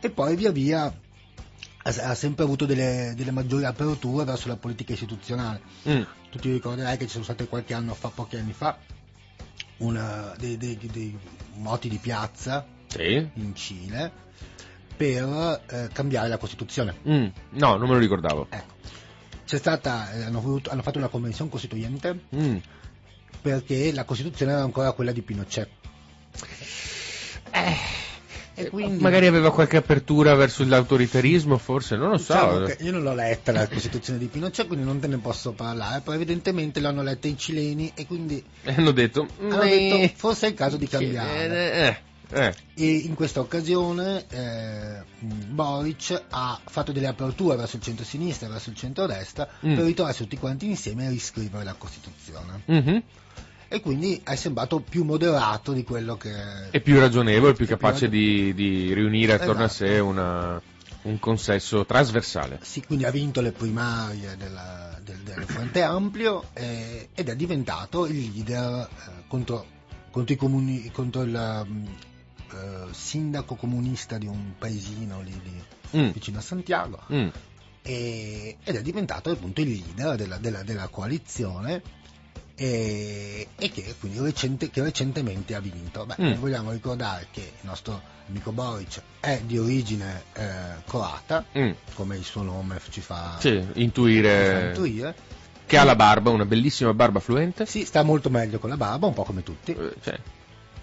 e 0.00 0.10
poi 0.10 0.34
via 0.36 0.50
via 0.50 0.84
ha, 0.84 1.90
ha 2.10 2.14
sempre 2.14 2.44
avuto 2.44 2.64
delle, 2.66 3.12
delle 3.14 3.30
maggiori 3.30 3.64
aperture 3.64 4.24
verso 4.24 4.48
la 4.48 4.56
politica 4.56 4.92
istituzionale. 4.94 5.60
Mm. 5.88 6.02
Tu 6.30 6.38
ti 6.38 6.50
ricorderai 6.50 6.96
che 6.96 7.04
ci 7.04 7.12
sono 7.12 7.24
state 7.24 7.46
qualche 7.46 7.74
anno 7.74 7.92
fa, 7.94 8.08
pochi 8.08 8.36
anni 8.36 8.52
fa, 8.54 8.78
una- 9.78 10.34
dei, 10.38 10.56
dei- 10.56 10.78
dei 10.90 11.16
moti 11.56 11.88
di 11.90 11.98
piazza 11.98 12.64
Sì. 12.86 13.28
in 13.34 13.54
Cile 13.54 14.30
per 14.96 15.62
eh, 15.68 15.88
cambiare 15.92 16.28
la 16.28 16.38
Costituzione. 16.38 16.94
Mm. 17.08 17.26
No, 17.50 17.76
non 17.76 17.88
me 17.88 17.94
lo 17.94 17.98
ricordavo. 17.98 18.46
Ecco. 18.50 18.74
C'è 19.46 19.58
stata, 19.58 20.12
eh, 20.12 20.22
hanno, 20.22 20.40
voluto- 20.40 20.70
hanno 20.70 20.82
fatto 20.82 20.98
una 20.98 21.08
convenzione 21.08 21.50
costituente 21.50 22.20
Mm. 22.34 22.56
perché 23.40 23.92
la 23.92 24.04
Costituzione 24.04 24.52
era 24.52 24.62
ancora 24.62 24.92
quella 24.92 25.12
di 25.12 25.22
Pinochet. 25.22 25.68
e 28.54 28.68
quindi 28.70 29.02
Magari 29.02 29.26
aveva 29.26 29.50
qualche 29.50 29.76
apertura 29.78 30.34
verso 30.34 30.64
l'autoritarismo, 30.64 31.56
forse, 31.58 31.96
non 31.96 32.10
lo 32.10 32.18
so. 32.18 32.34
Diciamo 32.64 32.74
io 32.80 32.92
non 32.92 33.02
l'ho 33.02 33.14
letta 33.14 33.50
la 33.52 33.66
Costituzione 33.68 34.18
di 34.18 34.26
Pinochet, 34.26 34.66
quindi 34.66 34.84
non 34.84 35.00
te 35.00 35.06
ne 35.06 35.18
posso 35.18 35.52
parlare, 35.52 36.00
però 36.00 36.14
evidentemente 36.14 36.80
l'hanno 36.80 37.02
letta 37.02 37.28
i 37.28 37.36
cileni 37.36 37.92
e 37.94 38.06
quindi 38.06 38.42
E 38.62 38.74
hanno 38.74 38.90
detto. 38.92 39.26
hanno 39.40 39.58
detto 39.62 40.12
forse 40.16 40.46
è 40.46 40.50
il 40.50 40.54
caso 40.54 40.76
di 40.76 40.86
cambiare. 40.86 41.72
Eh, 41.72 41.86
eh. 41.86 41.96
E 42.74 42.90
in 42.90 43.14
questa 43.14 43.40
occasione 43.40 44.24
eh, 44.28 45.02
Boric 45.20 46.22
ha 46.30 46.58
fatto 46.64 46.92
delle 46.92 47.06
aperture 47.06 47.56
verso 47.56 47.76
il 47.76 47.82
centro-sinistra 47.82 48.46
e 48.46 48.50
verso 48.50 48.70
il 48.70 48.76
centro-destra 48.76 49.48
Mm. 49.66 49.74
per 49.74 49.84
ritrovarsi 49.84 50.22
tutti 50.22 50.38
quanti 50.38 50.66
insieme 50.66 51.06
e 51.06 51.10
riscrivere 51.10 51.64
la 51.64 51.74
Costituzione. 51.74 52.62
Mhm. 52.66 53.02
E 53.68 53.80
quindi 53.80 54.20
è 54.22 54.34
sembrato 54.34 54.80
più 54.80 55.02
moderato 55.04 55.72
di 55.72 55.82
quello 55.82 56.16
che... 56.18 56.70
È 56.70 56.80
più 56.80 56.98
ragionevole, 56.98 57.54
più 57.54 57.64
È 57.64 57.68
più 57.68 57.76
capace 57.76 58.08
di, 58.10 58.52
di 58.54 58.92
riunire 58.92 59.32
attorno 59.32 59.64
Esatto. 59.64 59.84
a 59.84 59.88
sé 59.88 59.98
una- 59.98 60.62
un 61.04 61.18
consesso 61.18 61.84
trasversale. 61.86 62.58
Sì, 62.62 62.84
quindi 62.84 63.04
ha 63.06 63.10
vinto 63.10 63.40
le 63.40 63.50
primarie 63.52 64.36
della- 64.36 64.98
del, 65.02 65.16
del 65.18 65.42
Fronte 65.44 65.80
Ampio 65.82 66.48
eh, 66.52 67.08
ed 67.14 67.28
è 67.30 67.34
diventato 67.34 68.06
il 68.06 68.30
leader 68.32 68.88
eh, 68.88 69.10
contro, 69.26 69.66
contro 70.10 70.34
i 70.34 70.36
comuni, 70.36 70.90
contro 70.92 71.22
il 71.22 71.64
mm, 71.66 71.84
eh, 72.52 72.92
sindaco 72.92 73.54
comunista 73.56 74.18
di 74.18 74.26
un 74.26 74.52
paesino 74.58 75.20
lì, 75.22 75.40
lì 75.42 75.64
Mm. 75.98 76.10
vicino 76.10 76.38
a 76.38 76.42
Santiago 76.42 77.00
Mm. 77.12 77.28
e- 77.82 78.56
ed 78.62 78.76
è 78.76 78.82
diventato 78.82 79.30
appunto 79.30 79.60
il 79.60 79.68
leader 79.70 80.16
della, 80.16 80.36
della- 80.38 80.62
della 80.62 80.88
coalizione 80.88 81.82
e, 82.54 83.48
e 83.56 83.70
che 83.70 83.94
quindi 83.98 84.18
recente- 84.20 84.70
che 84.70 84.82
recentemente 84.82 85.54
ha 85.54 85.60
vinto. 85.60 86.06
Beh, 86.06 86.16
Mm. 86.20 86.32
vogliamo 86.34 86.70
ricordare 86.70 87.28
che 87.30 87.40
il 87.40 87.66
nostro 87.66 88.00
amico 88.28 88.52
Boric 88.52 89.00
è 89.20 89.40
di 89.44 89.58
origine 89.58 90.22
eh, 90.34 90.82
croata, 90.86 91.44
Mm. 91.58 91.70
come 91.94 92.16
il 92.16 92.24
suo 92.24 92.42
nome 92.42 92.80
ci 92.90 93.00
fa, 93.00 93.36
Sì, 93.40 93.48
ci 93.50 93.62
fa 93.72 93.78
intuire 93.80 94.66
intuire. 94.68 95.14
che 95.66 95.76
ha 95.76 95.84
la 95.84 95.96
barba, 95.96 96.30
una 96.30 96.44
bellissima 96.44 96.92
barba 96.94 97.20
fluente. 97.20 97.66
Si 97.66 97.84
sta 97.84 98.02
molto 98.02 98.30
meglio 98.30 98.58
con 98.58 98.68
la 98.70 98.76
barba, 98.76 99.06
un 99.06 99.14
po' 99.14 99.24
come 99.24 99.42
tutti. 99.42 99.72
Eh, 99.72 99.94
cioè, 100.02 100.18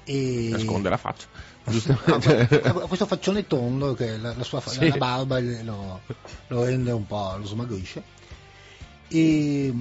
E... 0.10 0.50
nasconde 0.52 0.90
la 0.90 0.98
faccia. 0.98 1.28
Ha 1.66 1.72
Giustamente. 1.72 2.62
ha 2.62 2.72
questo 2.88 3.06
faccione 3.06 3.46
tondo 3.46 3.94
che 3.94 4.18
la, 4.18 4.34
la 4.36 4.44
sua 4.44 4.60
Sì. 4.62 4.88
la 4.90 4.98
barba 4.98 5.40
lo, 5.40 6.02
lo 6.48 6.64
rende 6.64 6.92
un 6.92 7.06
po', 7.06 7.36
lo 7.38 7.46
smagrisce. 7.46 8.02
E 9.08 9.74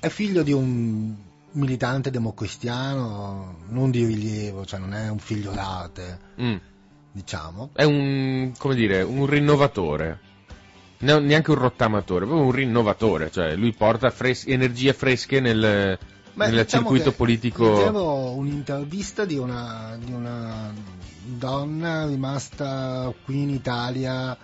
è 0.00 0.08
figlio 0.08 0.42
di 0.42 0.52
un 0.52 1.14
militante 1.52 2.10
democristiano, 2.10 3.58
non 3.68 3.90
di 3.90 4.04
rilievo, 4.04 4.64
cioè 4.64 4.80
non 4.80 4.92
è 4.94 5.08
un 5.08 5.18
figlio 5.18 5.52
d'arte, 5.52 6.18
Mm. 6.40 6.56
diciamo. 7.12 7.70
È 7.72 7.84
un, 7.84 8.52
come 8.58 8.74
dire, 8.74 9.02
un 9.02 9.26
rinnovatore. 9.26 10.18
Ne- 10.98 11.18
neanche 11.20 11.50
un 11.50 11.58
rottamatore, 11.58 12.26
proprio 12.26 12.46
un 12.46 12.52
rinnovatore. 12.52 13.30
Cioè, 13.30 13.54
lui 13.56 13.72
porta 13.72 14.10
fres- 14.10 14.46
energie 14.46 14.92
fresche 14.92 15.40
nel, 15.40 15.98
Beh, 16.46 16.50
nel 16.52 16.64
diciamo 16.64 16.88
circuito 16.88 17.12
politico. 17.12 17.68
Leggevo 17.76 18.30
un'intervista 18.32 19.24
di 19.26 19.36
una, 19.36 19.96
di 20.02 20.10
una 20.12 20.72
donna 21.22 22.06
rimasta 22.06 23.12
qui 23.24 23.42
in 23.42 23.50
Italia 23.50 24.36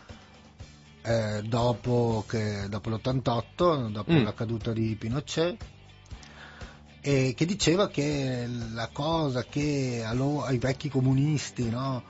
eh, 1.02 1.42
dopo, 1.42 2.24
che- 2.28 2.66
dopo 2.68 2.90
l'88, 2.90 3.88
dopo 3.90 4.12
Mm. 4.12 4.24
la 4.24 4.34
caduta 4.34 4.72
di 4.72 4.94
Pinochet, 4.96 5.56
e 7.00 7.32
che 7.36 7.46
diceva 7.46 7.88
che 7.88 8.46
la 8.74 8.88
cosa 8.92 9.44
che 9.44 10.02
a 10.04 10.12
lo- 10.12 10.42
ai 10.44 10.58
vecchi 10.58 10.88
comunisti 10.90 11.70
no, 11.70 12.02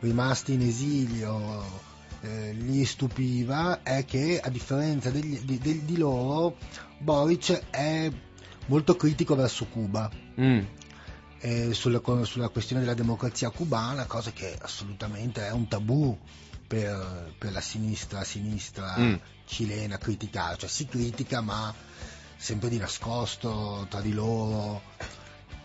rimasti 0.00 0.52
in 0.54 0.62
esilio 0.62 1.82
eh, 2.22 2.54
gli 2.54 2.84
stupiva 2.86 3.82
è 3.82 4.04
che 4.06 4.40
a 4.42 4.48
differenza 4.48 5.10
degli- 5.10 5.40
di, 5.40 5.58
di- 5.58 5.84
di 5.84 5.96
loro 5.98 6.56
Boric 6.98 7.64
è 7.70 8.10
molto 8.66 8.96
critico 8.96 9.34
verso 9.34 9.66
Cuba 9.66 10.10
Mm. 10.40 10.60
sulla, 11.72 12.00
sulla 12.24 12.48
questione 12.48 12.80
della 12.82 12.94
democrazia 12.94 13.50
cubana, 13.50 14.06
cosa 14.06 14.30
che 14.32 14.56
assolutamente 14.60 15.46
è 15.46 15.50
un 15.52 15.68
tabù 15.68 16.18
per, 16.66 17.34
per 17.38 17.52
la 17.52 17.60
sinistra, 17.60 18.24
sinistra 18.24 18.96
Mm. 18.98 19.14
cilena 19.44 19.98
criticare, 19.98 20.56
cioè 20.56 20.68
si 20.68 20.86
critica 20.86 21.40
ma 21.42 21.72
sempre 22.36 22.68
di 22.70 22.78
nascosto 22.78 23.86
tra 23.90 24.00
di 24.00 24.12
loro, 24.12 24.80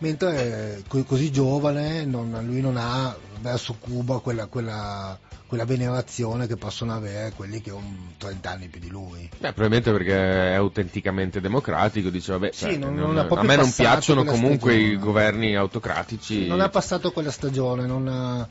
mentre 0.00 0.76
eh, 0.78 0.82
co- 0.86 1.04
così 1.04 1.30
giovane 1.32 2.04
non- 2.04 2.36
lui 2.44 2.60
non 2.60 2.76
ha 2.76 3.16
verso 3.40 3.76
Cuba 3.80 4.18
quella, 4.20 4.46
quella, 4.46 5.18
quella 5.46 5.64
venerazione 5.64 6.46
che 6.46 6.56
possono 6.56 6.92
avere 6.94 7.32
quelli 7.34 7.60
che 7.62 7.70
hanno 7.70 8.12
30 8.18 8.50
anni 8.50 8.68
più 8.68 8.80
di 8.80 8.88
lui. 8.88 9.28
Beh, 9.38 9.52
probabilmente 9.52 9.90
perché 9.92 10.50
è 10.50 10.54
autenticamente 10.54 11.40
democratico, 11.40 12.10
dice 12.10 12.32
vabbè, 12.32 12.50
Sì, 12.52 12.58
cioè, 12.64 12.76
non- 12.76 12.94
non- 12.94 13.14
non 13.14 13.26
a 13.38 13.42
me 13.42 13.56
non 13.56 13.72
piacciono 13.72 14.24
comunque 14.24 14.72
stagione. 14.72 14.92
i 14.92 14.98
governi 14.98 15.56
autocratici. 15.56 16.46
Non 16.46 16.60
ha 16.60 16.68
passato 16.68 17.12
quella 17.12 17.30
stagione, 17.30 17.86
non, 17.86 18.08
ha- 18.08 18.46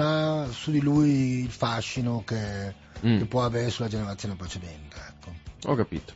ha 0.00 0.46
su 0.50 0.70
di 0.70 0.80
lui 0.80 1.40
il 1.44 1.50
fascino 1.50 2.22
che, 2.26 2.84
Mm. 3.04 3.18
che 3.18 3.24
può 3.26 3.44
avere 3.44 3.70
sulla 3.70 3.88
generazione 3.88 4.34
precedente. 4.36 4.96
Ecco. 5.08 5.32
Ho 5.70 5.74
capito. 5.74 6.12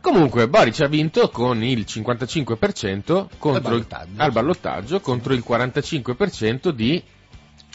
Comunque, 0.00 0.48
Boric 0.48 0.80
ha 0.80 0.86
vinto 0.86 1.28
con 1.30 1.62
il 1.62 1.84
55% 1.86 3.28
contro 3.38 3.74
il- 3.74 3.86
ballottaggio. 3.86 4.22
al 4.22 4.32
ballottaggio 4.32 5.00
contro 5.00 5.32
il 5.34 5.42
45% 5.46 6.70
di 6.70 7.02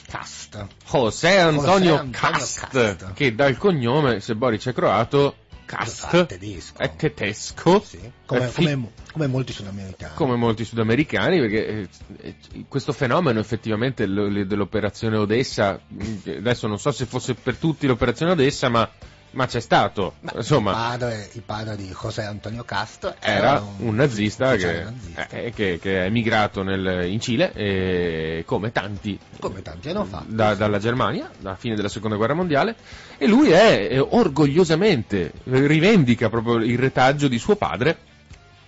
Cast. 0.07 0.67
José 0.89 1.39
Antonio, 1.39 2.07
Cast, 2.11 2.67
Cast. 2.69 3.13
che 3.13 3.33
dal 3.35 3.57
cognome, 3.57 4.19
se 4.19 4.35
Boric 4.35 4.67
è 4.69 4.73
croato, 4.73 5.35
Cast 5.65 6.15
È 6.15 6.25
tedesco. 6.25 6.77
è 6.77 6.95
tedesco, 6.95 7.81
Sì, 7.83 7.99
come, 8.25 8.45
è 8.45 8.47
fi- 8.49 8.63
come- 8.65 8.91
come 9.11 9.27
molti 9.27 9.53
sudamericani. 9.53 10.13
come 10.15 10.35
molti 10.35 10.65
sudamericani, 10.65 11.39
perché 11.39 11.87
eh, 12.19 12.35
questo 12.67 12.91
fenomeno 12.91 13.39
effettivamente 13.39 14.05
le- 14.05 14.45
dell'operazione 14.45 15.17
Odessa, 15.17 15.79
mh, 15.87 16.35
adesso 16.37 16.67
non 16.67 16.77
so 16.79 16.91
se 16.91 17.05
fosse 17.05 17.33
per 17.33 17.55
tutti 17.55 17.87
l'operazione 17.87 18.33
Odessa, 18.33 18.69
ma, 18.69 18.87
ma 19.33 19.45
c'è 19.47 19.59
stato, 19.59 20.13
Ma 20.21 20.31
insomma, 20.35 20.71
il, 20.71 20.77
padre, 20.77 21.29
il 21.33 21.41
padre 21.41 21.75
di 21.75 21.87
José 21.99 22.23
Antonio 22.23 22.63
Cast 22.63 23.15
era 23.19 23.63
un 23.77 23.95
nazista, 23.95 24.49
ufficiale 24.53 24.73
che, 24.77 24.83
nazista, 24.83 25.27
eh, 25.29 25.51
che- 25.53 25.79
che 25.81 26.01
è 26.01 26.05
emigrato 26.05 26.63
nel- 26.63 27.07
in 27.09 27.19
Cile, 27.19 27.51
e, 27.53 28.43
come 28.45 28.71
tanti 28.71 29.17
come 29.39 29.61
tanti 29.61 29.89
hanno 29.89 30.05
fatto. 30.05 30.25
da- 30.27 30.55
dalla 30.55 30.79
Germania, 30.79 31.29
alla 31.41 31.55
fine 31.55 31.75
della 31.75 31.89
seconda 31.89 32.15
guerra 32.15 32.33
mondiale, 32.35 32.75
e 33.17 33.27
lui 33.27 33.49
è, 33.51 33.87
eh, 33.91 33.99
orgogliosamente, 33.99 35.31
eh, 35.43 35.67
rivendica 35.67 36.29
proprio 36.29 36.55
il 36.57 36.77
retaggio 36.77 37.27
di 37.27 37.37
suo 37.39 37.55
padre, 37.55 37.97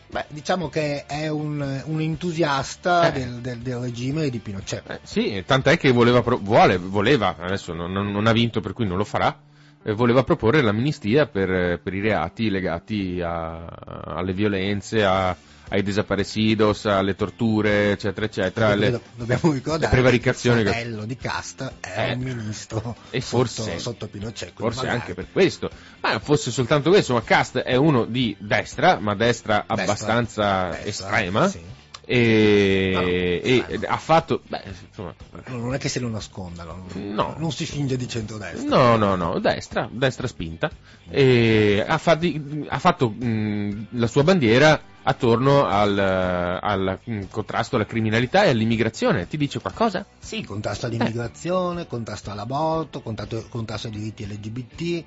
Beh, 0.07 0.25
diciamo 0.29 0.69
che 0.69 1.05
è 1.07 1.27
un, 1.27 1.81
un 1.85 1.99
entusiasta 1.99 3.07
Eh. 3.07 3.11
del, 3.19 3.33
del- 3.41 3.57
del 3.57 3.77
regime 3.79 4.29
di 4.29 4.37
Pinochet. 4.39 4.89
Eh, 4.89 4.99
sì, 5.03 5.43
tant'è 5.45 5.77
che 5.77 5.91
voleva, 5.91 6.21
vuole, 6.21 6.77
voleva, 6.77 7.35
adesso 7.39 7.73
non, 7.73 7.91
non- 7.91 8.11
non 8.11 8.25
ha 8.27 8.31
vinto 8.31 8.61
per 8.61 8.71
cui 8.73 8.85
non 8.85 8.95
lo 8.97 9.03
farà, 9.03 9.29
eh, 9.29 9.44
voleva 9.93 10.23
proporre 10.23 10.61
l'amnistia 10.61 11.27
per, 11.27 11.49
eh, 11.51 11.79
per 11.81 11.93
i 11.93 12.01
reati 12.01 12.49
legati 12.49 13.21
a- 13.21 13.65
alle 13.65 14.33
violenze, 14.33 15.03
a- 15.03 15.35
ai 15.67 15.81
desaparecidos, 15.81 16.85
alle 16.85 17.15
torture, 17.15 17.91
eccetera, 17.91 18.25
eccetera. 18.27 18.67
Perché 18.67 18.79
le- 18.85 18.91
do- 18.91 19.01
dobbiamo 19.15 19.51
ricordare 19.51 19.81
le 19.85 19.89
prevaricazioni 19.89 20.61
che 20.63 20.69
il 20.69 20.73
fratello 20.75 21.05
di 21.05 21.17
Cast 21.17 21.71
è 21.79 22.09
Eh. 22.09 22.13
un 22.13 22.19
ministro 22.19 22.95
E 23.09 23.19
sotto, 23.21 23.37
forse- 23.45 23.79
sotto 23.79 24.07
Pinochet. 24.07 24.53
quindi 24.53 24.73
Forse 24.73 24.79
magari- 24.87 24.99
anche 25.01 25.13
per 25.15 25.27
questo, 25.31 25.69
ma 26.01 26.19
fosse 26.19 26.51
soltanto 26.51 26.89
questo, 26.91 27.13
ma 27.13 27.23
Cast 27.23 27.57
è 27.57 27.75
uno 27.75 28.05
di 28.05 28.35
destra, 28.39 28.99
ma 28.99 29.15
destra 29.15 29.63
Destra- 29.67 29.83
abbastanza 29.83 30.69
destra, 30.69 30.85
estrema, 30.87 31.47
sì. 31.47 31.59
E, 32.05 32.91
No, 32.93 33.01
e- 33.01 33.79
ha 33.87 33.97
fatto, 33.97 34.41
beh, 34.47 34.61
insomma, 34.87 35.13
Non 35.47 35.73
è 35.73 35.77
che 35.77 35.89
se 35.89 35.99
lo 35.99 36.07
nascondano, 36.09 36.85
No. 36.93 37.35
non 37.37 37.51
si 37.51 37.65
finge 37.65 37.97
di 37.97 38.07
centrodestra. 38.07 38.67
No, 38.67 38.95
no, 38.95 39.15
no, 39.15 39.39
destra, 39.39 39.87
destra 39.91 40.27
spinta. 40.27 40.69
E 41.09 41.83
ha, 41.85 41.97
fatti- 41.97 42.65
ha 42.67 42.79
fatto 42.79 43.09
mh, 43.09 43.87
la 43.91 44.07
sua 44.07 44.23
bandiera 44.23 44.79
attorno 45.07 45.65
al, 45.65 45.97
al, 45.99 46.99
mh, 47.03 47.23
contrasto 47.29 47.75
alla 47.75 47.85
criminalità 47.85 48.43
e 48.43 48.49
all'immigrazione. 48.49 49.27
Ti 49.27 49.37
dice 49.37 49.59
qualcosa? 49.59 50.05
Sì, 50.19 50.43
contrasto 50.43 50.85
all'immigrazione, 50.87 51.85
contrasto 51.87 52.31
all'aborto, 52.31 53.01
contrasto, 53.01 53.45
contrasto 53.49 53.87
ai 53.87 53.93
diritti 53.93 54.25
LGBT. 54.27 55.03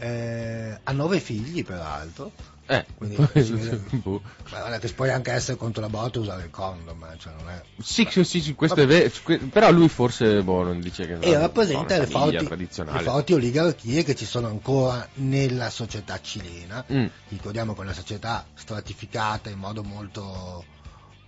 eh, 0.00 0.78
ha 0.82 0.92
nove 0.92 1.18
figli, 1.20 1.64
peraltro. 1.64 2.30
Eh, 2.70 2.84
Quindi 2.96 3.16
vede- 3.32 3.80
boh. 3.96 4.20
Ma 4.50 4.58
guarda 4.58 4.78
che 4.78 4.92
puoi 4.92 5.08
anche 5.08 5.32
essere 5.32 5.56
contro 5.56 5.80
l'aborto 5.80 6.18
e 6.18 6.22
usare 6.22 6.44
il 6.44 6.50
condom, 6.50 7.16
cioè 7.16 7.32
non 7.38 7.48
è... 7.48 7.62
sì, 7.82 8.06
sì, 8.10 8.24
sì, 8.24 8.42
sì, 8.42 8.54
questo 8.54 8.82
è 8.82 8.86
vero. 8.86 9.10
Però 9.50 9.70
lui 9.72 9.88
forse 9.88 10.42
boh, 10.42 10.64
non 10.64 10.78
dice 10.80 11.06
che 11.06 11.18
E 11.20 11.38
rappresenta 11.38 11.96
le 11.96 12.06
forti, 12.06 12.46
le 12.46 13.00
forti 13.00 13.32
oligarchie 13.32 14.04
che 14.04 14.14
ci 14.14 14.26
sono 14.26 14.48
ancora 14.48 15.08
nella 15.14 15.70
società 15.70 16.20
cilena. 16.20 16.84
Mm, 16.92 17.06
Ricordiamo 17.28 17.72
che 17.72 17.80
è 17.80 17.84
una 17.84 17.94
società 17.94 18.46
stratificata 18.52 19.48
in 19.48 19.58
modo 19.58 19.82
molto, 19.82 20.62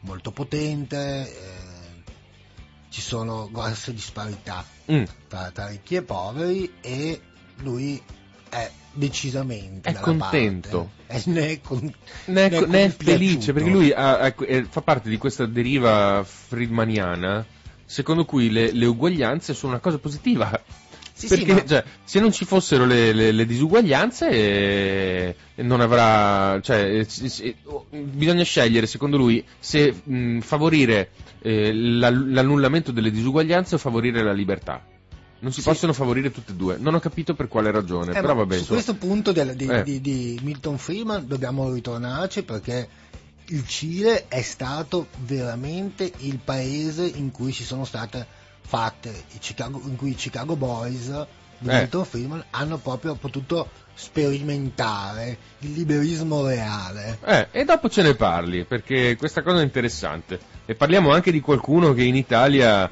molto 0.01 0.33
potente, 0.33 0.97
eh, 0.97 2.03
ci 2.91 3.01
sono 3.01 3.49
grosse 3.51 3.95
disparità 3.95 4.63
mm. 4.93 5.05
tra, 5.27 5.51
tra 5.53 5.69
ricchi 5.69 5.95
e 5.95 6.03
poveri 6.03 6.75
e 6.83 7.23
lui 7.63 8.03
è 8.51 8.71
decisamente 8.93 9.89
È 9.89 9.95
contento. 9.95 10.91
È, 11.07 11.21
ne 11.27 11.49
è, 11.51 11.61
con- 11.61 11.93
Ne 12.27 12.47
è, 12.47 12.51
ne 12.51 12.59
è 12.59 12.67
ne 12.67 12.85
è 12.85 12.89
felice 12.91 13.53
perché 13.53 13.71
lui 13.71 13.93
ha- 13.93 14.35
eh, 14.47 14.65
fa 14.69 14.83
parte 14.83 15.09
di 15.09 15.17
questa 15.17 15.47
deriva 15.47 16.23
friedmaniana 16.25 17.45
secondo 17.85 18.25
cui 18.25 18.51
le, 18.51 18.73
le 18.73 18.87
uguaglianze 18.87 19.55
sono 19.55 19.73
una 19.73 19.81
cosa 19.81 19.99
positiva. 19.99 20.61
Sì, 21.13 21.27
sì, 21.29 21.37
perché 21.37 21.53
ma- 21.53 21.65
cioè, 21.67 21.85
se 22.03 22.19
non 22.19 22.33
ci 22.33 22.45
fossero 22.47 22.87
le, 22.87 23.13
le- 23.13 23.33
le 23.33 23.45
disuguaglianze 23.45 24.29
eh, 24.31 25.35
non 25.57 25.81
avrà 25.83 26.59
cioè, 26.63 27.05
eh, 27.41 27.57
oh, 27.65 27.87
bisogna 27.91 28.43
scegliere 28.43 28.87
secondo 28.87 29.19
lui 29.19 29.45
se 29.59 29.93
mh, 30.03 30.39
favorire 30.41 31.11
eh, 31.43 31.75
la- 31.75 32.09
l'annullamento 32.11 32.91
delle 32.91 33.11
disuguaglianze 33.11 33.75
o 33.75 33.79
favorire 33.79 34.23
la 34.23 34.33
libertà 34.33 34.83
non 35.41 35.53
si 35.53 35.61
Sì. 35.63 35.69
possono 35.69 35.93
favorire 35.93 36.31
tutte 36.31 36.53
e 36.53 36.55
due 36.55 36.77
non 36.79 36.95
ho 36.95 37.01
capito 37.01 37.35
per 37.35 37.49
quale 37.49 37.71
ragione 37.71 38.11
Eh, 38.11 38.15
però 38.21 38.29
ma 38.29 38.41
vabbè 38.41 38.59
su 38.59 38.67
questo 38.73 38.95
punto 38.95 39.33
del- 39.33 39.55
di, 39.57 39.67
Eh. 39.67 39.83
di- 39.83 40.01
di 40.01 40.39
Milton 40.43 40.79
Freeman 40.79 41.27
dobbiamo 41.27 41.73
ritornarci 41.73 42.43
perché 42.43 42.89
il 43.47 43.67
Cile 43.67 44.29
è 44.29 44.43
stato 44.43 45.09
veramente 45.25 46.11
il 46.19 46.39
paese 46.39 47.05
in 47.07 47.31
cui 47.33 47.53
ci 47.53 47.65
sono 47.65 47.85
state 47.85 48.25
fatte 48.61 49.09
i 49.35 49.39
Chicago, 49.39 49.81
in 49.85 49.97
cui 49.97 50.11
i 50.11 50.15
Chicago 50.15 50.55
Boys 50.57 51.07
di 51.59 51.69
Eh. 51.69 51.79
Milton 51.79 52.05
Freeman 52.05 52.45
hanno 52.51 52.79
proprio 52.79 53.15
potuto 53.17 53.69
sperimentare 53.95 55.37
il 55.61 55.73
liberismo 55.73 56.47
reale. 56.47 57.19
Eh, 57.25 57.49
e 57.51 57.65
dopo 57.65 57.89
ce 57.89 58.03
ne 58.03 58.15
parli, 58.15 58.65
perché 58.65 59.17
questa 59.17 59.43
cosa 59.43 59.61
è 59.61 59.65
interessante. 59.65 60.39
E 60.67 60.75
parliamo 60.75 61.11
anche 61.13 61.33
di 61.33 61.41
qualcuno 61.41 61.93
che 61.93 62.03
in 62.05 62.15
Italia 62.17 62.91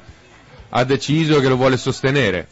ha 0.69 0.83
deciso 0.83 1.39
che 1.39 1.47
lo 1.47 1.55
vuole 1.55 1.77
sostenere. 1.77 2.47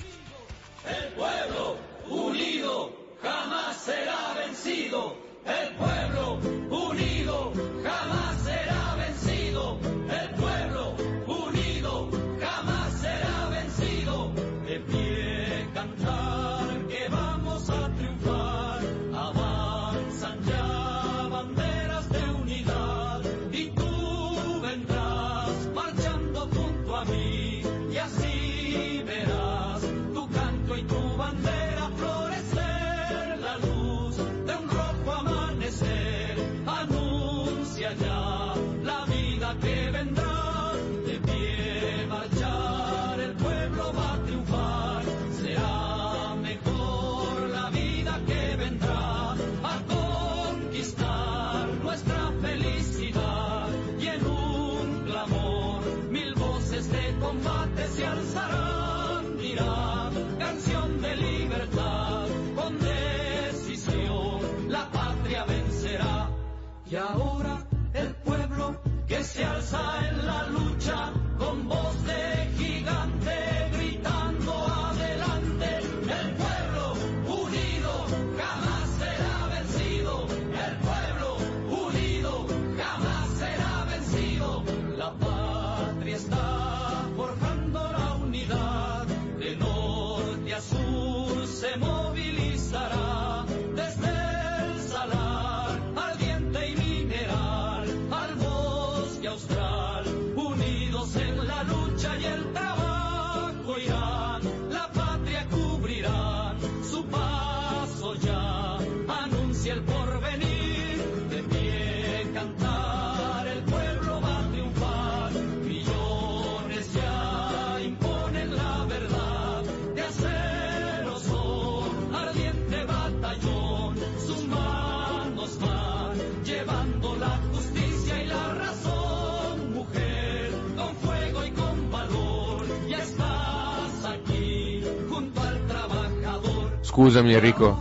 Scusami 137.08 137.34
Enrico, 137.34 137.80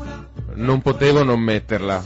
non 0.54 0.80
potevo 0.80 1.24
non 1.24 1.40
metterla. 1.40 2.02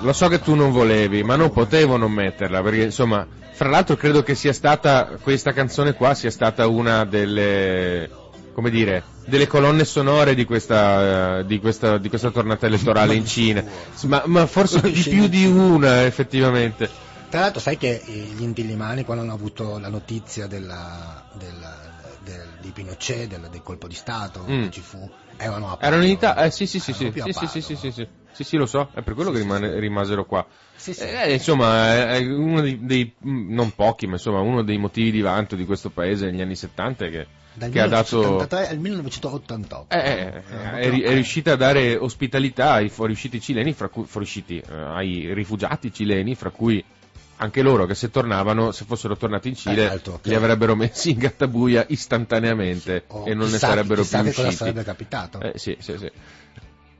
Lo 0.00 0.12
so 0.12 0.26
che 0.26 0.40
tu 0.40 0.56
non 0.56 0.72
volevi, 0.72 1.22
ma 1.22 1.36
non 1.36 1.52
potevo 1.52 1.96
non 1.96 2.10
metterla, 2.10 2.62
perché 2.62 2.82
insomma, 2.82 3.24
fra 3.52 3.68
l'altro 3.68 3.94
credo 3.96 4.24
che 4.24 4.34
sia 4.34 4.52
stata, 4.52 5.18
questa 5.22 5.52
canzone 5.52 5.94
qua 5.94 6.14
sia 6.14 6.32
stata 6.32 6.66
una 6.66 7.04
delle, 7.04 8.10
come 8.52 8.70
dire, 8.70 9.04
delle 9.26 9.46
colonne 9.46 9.84
sonore 9.84 10.34
di 10.34 10.44
questa, 10.44 11.38
eh, 11.38 11.46
di 11.46 11.60
questa, 11.60 11.96
di 11.98 12.08
questa 12.08 12.30
tornata 12.30 12.66
elettorale 12.66 13.14
in 13.14 13.24
Cina. 13.24 13.62
Ma, 14.06 14.22
ma 14.26 14.46
forse 14.46 14.80
di 14.80 15.00
più 15.00 15.28
di 15.28 15.46
una, 15.46 16.04
effettivamente. 16.04 16.90
Tra 17.30 17.40
l'altro 17.40 17.60
sai 17.60 17.76
che 17.76 18.02
gli 18.04 18.42
intillimani 18.42 19.04
quando 19.04 19.22
hanno 19.22 19.32
avuto 19.32 19.78
la 19.78 19.88
notizia 19.88 20.48
della, 20.48 21.22
della- 21.34 21.93
del- 22.24 22.48
di 22.60 22.70
Pinochet, 22.70 23.28
del, 23.28 23.48
del 23.50 23.62
colpo 23.62 23.86
di 23.86 23.94
Stato 23.94 24.44
Mm. 24.48 24.64
che 24.64 24.70
ci 24.70 24.80
fu, 24.80 25.08
erano 25.36 25.68
a 25.70 25.78
Erano 25.80 26.02
in. 26.04 26.10
Italia, 26.10 26.44
eh 26.44 26.50
sì 26.50 26.66
sì 26.66 26.80
sì 26.80 26.92
sì, 26.92 27.12
sì, 27.14 27.32
sì, 27.32 27.46
sì, 27.60 27.76
sì, 27.76 27.90
sì, 27.92 28.08
sì, 28.32 28.42
sì, 28.44 28.56
lo 28.56 28.66
so, 28.66 28.88
è 28.94 29.02
per 29.02 29.14
quello 29.14 29.30
che 29.30 29.38
rimane- 29.38 29.78
rimasero 29.78 30.24
qua. 30.24 30.44
Eh, 30.86 31.32
insomma, 31.34 32.08
è 32.08 32.18
uno 32.18 32.60
dei, 32.60 32.84
dei- 32.84 33.14
mm, 33.24 33.54
non 33.54 33.72
pochi, 33.74 34.06
ma 34.06 34.14
insomma, 34.14 34.40
uno 34.40 34.62
dei 34.64 34.76
motivi 34.78 35.12
di 35.12 35.20
vanto 35.20 35.54
di 35.54 35.64
questo 35.64 35.90
paese 35.90 36.26
negli 36.30 36.40
anni 36.40 36.56
70 36.56 37.08
che, 37.08 37.26
Dal 37.54 37.70
che 37.70 37.80
ha 37.80 37.86
dato... 37.86 38.16
1973 38.18 38.68
al 38.68 38.78
1988. 38.78 39.94
Eh, 39.94 39.98
eh, 39.98 40.42
Erano 40.50 40.76
è, 40.76 41.02
è 41.02 41.12
riuscita 41.12 41.52
a 41.52 41.56
dare 41.56 41.96
ospitalità 41.96 42.72
ai 42.72 42.88
fuoriusciti 42.88 43.40
cileni, 43.40 43.72
fra 43.72 43.88
cui, 43.88 44.04
fuoriusciti, 44.04 44.58
eh, 44.58 44.74
ai 44.74 45.32
rifugiati 45.32 45.92
cileni, 45.92 46.34
fra 46.34 46.50
cui 46.50 46.84
anche 47.36 47.62
loro 47.62 47.84
che 47.86 47.94
se 47.94 48.10
tornavano, 48.10 48.70
se 48.72 48.84
fossero 48.84 49.16
tornati 49.16 49.48
in 49.48 49.56
Cile, 49.56 49.82
Eh, 49.82 49.86
altro 49.86 50.20
che- 50.22 50.28
li 50.28 50.34
avrebbero 50.34 50.74
messi 50.76 51.10
in 51.10 51.18
gattabuia 51.18 51.84
istantaneamente 51.88 53.04
O 53.08 53.24
e 53.26 53.34
non 53.34 53.50
ne 53.50 53.58
sarebbero 53.58 54.02
chissà 54.02 54.18
più 54.20 54.28
che 54.28 54.34
cosa 54.34 54.46
usciti. 54.48 54.64
sarebbe 54.64 54.84
capitato. 54.84 55.40
Eh, 55.40 55.52
sì, 55.58 55.76
sì, 55.80 55.96
sì. 55.98 56.10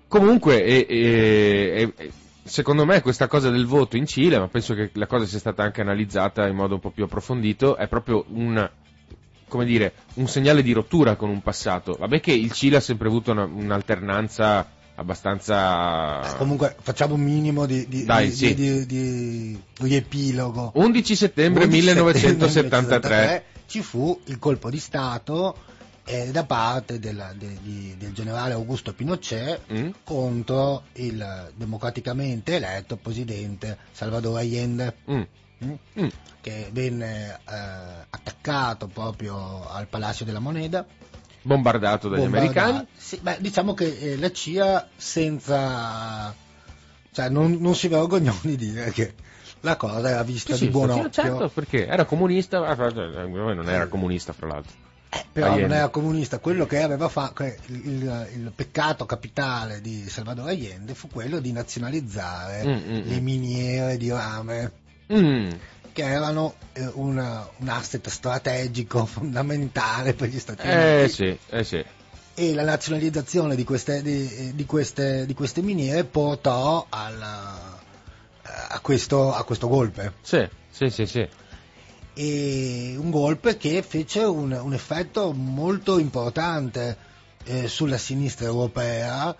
Comunque, 0.08 0.62
e- 0.64 0.86
e- 0.88 1.92
e- 1.96 2.10
secondo 2.44 2.84
me 2.84 3.00
questa 3.00 3.26
cosa 3.26 3.50
del 3.50 3.66
voto 3.66 3.96
in 3.96 4.06
Cile, 4.06 4.38
ma 4.38 4.48
penso 4.48 4.74
che 4.74 4.90
la 4.94 5.06
cosa 5.06 5.24
sia 5.26 5.38
stata 5.38 5.62
anche 5.62 5.80
analizzata 5.80 6.46
in 6.46 6.54
modo 6.56 6.74
un 6.74 6.80
po' 6.80 6.90
più 6.90 7.04
approfondito, 7.04 7.76
è 7.76 7.88
proprio 7.88 8.24
un, 8.28 8.68
come 9.48 9.64
dire, 9.64 9.92
un 10.14 10.28
segnale 10.28 10.62
di 10.62 10.72
rottura 10.72 11.16
con 11.16 11.30
un 11.30 11.42
passato. 11.42 11.96
Vabbè 11.98 12.20
che 12.20 12.32
il 12.32 12.52
Cile 12.52 12.76
ha 12.76 12.80
sempre 12.80 13.08
avuto 13.08 13.32
una- 13.32 13.44
un'alternanza 13.44 14.68
abbastanza... 14.96 16.32
Eh, 16.32 16.36
comunque 16.36 16.76
facciamo 16.80 17.14
un 17.14 17.20
minimo 17.22 17.66
di, 17.66 17.86
di, 17.88 18.04
Dai, 18.04 18.28
di, 18.28 18.34
sì. 18.34 18.54
di- 18.54 19.62
riepilogo. 19.78 20.72
11 20.74 21.16
settembre 21.16 21.64
11 21.64 21.80
1973. 21.80 23.44
ci 23.66 23.82
fu 23.82 24.20
il 24.26 24.38
colpo 24.38 24.70
di 24.70 24.78
Stato 24.78 25.56
eh, 26.04 26.30
da 26.30 26.44
parte 26.44 26.98
della- 26.98 27.32
de- 27.36 27.58
di- 27.62 27.94
del 27.98 28.12
generale 28.12 28.52
Augusto 28.52 28.92
Pinochet 28.92 29.60
Mm? 29.72 29.88
contro 30.04 30.84
il 30.94 31.50
democraticamente 31.56 32.56
eletto 32.56 32.96
presidente 32.96 33.78
Salvador 33.92 34.38
Allende 34.38 34.96
Mm. 35.10 35.22
mm, 35.64 35.72
Mm. 36.00 36.06
che 36.42 36.68
venne 36.72 37.40
eh, 37.48 37.52
attaccato 38.10 38.86
proprio 38.86 39.66
al 39.66 39.86
Palacio 39.86 40.24
della 40.24 40.40
Moneda 40.40 40.84
Bombardato 41.44 42.08
dagli 42.08 42.22
bombardato. 42.22 42.58
americani. 42.58 42.86
Sì, 42.96 43.18
beh, 43.22 43.36
diciamo 43.40 43.74
che 43.74 43.96
eh, 43.98 44.16
la 44.16 44.30
CIA 44.32 44.88
senza 44.96 46.34
cioè 47.12 47.28
non, 47.28 47.58
non 47.60 47.74
si 47.74 47.88
vergognò 47.88 48.34
di 48.42 48.56
dire 48.56 48.90
che 48.90 49.14
la 49.60 49.76
cosa 49.76 50.08
era 50.08 50.22
vista 50.22 50.56
Sì, 50.56 50.66
di 50.66 50.70
buon 50.70 50.90
occhio 50.90 51.10
certo, 51.10 51.48
perché 51.48 51.86
era 51.86 52.04
comunista, 52.04 52.58
non 52.58 53.68
era 53.68 53.86
comunista 53.86 54.32
fra 54.32 54.46
l'altro. 54.48 54.74
Eh, 55.10 55.24
però 55.32 55.46
Allende. 55.46 55.68
non 55.68 55.76
era 55.76 55.88
comunista, 55.88 56.38
quello 56.38 56.66
che 56.66 56.82
aveva 56.82 57.08
fatto, 57.08 57.44
il, 57.44 58.28
il- 58.34 58.52
peccato 58.54 59.06
capitale 59.06 59.80
di 59.80 60.08
Salvador 60.08 60.48
Allende 60.48 60.94
fu 60.94 61.08
quello 61.08 61.38
di 61.38 61.52
nazionalizzare 61.52 62.64
Mm, 62.64 62.70
mm, 62.72 63.08
le 63.08 63.20
mm. 63.20 63.22
miniere 63.22 63.96
di 63.96 64.10
rame, 64.10 64.72
Mm. 65.12 65.50
Che 65.94 66.02
erano 66.02 66.56
eh, 66.74 66.90
una- 66.94 67.48
un 67.58 67.68
asset 67.68 68.06
strategico 68.08 69.06
fondamentale 69.06 70.12
per 70.12 70.28
gli 70.28 70.38
Stati 70.40 70.66
Eh 70.66 70.94
Uniti. 70.98 71.08
sì, 71.12 71.38
eh 71.50 71.64
sì. 71.64 71.84
E 72.34 72.52
la 72.52 72.64
nazionalizzazione 72.64 73.54
di 73.54 73.62
queste, 73.62 74.02
di, 74.02 74.54
di 74.54 74.66
queste, 74.66 75.24
di 75.24 75.34
queste 75.34 75.62
miniere 75.62 76.02
portò 76.04 76.84
alla- 76.90 77.78
a, 78.68 78.80
questo, 78.80 79.32
a 79.32 79.44
questo 79.44 79.68
golpe. 79.68 80.14
Sì, 80.20 80.46
sì, 80.68 80.90
sì, 80.90 81.06
sì. 81.06 81.26
e 82.14 82.94
un 82.98 83.10
golpe 83.10 83.56
che 83.56 83.82
fece 83.82 84.20
un, 84.24 84.50
un 84.52 84.74
effetto 84.74 85.32
molto 85.32 85.98
importante 85.98 86.96
eh, 87.44 87.68
sulla 87.68 87.98
sinistra 87.98 88.46
europea 88.46 89.34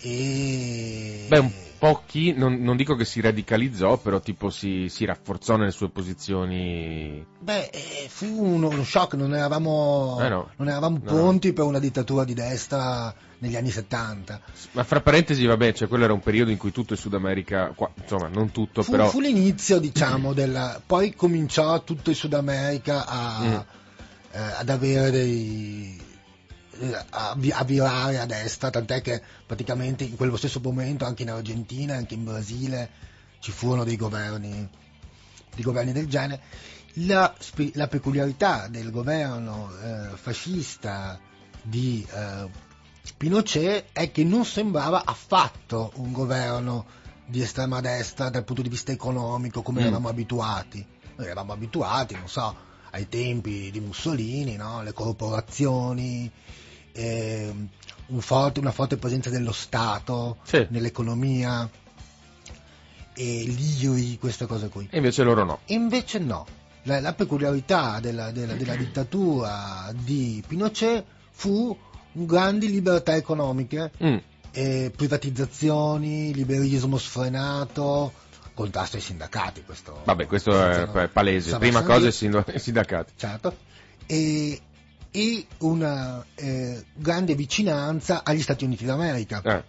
e 0.00 1.26
Beh, 1.28 1.38
un 1.38 1.52
po' 1.78 2.02
chi, 2.06 2.32
non, 2.32 2.62
non 2.62 2.76
dico 2.76 2.94
che 2.96 3.04
si 3.04 3.20
radicalizzò, 3.20 3.98
però 3.98 4.20
tipo 4.20 4.50
si, 4.50 4.88
si 4.88 5.04
rafforzò 5.04 5.56
nelle 5.56 5.70
sue 5.70 5.90
posizioni. 5.90 7.24
Beh, 7.38 7.70
eh, 7.72 8.06
fu 8.08 8.26
uno, 8.26 8.68
uno 8.68 8.84
shock, 8.84 9.14
non 9.14 9.34
eravamo, 9.34 10.18
Eh 10.20 10.28
no. 10.28 10.50
non 10.56 10.68
eravamo 10.68 10.98
No. 11.02 11.12
pronti 11.12 11.52
per 11.52 11.64
una 11.64 11.78
dittatura 11.78 12.24
di 12.24 12.34
destra 12.34 13.14
negli 13.40 13.54
anni 13.56 13.70
70. 13.70 14.40
Ma 14.72 14.82
fra 14.84 15.00
parentesi, 15.00 15.44
vabbè, 15.46 15.72
cioè 15.72 15.86
quello 15.88 16.04
era 16.04 16.12
un 16.12 16.20
periodo 16.20 16.50
in 16.50 16.56
cui 16.56 16.72
tutto 16.72 16.94
il 16.94 16.98
Sud 16.98 17.14
America, 17.14 17.72
qua- 17.76 17.90
insomma, 18.00 18.28
non 18.28 18.50
tutto, 18.50 18.82
Fu, 18.82 18.90
però. 18.90 19.08
fu 19.08 19.20
l'inizio, 19.20 19.78
diciamo, 19.78 20.32
della... 20.34 20.80
poi 20.84 21.14
cominciò 21.14 21.84
tutto 21.84 22.10
il 22.10 22.16
Sud 22.16 22.34
America 22.34 23.06
a, 23.06 23.38
Mm. 23.40 23.52
eh, 24.32 24.38
ad 24.58 24.68
avere 24.68 25.10
dei... 25.10 26.06
eh, 26.80 27.04
A, 27.10 27.34
vi- 27.36 27.50
a 27.50 27.64
virare 27.64 28.18
a 28.18 28.26
destra, 28.26 28.70
tant'è 28.70 29.00
che 29.02 29.22
praticamente 29.46 30.04
in 30.04 30.16
quello 30.16 30.36
stesso 30.36 30.60
momento 30.62 31.04
anche 31.04 31.22
in 31.22 31.30
Argentina, 31.30 31.94
anche 31.94 32.14
in 32.14 32.24
Brasile 32.24 32.90
ci 33.40 33.50
furono 33.52 33.84
dei 33.84 33.96
governi, 33.96 34.68
dei 35.54 35.64
governi 35.64 35.92
del 35.92 36.08
genere. 36.08 36.40
La, 37.04 37.32
la 37.74 37.86
peculiarità 37.86 38.66
del 38.68 38.90
governo 38.90 39.70
eh, 39.82 40.16
fascista 40.16 41.18
di 41.62 42.04
eh, 42.12 42.48
Pinochet 43.16 43.86
è 43.92 44.10
che 44.10 44.24
non 44.24 44.44
sembrava 44.44 45.02
affatto 45.04 45.92
un 45.96 46.12
governo 46.12 46.86
di 47.26 47.40
estrema 47.42 47.80
destra 47.80 48.30
dal 48.30 48.44
punto 48.44 48.62
di 48.62 48.68
vista 48.68 48.90
economico 48.92 49.62
come 49.62 49.80
Mm. 49.82 49.86
eravamo 49.86 50.08
abituati. 50.08 50.84
Noi 51.16 51.26
eravamo 51.26 51.52
abituati, 51.52 52.14
non 52.14 52.28
so, 52.28 52.56
ai 52.90 53.08
tempi 53.08 53.70
di 53.70 53.80
Mussolini, 53.80 54.56
no? 54.56 54.82
le 54.82 54.92
corporazioni, 54.92 56.30
ehm, 56.98 57.68
un 58.08 58.20
forte- 58.20 58.60
una 58.60 58.72
forte 58.72 58.96
presenza 58.96 59.30
dello 59.30 59.52
Stato 59.52 60.38
Sì. 60.42 60.66
nell'economia, 60.70 61.68
e 63.14 63.44
l'IRI, 63.46 64.18
queste 64.18 64.46
cose 64.46 64.68
qui. 64.68 64.86
E 64.90 64.96
invece 64.98 65.22
loro 65.24 65.44
no. 65.44 65.58
Invece 65.66 66.18
no, 66.18 66.46
la, 66.84 67.00
la 67.00 67.12
peculiarità 67.14 67.98
della, 68.00 68.30
della- 68.30 68.54
della 68.54 68.74
dittatura 68.76 69.92
di 69.94 70.42
Pinochet 70.46 71.04
fu 71.30 71.76
grandi 72.12 72.70
libertà 72.70 73.14
economiche, 73.16 73.90
Mm. 74.02 74.16
eh, 74.52 74.92
privatizzazioni, 74.94 76.32
liberismo 76.32 76.96
sfrenato, 76.96 78.12
contrasto 78.54 78.96
ai 78.96 79.02
sindacati. 79.02 79.62
Questo, 79.64 80.00
Vabbè, 80.04 80.26
questo 80.26 80.50
è, 80.52 81.08
palese. 81.08 81.58
Prima 81.58 81.82
cosa 81.82 82.08
i 82.08 82.58
sindacati. 82.58 83.12
Certo. 83.16 83.56
E, 84.06 84.60
e 85.10 85.46
una 85.58 86.24
eh, 86.34 86.84
grande 86.94 87.34
vicinanza 87.34 88.22
agli 88.24 88.42
Stati 88.42 88.64
Uniti 88.64 88.84
d'America, 88.84 89.40
Eh. 89.44 89.64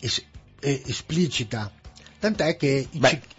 es- 0.00 0.24
eh, 0.60 0.82
esplicita. 0.86 1.70
Tant'è 2.18 2.56
che 2.56 2.88
i 2.90 2.98
Beh. 2.98 3.08
cic- 3.08 3.38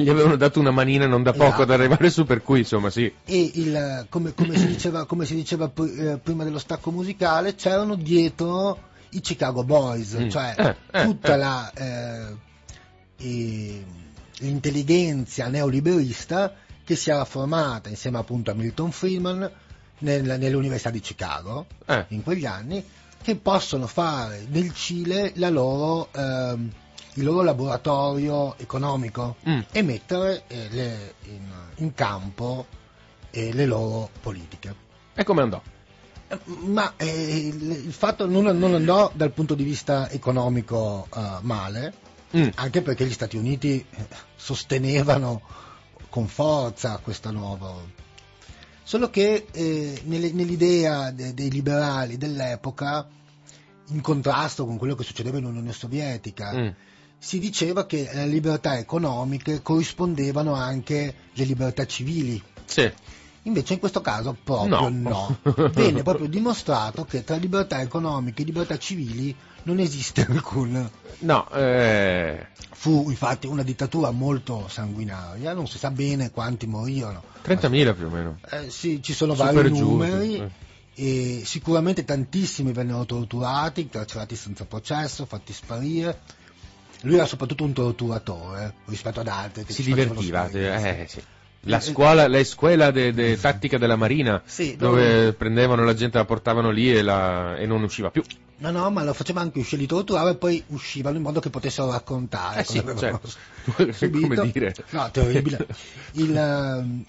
Gli 0.00 0.08
avevano 0.08 0.36
dato 0.36 0.60
una 0.60 0.70
manina 0.70 1.06
non 1.08 1.24
da 1.24 1.32
poco 1.32 1.44
Esatto. 1.46 1.62
ad 1.62 1.70
arrivare 1.72 2.08
su, 2.10 2.24
per 2.24 2.40
cui 2.42 2.60
insomma 2.60 2.88
sì. 2.88 3.12
e 3.24 3.50
il, 3.54 4.06
come, 4.08 4.32
come 4.32 4.56
si 4.56 4.66
diceva, 4.68 5.06
come 5.06 5.24
si 5.26 5.34
diceva 5.34 5.68
eh, 5.74 6.18
prima 6.22 6.44
dello 6.44 6.60
stacco 6.60 6.92
musicale, 6.92 7.56
c'erano 7.56 7.96
dietro 7.96 8.78
i 9.10 9.20
Chicago 9.20 9.64
Boys, 9.64 10.14
Mm. 10.14 10.28
cioè 10.28 10.54
Eh, 10.56 10.76
eh, 11.00 11.02
tutta 11.04 11.34
la, 11.36 11.72
i- 13.18 13.84
l'intelligenza 14.38 15.48
neoliberista 15.48 16.54
che 16.84 16.94
si 16.94 17.10
era 17.10 17.24
formata 17.24 17.88
insieme 17.88 18.18
appunto 18.18 18.52
a 18.52 18.54
Milton 18.54 18.92
Friedman 18.92 19.50
nel- 19.98 20.38
nell'Università 20.38 20.90
di 20.90 21.00
Chicago 21.00 21.66
Eh. 21.86 22.04
in 22.08 22.22
quegli 22.22 22.46
anni, 22.46 22.84
che 23.22 23.36
possono 23.36 23.86
fare 23.86 24.46
nel 24.48 24.72
Cile 24.74 25.32
loro, 25.36 26.08
ehm, 26.12 26.70
il 27.14 27.24
loro 27.24 27.42
laboratorio 27.42 28.56
economico 28.58 29.36
Mm. 29.48 29.60
e 29.72 29.82
mettere 29.82 30.44
eh, 30.46 30.68
le- 30.70 31.14
in, 31.24 31.50
in 31.76 31.94
campo 31.94 32.66
eh, 33.30 33.52
le 33.52 33.66
loro 33.66 34.08
politiche. 34.22 34.74
E 35.14 35.24
come 35.24 35.42
andò? 35.42 35.60
Eh, 36.28 36.38
Ma 36.66 36.94
eh, 36.96 37.46
il, 37.48 37.92
fatto 37.92 38.26
non, 38.26 38.44
non 38.56 38.74
andò 38.74 39.10
dal 39.14 39.32
punto 39.32 39.54
di 39.54 39.64
vista 39.64 40.08
economico 40.10 41.08
eh, 41.14 41.20
male, 41.40 41.92
Mm. 42.36 42.48
anche 42.56 42.82
perché 42.82 43.06
gli 43.06 43.12
Stati 43.12 43.36
Uniti 43.38 43.84
sostenevano 44.36 45.40
con 46.10 46.26
forza 46.28 46.98
questo 47.02 47.30
nuovo. 47.30 47.96
Solo 48.88 49.10
che 49.10 49.44
eh, 49.52 50.00
nell'idea 50.04 51.10
de- 51.10 51.34
dei 51.34 51.50
liberali 51.50 52.16
dell'epoca 52.16 53.06
in 53.88 54.00
contrasto 54.00 54.64
con 54.64 54.78
quello 54.78 54.94
che 54.94 55.04
succedeva 55.04 55.36
in 55.36 55.44
Unione 55.44 55.74
Sovietica. 55.74 56.54
Mm. 56.54 56.68
Si 57.18 57.38
diceva 57.38 57.84
che 57.84 58.08
le 58.10 58.26
libertà 58.26 58.78
economiche 58.78 59.60
corrispondevano 59.60 60.54
anche 60.54 61.14
alle 61.34 61.44
libertà 61.44 61.84
civili. 61.84 62.42
Sì. 62.64 62.90
Invece 63.48 63.72
in 63.72 63.78
questo 63.80 64.02
caso 64.02 64.36
proprio 64.44 64.88
No. 64.90 65.38
no. 65.44 65.70
Viene 65.74 66.02
proprio 66.02 66.28
dimostrato 66.28 67.04
che 67.06 67.24
tra 67.24 67.36
libertà 67.36 67.80
economiche 67.80 68.42
e 68.42 68.44
libertà 68.44 68.76
civili 68.78 69.34
non 69.62 69.78
esiste 69.78 70.26
alcun. 70.28 70.88
No, 71.20 71.50
eh, 71.50 72.46
Fu 72.70 73.06
infatti 73.08 73.46
una 73.46 73.62
dittatura 73.62 74.10
molto 74.10 74.68
sanguinaria, 74.68 75.52
non 75.54 75.66
si 75.66 75.78
sa 75.78 75.90
bene 75.90 76.30
quanti 76.30 76.66
morirono. 76.66 77.22
30.000 77.44 77.94
più 77.96 78.06
o 78.06 78.10
meno. 78.10 78.38
Eh, 78.50 78.70
sì, 78.70 79.02
ci 79.02 79.14
sono 79.14 79.34
Super 79.34 79.54
vari 79.54 79.68
giusti, 79.68 79.82
numeri 79.82 80.36
eh. 80.36 80.50
e 80.94 81.42
sicuramente 81.44 82.04
tantissimi 82.04 82.72
vennero 82.72 83.04
torturati, 83.06 83.88
carcerati 83.88 84.36
senza 84.36 84.64
processo, 84.66 85.24
fatti 85.26 85.52
sparire. 85.52 86.20
Lui 87.02 87.14
era 87.14 87.26
soprattutto 87.26 87.64
un 87.64 87.72
torturatore 87.72 88.74
rispetto 88.86 89.20
ad 89.20 89.28
altri 89.28 89.64
che 89.64 89.72
Si 89.72 89.82
divertiva. 89.82 90.48
eh, 90.50 91.06
sì. 91.08 91.22
La 91.70 91.80
scuola, 91.80 92.28
la 92.28 92.44
scuola 92.44 92.90
de, 92.90 93.12
de 93.12 93.38
tattica 93.38 93.78
della 93.78 93.96
Marina, 93.96 94.40
Sì, 94.44 94.76
dove 94.76 95.00
dove- 95.02 95.32
prendevano 95.34 95.84
la 95.84 95.94
gente, 95.94 96.18
la 96.18 96.24
portavano 96.24 96.70
lì 96.70 96.92
e, 96.92 97.02
la- 97.02 97.56
e 97.56 97.66
non 97.66 97.82
usciva 97.82 98.10
più. 98.10 98.22
No, 98.60 98.70
no, 98.72 98.90
ma 98.90 99.04
lo 99.04 99.12
faceva 99.14 99.40
anche 99.40 99.58
uscire, 99.60 99.82
li 99.82 99.86
torturava 99.86 100.30
e 100.30 100.34
poi 100.36 100.62
uscivano 100.68 101.16
in 101.16 101.22
modo 101.22 101.38
che 101.40 101.48
potessero 101.50 101.90
raccontare 101.92 102.60
Eh 102.60 102.64
sì, 102.64 102.82
certo. 102.96 103.28
Come 104.10 104.50
dire. 104.50 104.74
No, 104.90 105.10
terribile. 105.12 105.66
Il, 106.12 106.36
ehm, 106.36 107.04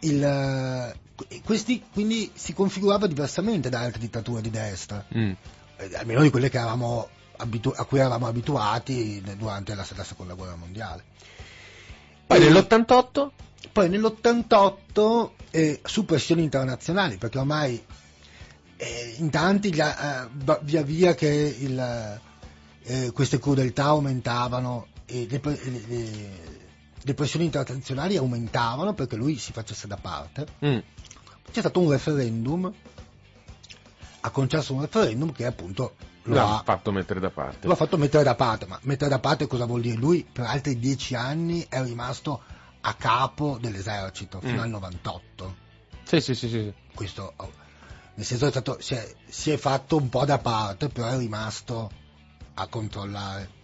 il, 0.00 0.22
eh, 0.22 0.94
questi 1.42 1.82
quindi 1.92 2.30
si 2.34 2.52
configurava 2.52 3.06
diversamente 3.06 3.68
da 3.70 3.80
altre 3.80 3.98
dittature 4.00 4.40
di 4.40 4.50
destra, 4.50 5.04
Mm. 5.16 5.32
eh, 5.78 5.90
almeno 5.96 6.22
di 6.22 6.30
quelle 6.30 6.48
che 6.50 6.58
eravamo 6.58 7.08
abitu- 7.38 7.74
a 7.76 7.84
cui 7.84 7.98
eravamo 7.98 8.26
abituati 8.28 9.20
durante 9.36 9.74
la, 9.74 9.84
la 9.96 10.04
seconda 10.04 10.34
guerra 10.34 10.54
mondiale. 10.56 11.02
Poi 12.26 12.36
E- 12.38 12.48
nell'88 12.48 13.28
poi 13.74 13.88
nell'88 13.88 15.30
eh, 15.50 15.80
su 15.84 16.04
pressioni 16.04 16.44
internazionali, 16.44 17.16
perché 17.16 17.38
ormai 17.38 17.84
eh, 18.76 19.14
in 19.18 19.30
tanti 19.30 19.70
eh, 19.70 20.28
via 20.62 20.82
via 20.82 21.14
che 21.16 21.56
il, 21.58 22.20
eh, 22.84 23.10
queste 23.12 23.40
crudeltà 23.40 23.86
aumentavano 23.86 24.86
e 25.06 25.26
le, 25.28 25.40
le- 25.42 25.82
le- 25.88 26.52
le 27.02 27.14
pressioni 27.14 27.46
internazionali 27.46 28.16
aumentavano 28.16 28.94
perché 28.94 29.16
lui 29.16 29.36
si 29.38 29.50
facesse 29.50 29.88
da 29.88 29.96
parte, 29.96 30.46
Mm. 30.64 30.78
c'è 31.50 31.58
stato 31.60 31.80
un 31.80 31.90
referendum, 31.90 32.72
ha 34.20 34.30
concesso 34.30 34.72
un 34.72 34.82
referendum 34.82 35.32
che 35.32 35.46
appunto 35.46 35.96
lo 36.26 36.34
l'ha 36.34 36.58
ha 36.60 36.62
fatto 36.62 36.92
mettere 36.92 37.18
da 37.18 37.28
parte. 37.30 37.66
lo 37.66 37.72
ha 37.72 37.76
fatto 37.76 37.98
mettere 37.98 38.22
da 38.22 38.36
parte, 38.36 38.66
ma 38.66 38.78
mettere 38.82 39.10
da 39.10 39.18
parte 39.18 39.48
cosa 39.48 39.66
vuol 39.66 39.80
dire? 39.82 39.96
Lui 39.96 40.24
per 40.30 40.44
altri 40.46 40.78
dieci 40.78 41.16
anni 41.16 41.66
è 41.68 41.82
rimasto 41.82 42.42
a 42.86 42.94
capo 42.94 43.56
dell'esercito 43.60 44.40
fino 44.40 44.56
Mm. 44.60 44.64
al 44.64 44.68
98. 44.68 45.56
Sì, 46.04 46.20
sì, 46.20 46.34
sì, 46.34 46.48
sì. 46.48 46.72
Questo, 46.94 47.32
oh, 47.36 47.50
nel 48.14 48.26
senso 48.26 48.46
è 48.46 48.50
stato, 48.50 48.76
si, 48.80 48.94
è, 48.94 49.14
si 49.26 49.50
è 49.50 49.56
fatto 49.56 49.96
un 49.96 50.08
po' 50.10 50.24
da 50.26 50.38
parte, 50.38 50.88
però 50.88 51.08
è 51.08 51.16
rimasto 51.16 51.90
a 52.54 52.66
controllare. 52.66 53.62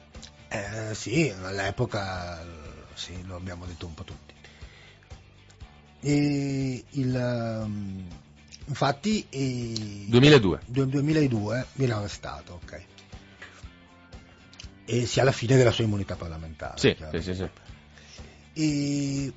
Eh, 0.48 0.94
sì, 0.94 1.34
all'epoca 1.44 2.46
sì, 2.94 3.22
lo 3.26 3.36
abbiamo 3.36 3.66
detto 3.66 3.88
un 3.88 3.94
po' 3.94 4.04
tutti. 4.04 4.34
E 6.02 6.84
il, 6.92 7.16
ehm, 7.16 8.08
infatti, 8.66 9.26
eh, 9.30 10.06
2002. 10.08 10.60
du- 10.66 10.86
2002 10.86 11.66
viene 11.74 11.94
arrestato, 11.94 12.60
ok. 12.64 12.82
E 14.86 15.06
sia 15.06 15.24
alla 15.24 15.32
fine 15.32 15.56
della 15.58 15.72
sua 15.72 15.84
immunità 15.84 16.16
parlamentare. 16.16 16.78
Sì, 16.78 16.96
sì, 17.12 17.22
sì, 17.22 17.34
sì. 17.34 17.50
E 18.58 19.34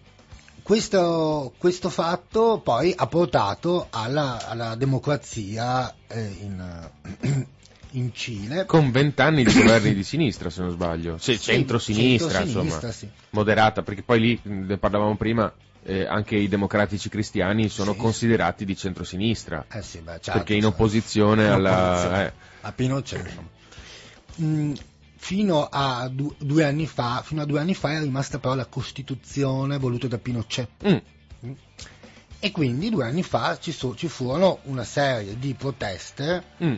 questo, 0.63 1.55
questo 1.57 1.89
fatto 1.89 2.61
poi 2.63 2.93
ha 2.95 3.07
portato 3.07 3.87
alla, 3.91 4.47
alla 4.47 4.75
democrazia 4.75 5.95
eh, 6.07 6.37
in, 6.41 6.91
in 7.93 8.13
Cile. 8.13 8.67
Con 8.67 8.91
vent'anni 8.91 9.45
di 9.45 9.53
governi 9.55 9.95
di 9.95 10.05
sinistra, 10.05 10.51
se 10.51 10.61
non 10.61 10.73
sbaglio. 10.73 11.17
Sì, 11.17 11.35
Sì, 11.37 11.41
centro-sinistra, 11.41 12.31
centro-sinistra, 12.33 12.89
insomma. 12.89 12.93
sì. 12.93 13.09
Moderata, 13.31 13.83
perché 13.83 14.03
poi 14.03 14.21
lì, 14.21 14.41
ne 14.43 14.77
parlavamo 14.77 15.17
prima, 15.17 15.51
eh, 15.85 16.07
anche 16.07 16.37
i 16.37 16.49
democratici 16.49 17.09
cristiani 17.09 17.69
sono 17.69 17.93
Sì. 17.93 17.99
considerati 17.99 18.65
di 18.65 18.77
centro-sinistra. 18.77 19.65
Eh 19.71 19.83
sì, 19.83 19.99
beh, 19.99 20.21
certo, 20.21 20.33
perché 20.33 20.55
in 20.55 20.63
cioè, 20.63 20.71
opposizione 20.71 21.45
in 21.45 21.51
alla... 21.51 22.27
eh, 22.27 22.33
a 22.63 22.73
Pinochet. 22.73 23.33
Mm, 24.41 24.73
fino 25.17 25.69
a 25.71 26.09
du- 26.09 26.35
due 26.39 26.65
anni 26.65 26.87
fa, 26.87 27.23
fino 27.25 27.43
a 27.43 27.45
due 27.45 27.61
anni 27.61 27.75
fa 27.75 27.93
è 27.93 28.01
rimasta 28.01 28.39
però 28.39 28.55
la 28.55 28.67
Costituzione 28.67 29.79
voluta 29.79 30.07
da 30.07 30.19
Pinochet. 30.19 30.69
mm, 30.87 31.51
E 32.41 32.51
quindi 32.53 32.89
due 32.91 33.05
anni 33.05 33.23
fa 33.23 33.59
ci, 33.59 33.73
so- 33.73 33.95
ci 33.97 34.09
furono 34.09 34.61
una 34.65 34.85
serie 34.85 35.39
di 35.39 35.55
proteste 35.55 36.45
mm. 36.63 36.75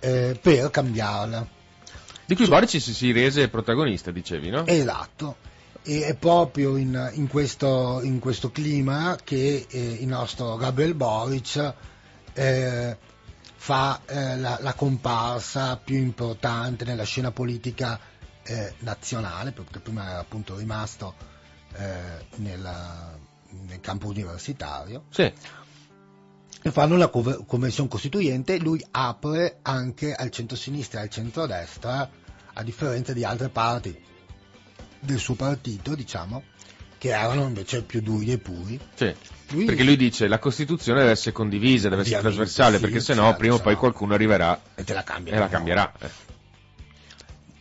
eh, 0.00 0.38
per 0.40 0.70
cambiarla. 0.70 1.46
Di 2.26 2.36
cui 2.36 2.46
Boric 2.46 2.68
si, 2.68 2.80
si 2.80 3.10
rese 3.12 3.48
protagonista, 3.48 4.10
dicevi, 4.10 4.50
no? 4.50 4.66
Esatto. 4.66 5.36
E 5.82 6.04
è 6.04 6.14
proprio 6.14 6.76
in, 6.76 7.10
in 7.14 7.26
questo, 7.26 8.00
in 8.02 8.18
questo 8.18 8.50
clima 8.50 9.16
che 9.22 9.66
eh, 9.68 9.78
il 10.00 10.06
nostro 10.08 10.56
Gabriel 10.56 10.94
Boric 10.94 11.74
eh, 12.34 12.96
fa 13.56 14.00
eh, 14.06 14.36
la, 14.36 14.58
la 14.60 14.74
comparsa 14.74 15.76
più 15.78 15.96
importante 15.96 16.84
nella 16.84 17.04
scena 17.04 17.30
politica 17.30 17.98
eh, 18.42 18.74
nazionale, 18.80 19.52
perché 19.52 19.80
prima 19.80 20.08
era 20.10 20.18
appunto 20.20 20.56
rimasto 20.56 21.14
eh, 21.76 22.26
nella- 22.36 23.16
nel 23.66 23.80
campo 23.80 24.06
universitario, 24.08 25.04
Sì. 25.10 25.22
e 26.62 26.70
fanno 26.70 26.96
la 26.96 27.08
convenzione 27.08 27.88
costituente, 27.88 28.58
lui 28.58 28.84
apre 28.92 29.58
anche 29.62 30.14
al 30.14 30.30
centro-sinistra 30.30 31.00
e 31.00 31.02
al 31.04 31.08
centro-destra, 31.10 32.08
a 32.52 32.62
differenza 32.62 33.12
di 33.12 33.24
altre 33.24 33.48
parti 33.48 33.98
del 35.00 35.18
suo 35.18 35.34
partito, 35.34 35.94
diciamo, 35.94 36.42
che 36.98 37.08
erano 37.10 37.44
invece 37.46 37.82
più 37.82 38.00
duri 38.02 38.32
e 38.32 38.38
puri. 38.38 38.78
Sì. 38.94 39.12
Lui- 39.52 39.64
Perché 39.64 39.82
lui 39.82 39.96
dice 39.96 40.28
la 40.28 40.38
Costituzione 40.38 41.00
deve 41.00 41.10
essere 41.12 41.32
condivisa, 41.32 41.88
deve 41.88 42.02
essere 42.02 42.20
trasversale, 42.20 42.76
sì, 42.76 42.82
perché 42.82 43.00
sennò 43.00 43.24
certo, 43.24 43.38
prima 43.38 43.54
o 43.54 43.56
poi 43.56 43.66
sennò- 43.66 43.78
qualcuno 43.80 44.14
arriverà 44.14 44.60
E 44.76 44.84
te 44.84 44.94
la 44.94 45.02
cambia. 45.02 45.34
e 45.34 45.38
la 45.38 45.48
cambierà. 45.48 45.92
Eh. 45.98 46.10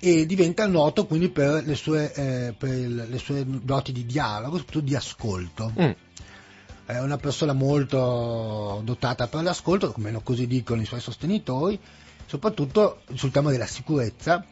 E 0.01 0.25
diventa 0.25 0.65
noto 0.67 1.05
quindi 1.05 1.29
per 1.29 1.63
le 1.65 1.75
sue, 1.75 2.13
eh, 2.13 2.53
per 2.57 2.69
le 2.69 3.17
sue 3.17 3.43
doti 3.45 3.91
di 3.91 4.05
dialogo, 4.05 4.57
soprattutto 4.57 4.85
di 4.85 4.95
ascolto. 4.95 5.73
Mm. 5.81 5.89
È 6.85 6.99
una 6.99 7.17
persona 7.17 7.53
molto 7.53 8.81
dotata 8.83 9.27
per 9.27 9.43
l'ascolto, 9.43 9.93
almeno 9.95 10.21
così 10.21 10.47
dicono 10.47 10.81
i 10.81 10.85
suoi 10.85 11.01
sostenitori, 11.01 11.77
soprattutto 12.25 13.01
sul 13.13 13.31
tema 13.31 13.51
della 13.51 13.65
sicurezza. 13.67 14.45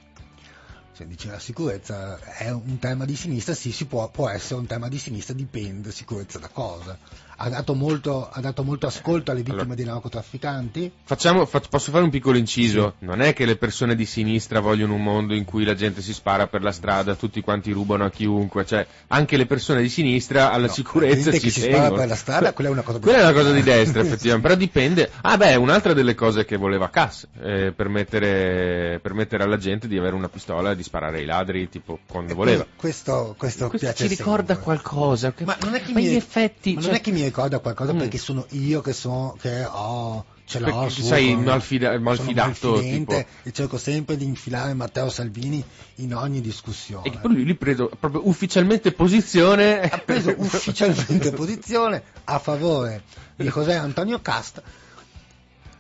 Se 0.98 1.06
dice 1.06 1.30
la 1.30 1.38
sicurezza 1.38 2.20
è 2.20 2.50
un 2.50 2.80
tema 2.80 3.06
di 3.06 3.16
sinistra, 3.16 3.54
sì, 3.54 3.72
può, 3.86 4.10
può 4.10 4.30
essere 4.30 4.60
un 4.60 4.66
tema 4.66 4.88
di 4.88 4.98
sinistra, 4.98 5.36
dipende 5.36 5.92
sicurezza 5.92 6.40
da 6.40 6.48
cosa. 6.48 6.98
Ha 7.40 7.50
dato 7.50 7.76
molto, 7.76 8.28
ha 8.32 8.42
dato 8.42 8.64
molto 8.64 8.88
ascolto 8.88 9.30
alle 9.32 9.42
vittime 9.42 9.62
Allora- 9.62 9.76
dei 9.76 9.86
narcotrafficanti. 9.86 10.92
Facciamo, 11.04 11.46
fac- 11.46 11.70
posso 11.70 11.92
fare 11.92 12.04
un 12.04 12.10
piccolo 12.10 12.38
inciso? 12.38 12.96
Non 13.00 13.22
è 13.22 13.34
che 13.34 13.46
le 13.46 13.56
persone 13.58 13.96
di 13.96 14.06
sinistra 14.06 14.60
vogliono 14.60 14.96
un 14.96 15.04
mondo 15.04 15.36
in 15.36 15.46
cui 15.46 15.64
la 15.64 15.76
gente 15.76 16.02
si 16.02 16.14
spara 16.14 16.48
per 16.48 16.64
la 16.64 16.72
strada, 16.72 17.16
tutti 17.16 17.42
quanti 17.42 17.72
rubano 17.72 18.06
a 18.06 18.10
chiunque, 18.10 18.66
cioè 18.66 18.86
anche 19.08 19.38
le 19.38 19.46
persone 19.46 19.82
di 19.84 19.90
sinistra 19.90 20.52
alla 20.52 20.66
No, 20.66 20.74
sicurezza 20.74 21.32
ci 21.32 21.40
che 21.40 21.50
si 21.52 21.62
tengono. 21.62 21.84
spara 21.86 21.96
per 22.00 22.08
la 22.08 22.16
strada, 22.16 22.54
quella 22.54 22.70
è 22.72 22.74
una 22.74 22.82
cosa 22.82 23.00
Quella 23.00 23.18
è 23.20 23.22
una 23.24 23.34
cosa 23.34 23.52
di 23.52 23.62
destra, 23.62 24.02
effettivamente, 24.02 24.48
però 24.48 24.60
dipende. 24.60 25.12
Ah 25.22 25.38
beh, 25.38 25.56
un'altra 25.56 25.94
delle 25.94 26.16
cose 26.16 26.44
che 26.44 26.58
voleva 26.58 26.90
Cass, 26.90 27.28
eh, 27.40 27.72
permettere, 27.76 29.00
permettere 29.02 29.44
alla 29.44 29.58
gente 29.58 29.88
di 29.88 29.98
avere 29.98 30.16
una 30.16 30.30
pistola 30.30 30.72
e 30.72 30.76
di 30.76 30.84
sparare 30.84 31.20
ai 31.20 31.26
ladri, 31.26 31.70
tipo, 31.70 32.00
quando 32.08 32.34
voleva. 32.34 32.66
Questo, 32.76 33.36
questo, 33.38 33.68
Questo 33.70 33.86
piace 33.88 34.08
ci 34.08 34.16
ricorda 34.16 34.56
sempre. 34.56 34.64
qualcosa. 34.64 35.34
che- 35.34 35.46
Ma 35.46 35.56
non 35.62 35.76
è 35.76 35.82
che 35.82 35.92
ma 35.94 36.00
mi, 36.00 36.06
gli 36.08 36.16
effetti... 36.16 36.74
ma 36.74 36.82
cioè- 36.82 36.90
non 36.92 37.00
è 37.00 37.02
che 37.02 37.12
mi 37.12 37.22
ricorda 37.28 37.60
qualcosa 37.60 37.94
Mm. 37.94 37.98
perché 38.00 38.18
sono 38.18 38.46
io 38.52 38.82
che 38.82 38.94
sono 38.94 39.36
che 39.40 39.66
ho 39.66 40.26
ce 40.46 40.60
l'ho 40.60 40.66
Perché 40.74 40.90
su, 40.92 41.02
sei 41.02 41.34
con- 41.34 41.44
malfida- 41.44 41.90
sono 41.90 42.02
malfidato, 42.04 42.80
tipo. 42.80 43.12
e 43.44 43.52
cerco 43.52 43.78
sempre 43.78 44.16
di 44.16 44.24
infilare 44.24 44.74
Matteo 44.74 45.10
Salvini 45.10 45.62
in 45.96 46.16
ogni 46.16 46.40
discussione. 46.40 47.06
E 47.08 47.12
poi 47.18 47.34
lui, 47.34 47.44
lui 47.44 47.56
preso 47.56 47.90
proprio 48.00 48.26
ufficialmente 48.28 48.94
posizione. 48.94 49.82
ha 49.82 49.98
preso 49.98 50.34
ufficialmente 50.40 51.32
posizione 51.34 52.02
a 52.24 52.40
favore 52.40 53.04
di 53.36 53.50
José 53.50 53.74
Antonio 53.76 54.22
Cast. 54.22 54.62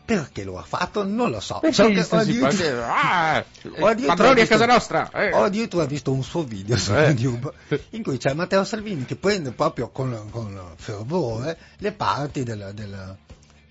Perché 0.08 0.46
lo 0.46 0.58
ha 0.58 0.64
fatto? 0.64 1.04
Non 1.04 1.30
lo 1.32 1.42
so. 1.42 1.60
So 1.72 1.88
che 1.90 2.00
ho 2.10 2.16
addirittura- 2.18 2.88
Ah, 2.96 3.44
ho 3.80 3.86
addirittura 3.88 4.30
a 4.30 4.34
visto- 4.34 4.48
casa 4.50 4.66
nostra. 4.66 5.12
eh. 5.12 5.34
Ho 5.34 5.44
addirittura 5.44 5.84
visto 5.86 6.14
un 6.14 6.24
suo 6.24 6.44
video 6.44 6.78
su 6.78 6.94
Eh. 6.94 7.10
YouTube 7.10 7.52
in 7.92 8.04
cui 8.04 8.18
c'è 8.18 8.32
Matteo 8.34 8.64
Salvini 8.64 9.04
che 9.04 9.18
prende 9.18 9.52
proprio 9.52 9.90
con, 9.90 10.30
con 10.32 10.58
fervore 10.78 11.58
le 11.80 11.92
parti 11.92 12.44
del, 12.44 12.72
del- 12.74 13.18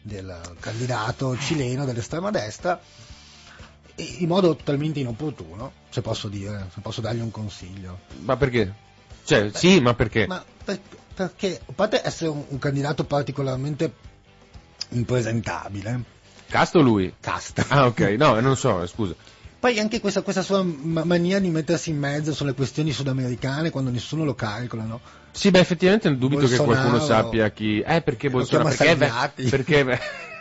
del 0.02 0.40
candidato 0.60 1.36
cileno 1.38 1.86
dell'estrema 1.86 2.30
destra 2.30 2.78
in 3.96 4.28
modo 4.28 4.54
totalmente 4.54 5.00
inopportuno, 5.00 5.72
se 5.88 6.02
posso 6.02 6.28
dire, 6.28 6.68
se 6.74 6.80
posso 6.82 7.00
dargli 7.00 7.20
un 7.20 7.30
consiglio. 7.30 8.00
Ma 8.24 8.36
perché? 8.36 8.74
Cioè, 9.24 9.50
sì, 9.54 9.80
ma 9.80 9.94
perché? 9.94 10.26
Ma 10.26 10.44
per- 10.64 10.80
perché, 11.14 11.58
a 11.66 11.72
parte 11.72 12.02
essere 12.04 12.28
un, 12.28 12.44
un 12.46 12.58
candidato 12.58 13.04
particolarmente 13.04 13.90
impresentabile, 14.90 16.14
Casto 16.48 16.80
lui? 16.80 17.12
casta. 17.20 17.64
Ah, 17.68 17.86
ok, 17.86 18.00
no, 18.18 18.40
non 18.40 18.56
so, 18.56 18.86
scusa. 18.86 19.14
Poi 19.58 19.78
anche 19.78 20.00
questa, 20.00 20.22
questa 20.22 20.42
sua 20.42 20.62
ma- 20.62 21.04
mania 21.04 21.40
di 21.40 21.48
mettersi 21.48 21.90
in 21.90 21.98
mezzo 21.98 22.32
sulle 22.32 22.52
questioni 22.54 22.92
sudamericane 22.92 23.70
quando 23.70 23.90
nessuno 23.90 24.24
lo 24.24 24.34
calcola, 24.34 24.84
no? 24.84 25.00
Sì, 25.32 25.50
beh, 25.50 25.58
effettivamente 25.58 26.08
dubito 26.16 26.46
che 26.46 26.56
Bolsonaro- 26.56 26.88
qualcuno 26.88 27.04
sappia 27.04 27.50
chi. 27.50 27.80
Eh, 27.80 28.00
perché 28.02 28.30
Bolsonaro? 28.30 28.68
Perché, 28.68 29.50
perché 29.50 29.84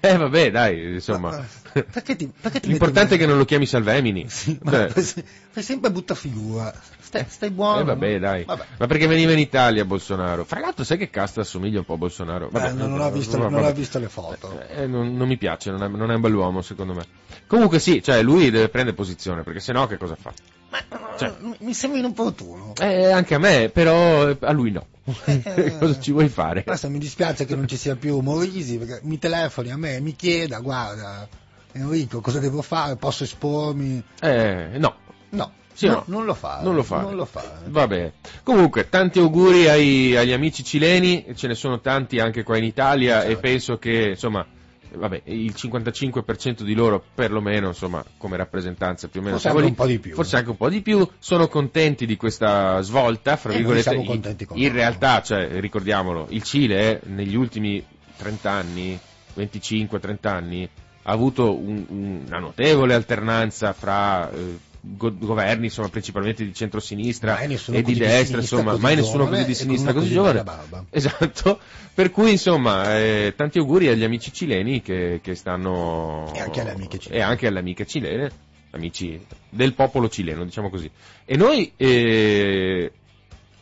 Eh, 0.00 0.16
vabbè, 0.16 0.50
dai, 0.52 0.94
insomma. 0.94 1.30
Ma- 1.30 1.36
ma 1.38 1.82
perché 1.90 2.14
ti- 2.16 2.30
perché 2.40 2.60
ti 2.60 2.68
L'importante 2.68 3.16
è 3.16 3.18
che 3.18 3.26
non 3.26 3.36
lo 3.36 3.44
chiami 3.44 3.66
Salvemini. 3.66 4.26
Sì, 4.30 4.56
ma 4.62 4.70
Cioè, 4.70 4.88
fai, 4.90 5.02
se- 5.02 5.24
fai 5.50 5.62
sempre 5.62 5.90
butta 5.90 6.14
figura. 6.14 6.72
Stai, 7.00 7.24
stai 7.26 7.50
buono. 7.50 7.80
eh, 7.80 7.84
vabbè, 7.84 8.18
dai. 8.20 8.44
Vabbè. 8.44 8.64
Ma 8.78 8.86
perché 8.86 9.06
veniva 9.08 9.32
in 9.32 9.38
Italia 9.40 9.84
Bolsonaro? 9.84 10.44
Fra 10.44 10.60
l'altro, 10.60 10.84
sai 10.84 10.98
che 10.98 11.10
casta 11.10 11.40
assomiglia 11.40 11.78
un 11.80 11.84
po' 11.84 11.94
a 11.94 11.96
Bolsonaro? 11.96 12.48
Vabbè, 12.50 12.68
Eh, 12.68 12.72
non, 12.74 12.90
non 12.90 13.00
ho 13.00 13.10
visto, 13.10 13.38
vabbè. 13.38 13.50
non 13.50 13.64
ho 13.64 13.72
visto 13.72 13.98
le 13.98 14.08
foto. 14.08 14.60
Eh, 14.68 14.86
non, 14.86 15.16
non 15.16 15.26
mi 15.26 15.36
piace, 15.36 15.70
non 15.72 15.82
è, 15.82 15.88
non 15.88 16.10
è 16.10 16.14
un 16.14 16.20
bell'uomo 16.20 16.62
secondo 16.62 16.94
me. 16.94 17.04
Comunque 17.46 17.78
sì, 17.80 18.00
cioè 18.02 18.22
lui 18.22 18.50
deve 18.50 18.68
prendere 18.68 18.94
posizione, 18.94 19.42
perché 19.42 19.58
sennò 19.60 19.86
che 19.86 19.96
cosa 19.96 20.14
fa? 20.16 20.32
Ma 20.70 20.78
Cioè- 21.16 21.34
mi- 21.60 21.74
sembra 21.74 21.98
inopportuno. 21.98 22.72
Eh, 22.78 23.10
anche 23.10 23.34
a 23.34 23.38
me, 23.38 23.70
però 23.70 24.28
eh, 24.28 24.36
a 24.40 24.52
lui 24.52 24.70
no. 24.70 24.86
Eh, 25.24 25.76
cosa 25.78 25.98
ci 25.98 26.12
vuoi 26.12 26.28
fare? 26.28 26.62
Basta, 26.62 26.88
mi 26.88 26.98
dispiace 26.98 27.44
che 27.46 27.56
non 27.56 27.66
ci 27.66 27.76
sia 27.76 27.96
più 27.96 28.18
Morisi, 28.20 28.76
perché 28.78 29.00
mi 29.04 29.18
telefoni 29.18 29.70
a 29.70 29.76
me, 29.76 30.00
mi 30.00 30.14
chieda, 30.14 30.60
guarda, 30.60 31.26
Enrico, 31.72 32.20
cosa 32.20 32.38
devo 32.38 32.60
fare? 32.62 32.96
Posso 32.96 33.24
espormi? 33.24 34.02
Eh, 34.20 34.68
no. 34.78 34.94
No, 35.30 35.52
Sì, 35.72 35.86
no, 35.86 35.92
no. 35.94 36.02
non 36.06 36.24
lo 36.26 36.34
fare. 36.34 36.62
Non 36.64 36.74
lo 36.74 36.82
fare. 36.82 37.02
Non 37.02 37.14
lo 37.16 37.24
fare. 37.24 37.48
Vabbè. 37.66 38.12
Comunque, 38.42 38.88
tanti 38.88 39.18
auguri 39.18 39.68
ai- 39.68 40.16
agli 40.16 40.32
amici 40.32 40.62
cileni, 40.64 41.26
ce 41.34 41.46
ne 41.46 41.54
sono 41.54 41.80
tanti 41.80 42.18
anche 42.18 42.42
qua 42.42 42.56
in 42.58 42.64
Italia 42.64 43.20
Certo. 43.20 43.30
e 43.32 43.36
penso 43.38 43.78
che, 43.78 44.08
insomma, 44.10 44.46
vabbè, 44.94 45.22
il 45.26 45.54
55% 45.56 46.62
di 46.62 46.74
loro, 46.74 47.02
perlomeno, 47.14 47.68
insomma, 47.68 48.04
come 48.16 48.36
rappresentanza 48.36 49.08
più 49.08 49.20
o 49.20 49.22
meno, 49.22 49.38
Forse 49.38 49.48
anche 49.48 49.62
lì. 49.62 49.68
un 49.68 49.74
po' 49.74 49.86
di 49.86 49.98
più. 49.98 50.14
Forse 50.14 50.36
anche 50.36 50.50
un 50.50 50.56
po' 50.56 50.68
di 50.68 50.80
più, 50.82 51.08
sono 51.18 51.48
contenti 51.48 52.06
di 52.06 52.16
questa 52.16 52.80
svolta, 52.82 53.36
fra 53.36 53.52
E 53.52 53.60
noi 53.60 53.74
virgolette. 53.74 53.94
In- 53.94 54.64
in 54.66 54.72
realtà, 54.72 55.22
cioè, 55.22 55.60
ricordiamolo, 55.60 56.26
il 56.30 56.42
Cile 56.42 56.78
eh, 56.80 57.00
negli 57.08 57.34
ultimi 57.34 57.84
30 58.16 58.50
anni, 58.50 58.98
25-30 59.36 60.28
anni, 60.28 60.68
ha 61.02 61.12
avuto 61.12 61.56
un- 61.56 61.84
un- 61.88 62.22
una 62.26 62.38
notevole 62.38 62.94
alternanza 62.94 63.72
fra 63.72 64.30
eh, 64.30 64.58
go- 64.80 65.14
governi, 65.16 65.66
insomma, 65.66 65.88
principalmente 65.88 66.44
di 66.44 66.54
centrosinistra 66.54 67.38
e 67.38 67.48
di 67.48 67.54
così 67.54 67.82
di 67.82 67.94
destra, 67.94 68.16
sinistra 68.16 68.40
insomma, 68.40 68.76
mai 68.76 68.96
nessuno 68.96 69.24
giovane 69.24 69.36
così 69.38 69.46
di 69.46 69.54
sinistra 69.54 69.92
così 69.92 70.04
così 70.04 70.14
giovane. 70.14 70.86
Esatto, 70.90 71.58
per 71.94 72.10
cui 72.10 72.32
insomma, 72.32 72.98
eh, 72.98 73.34
tanti 73.36 73.58
auguri 73.58 73.88
agli 73.88 74.04
amici 74.04 74.32
cileni 74.32 74.80
che, 74.82 75.20
che 75.22 75.34
stanno... 75.34 76.32
E 76.34 76.40
anche 76.40 76.60
alle 76.60 76.72
amiche 76.72 76.98
cilene. 76.98 77.20
E 77.20 77.22
anche 77.22 77.46
alle 77.46 77.58
amiche 77.58 77.86
cilene, 77.86 78.30
amici 78.70 79.20
del 79.48 79.74
popolo 79.74 80.08
cileno, 80.08 80.44
diciamo 80.44 80.70
così. 80.70 80.90
E 81.24 81.36
noi 81.36 81.72
eh, 81.76 82.92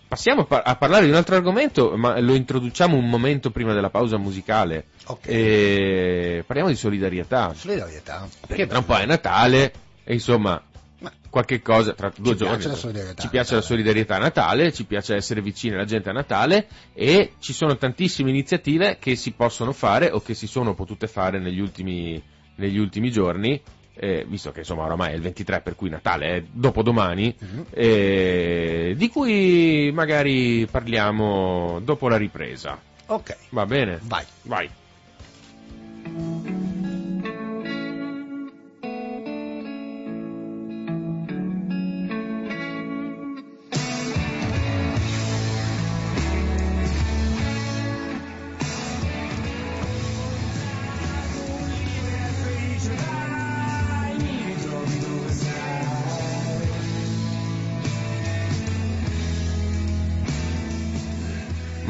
passiamo 0.09 0.43
a, 0.43 0.45
par- 0.45 0.63
a 0.65 0.77
parlare 0.77 1.05
di 1.05 1.11
un 1.11 1.17
altro 1.17 1.37
argomento, 1.37 1.97
ma 1.97 2.19
lo 2.21 2.35
introduciamo 2.35 2.97
un 2.97 3.09
momento 3.09 3.51
prima 3.51 3.73
della 3.73 3.91
pausa 3.91 4.17
musicale. 4.17 4.87
Ok. 5.07 5.27
E 5.29 6.45
parliamo 6.47 6.71
di 6.71 6.77
solidarietà, 6.77 7.53
Solidarietà. 7.55 8.29
perché 8.47 8.67
tra 8.67 8.79
un 8.79 8.85
po' 8.85 8.97
è 8.97 9.07
Natale 9.07 9.73
e 10.05 10.13
insomma 10.13 10.63
Ma 10.99 11.13
qualche 11.29 11.61
cosa 11.61 11.93
tra 11.93 12.11
due 12.17 12.33
Ci 12.33 12.39
giorni. 12.39 12.57
piace 12.65 13.15
Ci 13.17 13.29
piace 13.29 13.55
la 13.55 13.61
solidarietà 13.61 14.17
a 14.17 14.19
Natale, 14.19 14.73
ci 14.73 14.85
piace 14.85 15.15
essere 15.15 15.43
vicini 15.43 15.75
alla 15.75 15.85
gente 15.85 16.09
a 16.09 16.13
Natale 16.13 16.67
e 16.95 17.33
ci 17.39 17.53
sono 17.53 17.77
tantissime 17.77 18.31
iniziative 18.31 18.97
che 18.99 19.15
si 19.17 19.33
possono 19.33 19.73
fare 19.73 20.11
o 20.11 20.21
che 20.21 20.33
si 20.35 20.47
sono 20.47 20.75
potute 20.75 21.07
fare 21.07 21.39
negli 21.39 21.61
ultimi, 21.61 22.23
negli 22.57 22.79
ultimi 22.79 23.11
giorni. 23.11 23.61
eh, 23.99 24.27
visto 24.29 24.53
che 24.53 24.59
insomma 24.59 24.85
oramai 24.85 25.13
è 25.13 25.15
il 25.15 25.23
23 25.23 25.61
per 25.63 25.75
cui 25.75 25.89
Natale 25.89 26.27
è 26.37 26.45
dopodomani 26.51 27.35
Mhm. 27.39 27.65
eh, 27.71 28.93
di 28.95 29.09
cui 29.09 29.91
magari 29.95 30.67
parliamo 30.71 31.81
dopo 31.83 32.07
la 32.09 32.19
ripresa 32.19 32.79
Ok, 33.07 33.37
va 33.51 33.65
bene? 33.65 33.99
vai. 34.03 34.25
vai 34.43 34.69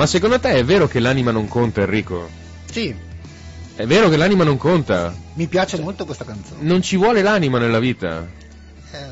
ma 0.06 0.12
secondo 0.12 0.38
te 0.38 0.50
è 0.50 0.64
vero 0.64 0.86
che 0.86 1.00
l'anima 1.00 1.32
non 1.32 1.48
conta 1.48 1.80
Enrico? 1.80 2.28
Sì, 2.70 2.94
È 3.74 3.84
vero 3.86 4.08
che 4.08 4.16
l'anima 4.16 4.44
non 4.44 4.56
conta? 4.56 5.12
mi 5.34 5.48
piace 5.48 5.80
molto 5.80 6.04
questa 6.04 6.24
canzone. 6.24 6.62
Non 6.62 6.80
ci 6.80 6.96
vuole 6.96 7.22
l'anima 7.22 7.58
nella 7.58 7.80
vita? 7.80 8.24
Eh, 8.92 9.06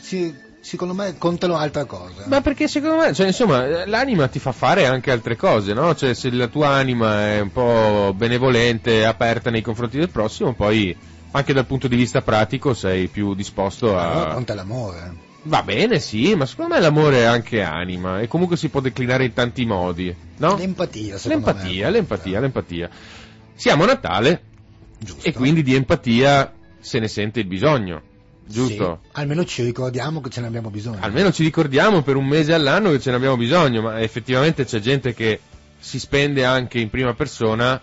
sì, 0.00 0.34
secondo 0.60 0.94
me 0.94 1.14
contano 1.16 1.56
altre 1.56 1.86
cose. 1.86 2.24
Ma 2.26 2.40
perché 2.40 2.66
secondo 2.66 2.96
me, 2.96 3.14
cioè, 3.14 3.28
insomma, 3.28 3.86
l'anima 3.86 4.26
ti 4.26 4.40
fa 4.40 4.50
fare 4.52 4.84
anche 4.86 5.12
altre 5.12 5.36
cose, 5.36 5.72
no? 5.74 5.94
Cioè, 5.94 6.12
se 6.12 6.30
la 6.32 6.48
tua 6.48 6.70
anima 6.70 7.28
è 7.28 7.40
un 7.40 7.52
po' 7.52 8.12
benevolente, 8.14 9.06
aperta 9.06 9.48
nei 9.48 9.62
confronti 9.62 9.96
del 9.96 10.10
prossimo, 10.10 10.52
poi 10.54 10.94
anche 11.30 11.52
dal 11.52 11.66
punto 11.66 11.86
di 11.88 11.96
vista 11.96 12.20
pratico 12.20 12.74
sei 12.74 13.06
più 13.06 13.34
disposto 13.34 13.96
Allora 13.96 14.30
a... 14.30 14.34
conta 14.34 14.54
l'amore. 14.54 15.30
Va 15.44 15.62
bene, 15.62 15.98
sì, 15.98 16.34
ma 16.36 16.46
secondo 16.46 16.74
me 16.74 16.80
l'amore 16.80 17.18
è 17.18 17.24
anche 17.24 17.62
anima 17.62 18.20
e 18.20 18.28
comunque 18.28 18.56
si 18.56 18.68
può 18.68 18.80
declinare 18.80 19.24
in 19.24 19.32
tanti 19.32 19.64
modi, 19.66 20.14
no? 20.36 20.56
L'empatia, 20.56 21.18
secondo 21.18 21.46
L'empatia, 21.46 21.86
me. 21.86 21.90
l'empatia, 21.92 22.40
l'empatia. 22.40 22.90
Siamo 23.54 23.82
a 23.82 23.86
Natale 23.86 24.42
Giusto. 24.98 25.26
e 25.28 25.32
quindi 25.32 25.62
di 25.64 25.74
empatia 25.74 26.52
se 26.78 26.98
ne 27.00 27.08
sente 27.08 27.40
il 27.40 27.46
bisogno, 27.46 28.02
giusto? 28.46 29.00
Sì, 29.02 29.08
almeno 29.12 29.44
ci 29.44 29.64
ricordiamo 29.64 30.20
che 30.20 30.30
ce 30.30 30.40
ne 30.42 30.46
abbiamo 30.46 30.70
bisogno. 30.70 30.98
Almeno 31.00 31.32
ci 31.32 31.42
ricordiamo 31.42 32.02
per 32.02 32.14
un 32.14 32.26
mese 32.26 32.54
all'anno 32.54 32.90
che 32.92 33.00
ce 33.00 33.10
ne 33.10 33.16
abbiamo 33.16 33.36
bisogno, 33.36 33.82
ma 33.82 34.00
effettivamente 34.00 34.64
c'è 34.64 34.78
gente 34.78 35.12
che 35.12 35.40
si 35.78 35.98
spende 35.98 36.44
anche 36.44 36.78
in 36.78 36.88
prima 36.88 37.14
persona 37.14 37.80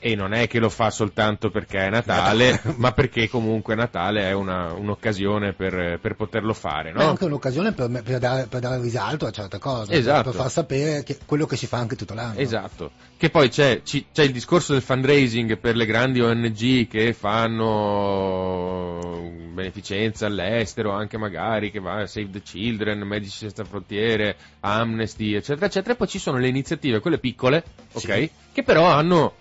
e 0.00 0.14
non 0.14 0.32
è 0.32 0.46
che 0.46 0.58
lo 0.58 0.70
fa 0.70 0.90
soltanto 0.90 1.50
perché 1.50 1.86
è 1.86 1.90
Natale, 1.90 2.60
ma 2.76 2.92
perché 2.92 3.28
comunque 3.28 3.74
Natale 3.74 4.22
è 4.22 4.32
una- 4.32 4.72
un'occasione 4.72 5.52
per, 5.52 5.98
per 6.00 6.14
poterlo 6.14 6.54
fare, 6.54 6.92
Ma 6.92 7.00
è 7.00 7.04
no? 7.04 7.10
anche 7.10 7.24
un'occasione 7.24 7.72
per, 7.72 7.90
per 8.02 8.18
dare, 8.18 8.46
per 8.46 8.60
dare 8.60 8.80
risalto 8.80 9.26
a 9.26 9.30
certe 9.30 9.58
cose, 9.58 9.92
Esatto. 9.92 10.30
per 10.30 10.40
far 10.40 10.50
sapere 10.50 11.02
che 11.02 11.18
quello 11.26 11.46
che 11.46 11.56
si 11.56 11.66
fa 11.66 11.78
anche 11.78 11.96
tutto 11.96 12.14
l'anno. 12.14 12.38
Esatto, 12.38 12.92
che 13.16 13.30
poi 13.30 13.48
c'è, 13.48 13.82
ci- 13.82 14.06
c'è 14.12 14.22
il 14.24 14.32
discorso 14.32 14.72
del 14.72 14.82
fundraising 14.82 15.58
per 15.58 15.76
le 15.76 15.86
grandi 15.86 16.20
ONG 16.20 16.88
che 16.88 17.12
fanno 17.12 19.30
beneficenza 19.52 20.26
all'estero, 20.26 20.92
anche 20.92 21.18
magari 21.18 21.70
che 21.70 21.80
va 21.80 22.00
a 22.00 22.06
Save 22.06 22.30
the 22.30 22.42
Children, 22.42 23.00
Medici 23.00 23.36
Senza 23.38 23.64
Frontiere, 23.64 24.36
Amnesty, 24.60 25.34
eccetera, 25.34 25.66
eccetera. 25.66 25.94
E 25.94 25.96
poi 25.96 26.08
ci 26.08 26.18
sono 26.18 26.38
le 26.38 26.48
iniziative, 26.48 27.00
quelle 27.00 27.18
piccole, 27.18 27.64
ok, 27.92 28.00
Sì. 28.14 28.30
che 28.52 28.62
però 28.62 28.86
hanno 28.86 29.34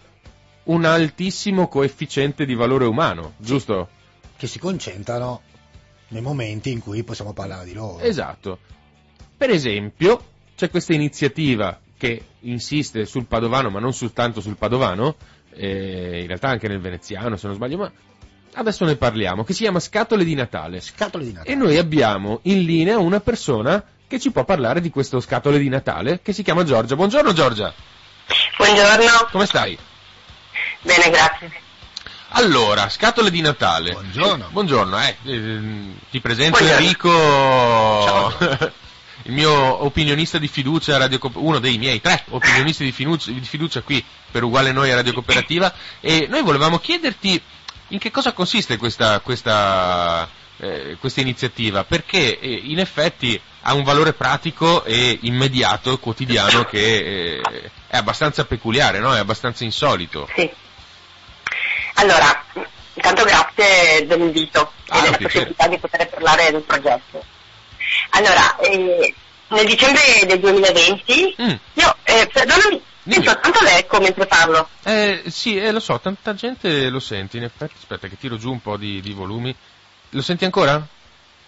un 0.67 0.85
altissimo 0.85 1.67
coefficiente 1.67 2.45
di 2.45 2.55
valore 2.55 2.85
umano, 2.85 3.33
giusto? 3.37 3.89
Che 4.35 4.47
si 4.47 4.59
concentrano 4.59 5.41
nei 6.09 6.21
momenti 6.21 6.71
in 6.71 6.79
cui 6.79 7.03
possiamo 7.03 7.33
parlare 7.33 7.65
di 7.65 7.73
loro. 7.73 7.99
Esatto. 7.99 8.59
Per 9.35 9.49
esempio, 9.49 10.23
c'è 10.55 10.69
questa 10.69 10.93
iniziativa 10.93 11.79
che 11.97 12.23
insiste 12.41 13.05
sul 13.05 13.25
padovano, 13.25 13.69
ma 13.69 13.79
non 13.79 13.93
soltanto 13.93 14.41
sul 14.41 14.55
padovano, 14.55 15.15
eh, 15.53 16.21
in 16.21 16.27
realtà 16.27 16.49
anche 16.49 16.67
nel 16.67 16.79
veneziano, 16.79 17.35
se 17.35 17.47
non 17.47 17.55
sbaglio, 17.55 17.77
ma 17.77 17.91
adesso 18.53 18.85
ne 18.85 18.95
parliamo, 18.95 19.43
che 19.43 19.53
si 19.53 19.63
chiama 19.63 19.79
Scatole 19.79 20.23
di 20.23 20.35
Natale. 20.35 20.81
Scatole 20.81 21.23
di 21.23 21.31
Natale. 21.31 21.51
E 21.51 21.55
noi 21.55 21.77
abbiamo 21.77 22.39
in 22.43 22.63
linea 22.63 22.99
una 22.99 23.19
persona 23.19 23.83
che 24.07 24.19
ci 24.19 24.31
può 24.31 24.45
parlare 24.45 24.81
di 24.81 24.89
questo 24.89 25.19
Scatole 25.19 25.59
di 25.59 25.69
Natale, 25.69 26.21
che 26.21 26.33
si 26.33 26.43
chiama 26.43 26.63
Giorgia. 26.63 26.95
Buongiorno 26.95 27.33
Giorgia, 27.33 27.73
Buongiorno, 28.57 29.29
come 29.31 29.45
stai? 29.45 29.77
Bene 30.81 31.09
grazie. 31.09 31.65
Allora, 32.29 32.89
Scatole 32.89 33.31
di 33.31 33.41
Natale. 33.41 33.91
Buongiorno. 33.91 34.49
Buongiorno, 34.51 35.01
eh, 35.01 35.15
ehm, 35.23 35.97
ti 36.11 36.19
presento 36.19 36.57
Buongiorno. 36.57 36.83
Enrico, 36.83 38.71
il 39.23 39.31
mio 39.31 39.83
opinionista 39.83 40.37
di 40.37 40.47
fiducia 40.47 40.95
a 40.95 40.99
Radio 40.99 41.19
Coop- 41.19 41.37
uno 41.37 41.59
dei 41.59 41.77
miei 41.77 42.01
tre 42.01 42.23
opinionisti 42.29 42.83
di 42.83 42.91
fiducia, 42.91 43.31
di 43.31 43.39
fiducia 43.41 43.81
qui 43.81 44.03
per 44.29 44.43
Uguale 44.43 44.71
Noi 44.71 44.91
a 44.91 44.95
Radio 44.95 45.13
Cooperativa 45.13 45.73
e 46.01 46.27
noi 46.29 46.43
volevamo 46.43 46.79
chiederti 46.79 47.41
in 47.89 47.99
che 47.99 48.11
cosa 48.11 48.33
consiste 48.33 48.75
questa, 48.75 49.21
questa, 49.21 50.27
eh, 50.57 50.97
questa 50.99 51.21
iniziativa, 51.21 51.85
perché 51.85 52.39
eh, 52.39 52.61
in 52.65 52.79
effetti 52.79 53.39
ha 53.61 53.73
un 53.73 53.83
valore 53.83 54.13
pratico 54.13 54.83
e 54.83 55.17
immediato, 55.21 55.97
quotidiano, 55.97 56.65
che 56.65 57.39
eh, 57.39 57.71
è 57.87 57.97
abbastanza 57.97 58.45
peculiare, 58.45 58.99
no? 58.99 59.15
è 59.15 59.19
abbastanza 59.19 59.63
insolito. 59.63 60.27
Sì. 60.35 60.49
Allora, 61.99 62.43
intanto 62.93 63.23
grazie 63.23 64.05
dell'invito 64.05 64.71
Ah, 64.89 64.99
e 64.99 65.01
della 65.01 65.17
possibilità 65.17 65.67
di 65.67 65.77
poter 65.79 66.07
parlare 66.09 66.51
del 66.51 66.61
progetto. 66.61 67.23
Allora, 68.11 68.55
eh, 68.57 69.13
nel 69.49 69.65
dicembre 69.65 70.01
del 70.25 70.39
2020, 70.39 71.35
Mm. 71.41 71.53
io, 71.73 71.95
eh, 72.03 72.27
perdonami, 72.31 72.81
sento 73.09 73.39
tanto 73.39 73.61
l'eco 73.63 73.99
mentre 73.99 74.25
parlo. 74.27 74.69
Eh, 74.83 75.23
sì, 75.27 75.57
eh, 75.57 75.71
lo 75.71 75.79
so, 75.79 75.99
tanta 75.99 76.33
gente 76.35 76.89
lo 76.89 76.99
sente, 76.99 77.37
in 77.37 77.43
effetti, 77.43 77.73
aspetta 77.77 78.07
che 78.07 78.17
tiro 78.17 78.37
giù 78.37 78.51
un 78.51 78.61
po' 78.61 78.77
di, 78.77 79.01
di 79.01 79.13
volumi. 79.13 79.53
Lo 80.11 80.21
senti 80.21 80.45
ancora? 80.45 80.85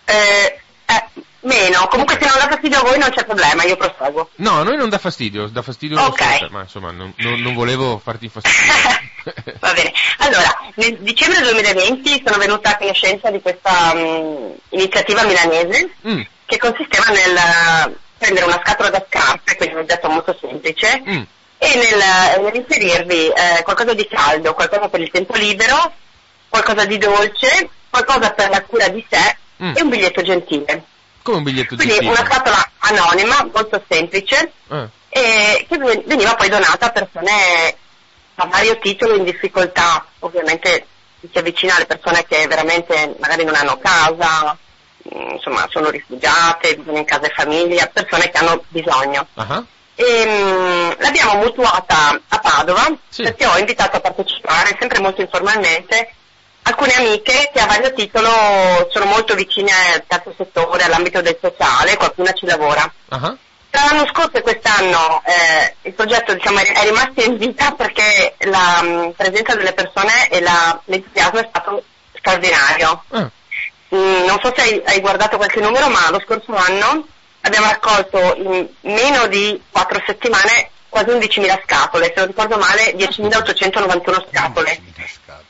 Eh, 0.05 0.59
eh, 0.85 1.05
meno, 1.41 1.87
comunque 1.87 2.17
se 2.19 2.25
non 2.27 2.35
dà 2.39 2.47
fastidio 2.49 2.79
a 2.79 2.83
voi 2.83 2.97
non 2.97 3.09
c'è 3.09 3.23
problema, 3.25 3.63
io 3.63 3.77
proseguo. 3.77 4.29
No, 4.35 4.59
a 4.59 4.63
noi 4.63 4.75
non 4.77 4.89
dà 4.89 4.97
fastidio, 4.97 5.47
dà 5.47 5.61
fastidio 5.61 5.99
Ok. 6.01 6.21
sempre, 6.21 6.49
ma 6.49 6.61
insomma 6.61 6.91
non, 6.91 7.13
non- 7.17 7.39
non 7.39 7.53
volevo 7.53 7.99
farti 8.03 8.25
infastidire. 8.25 9.07
Va 9.59 9.73
bene. 9.73 9.93
Allora, 10.19 10.57
nel 10.75 10.97
dicembre 10.99 11.41
2020 11.41 12.23
sono 12.25 12.37
venuta 12.37 12.71
a 12.71 12.77
conoscenza 12.77 13.29
di 13.29 13.41
questa 13.41 13.93
mm, 13.93 14.51
iniziativa 14.69 15.23
milanese 15.23 15.91
Mm, 16.07 16.21
che 16.45 16.57
consisteva 16.57 17.05
nel 17.13 17.35
eh, 17.35 17.95
prendere 18.17 18.45
una 18.45 18.59
scatola 18.63 18.89
da 18.89 19.05
scarpe, 19.07 19.55
quindi 19.55 19.75
un 19.75 19.81
oggetto 19.81 20.09
molto 20.09 20.37
semplice, 20.39 21.01
mm, 21.07 21.21
e 21.57 21.75
nel, 21.75 22.41
nell'inserirvi 22.43 23.27
eh, 23.27 23.63
qualcosa 23.63 23.93
di 23.93 24.07
caldo, 24.07 24.53
qualcosa 24.53 24.87
per 24.89 25.01
il 25.01 25.11
tempo 25.11 25.35
libero, 25.35 25.93
qualcosa 26.49 26.85
di 26.85 26.97
dolce, 26.97 27.69
qualcosa 27.89 28.31
per 28.31 28.49
la 28.49 28.61
cura 28.63 28.87
di 28.89 29.05
sé 29.09 29.37
Mm. 29.61 29.75
e 29.75 29.81
un 29.81 29.89
biglietto 29.89 30.21
gentile. 30.21 30.83
Come 31.29 31.37
un 31.37 31.43
biglietto 31.43 31.75
Quindi 31.75 31.93
gentile. 31.93 32.11
una 32.19 32.25
scatola 32.25 32.71
anonima, 32.79 33.47
molto 33.53 33.83
semplice, 33.87 34.51
Eh, 34.69 34.89
e 35.09 35.65
che 35.67 35.77
ven- 35.77 36.03
veniva 36.05 36.35
poi 36.35 36.49
donata 36.49 36.87
a 36.87 36.91
persone 36.91 37.75
a 38.41 38.45
vario 38.45 38.77
titolo 38.79 39.15
in 39.15 39.23
difficoltà, 39.23 40.05
ovviamente 40.19 40.85
si 41.31 41.37
avvicina 41.37 41.75
alle 41.75 41.85
persone 41.85 42.25
che 42.25 42.47
veramente 42.47 43.15
magari 43.19 43.43
non 43.43 43.55
hanno 43.55 43.77
casa, 43.79 44.57
mm, 45.13 45.29
insomma 45.31 45.67
sono 45.69 45.89
rifugiate, 45.89 46.75
vivono 46.75 46.99
in 46.99 47.05
casa 47.05 47.25
e 47.25 47.33
famiglia, 47.35 47.87
persone 47.87 48.29
che 48.29 48.37
hanno 48.37 48.63
bisogno. 48.69 49.27
ah, 49.35 49.63
E, 49.95 50.25
mm, 50.25 50.91
l'abbiamo 50.99 51.33
mutuata 51.43 52.17
a 52.29 52.39
Padova 52.39 52.89
Sì. 53.09 53.23
perché 53.23 53.45
ho 53.45 53.57
invitato 53.57 53.97
a 53.97 53.99
partecipare, 53.99 54.77
sempre 54.79 54.99
molto 55.01 55.19
informalmente, 55.19 56.13
alcune 56.63 56.93
amiche 56.95 57.49
che 57.53 57.59
a 57.59 57.65
vario 57.65 57.93
titolo 57.93 58.29
sono 58.91 59.05
molto 59.05 59.33
vicine 59.35 59.71
al 59.93 60.03
terzo 60.07 60.33
settore, 60.37 60.83
all'ambito 60.83 61.21
del 61.21 61.37
sociale, 61.41 61.97
qualcuna 61.97 62.31
ci 62.33 62.45
lavora. 62.45 62.91
ah, 63.09 63.35
Tra 63.69 63.85
l'anno 63.85 64.07
scorso 64.07 64.33
e 64.37 64.41
quest'anno 64.41 65.21
eh, 65.25 65.75
il 65.83 65.93
progetto 65.93 66.33
diciamo, 66.33 66.59
è, 66.59 66.83
rimasto 66.83 67.21
in 67.23 67.37
vita 67.37 67.71
perché 67.71 68.35
la 68.39 68.81
mh, 68.81 69.13
presenza 69.15 69.55
delle 69.55 69.73
persone 69.73 70.27
e 70.29 70.41
la- 70.41 70.79
l'entusiasmo 70.85 71.39
è 71.39 71.45
stato 71.49 71.83
straordinario. 72.17 73.03
ah, 73.09 73.29
Mm, 73.91 74.25
non 74.27 74.37
so 74.39 74.53
se 74.55 74.61
hai, 74.61 74.81
hai 74.85 74.99
guardato 74.99 75.37
qualche 75.37 75.59
numero, 75.61 75.89
ma 75.89 76.11
lo 76.11 76.21
scorso 76.23 76.53
anno 76.55 77.07
abbiamo 77.41 77.65
raccolto 77.65 78.35
in 78.37 78.67
meno 78.81 79.25
di 79.25 79.59
4 79.71 80.03
settimane 80.05 80.69
quasi 80.89 81.09
11.000 81.09 81.59
scatole, 81.63 82.05
se 82.05 82.13
non 82.17 82.27
ricordo 82.27 82.57
male 82.59 82.93
10.891 82.95 84.27
scatole. 84.29 84.79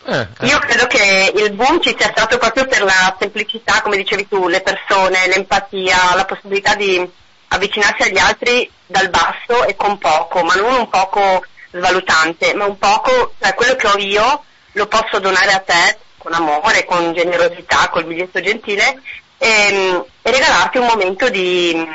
Eh, 0.10 0.28
eh. 0.40 0.46
Io 0.48 0.60
credo 0.60 0.88
che 0.88 1.34
il 1.36 1.52
boom 1.54 1.82
ci 1.82 1.96
sia 1.98 2.10
stato 2.10 2.38
proprio 2.38 2.66
per 2.66 2.84
la 2.84 3.16
semplicità, 3.20 3.82
come 3.82 3.98
dicevi 3.98 4.28
tu, 4.28 4.48
le 4.48 4.62
persone, 4.62 5.28
l'empatia, 5.28 6.16
la 6.16 6.26
possibilità 6.26 6.76
di 6.76 7.08
avvicinarsi 7.50 8.04
agli 8.04 8.18
altri 8.18 8.70
dal 8.86 9.10
basso 9.10 9.66
e 9.66 9.76
con 9.76 9.98
poco, 9.98 10.44
ma 10.44 10.56
non 10.56 10.74
un 10.74 10.90
poco 10.90 11.44
svalutante, 11.72 12.54
ma 12.54 12.66
un 12.66 12.78
poco, 12.78 13.34
cioè 13.40 13.54
quello 13.54 13.76
che 13.76 13.88
ho 13.88 13.98
io 13.98 14.44
lo 14.74 14.88
posso 14.88 15.20
donare 15.20 15.52
a 15.52 15.60
te 15.60 15.98
con 16.18 16.34
amore, 16.34 16.86
con 16.86 17.14
generosità, 17.14 17.90
col 17.90 18.06
biglietto 18.06 18.42
gentile 18.42 19.02
e, 19.38 20.06
e 20.22 20.32
regalarti 20.32 20.78
un 20.78 20.86
momento 20.86 21.30
di, 21.30 21.88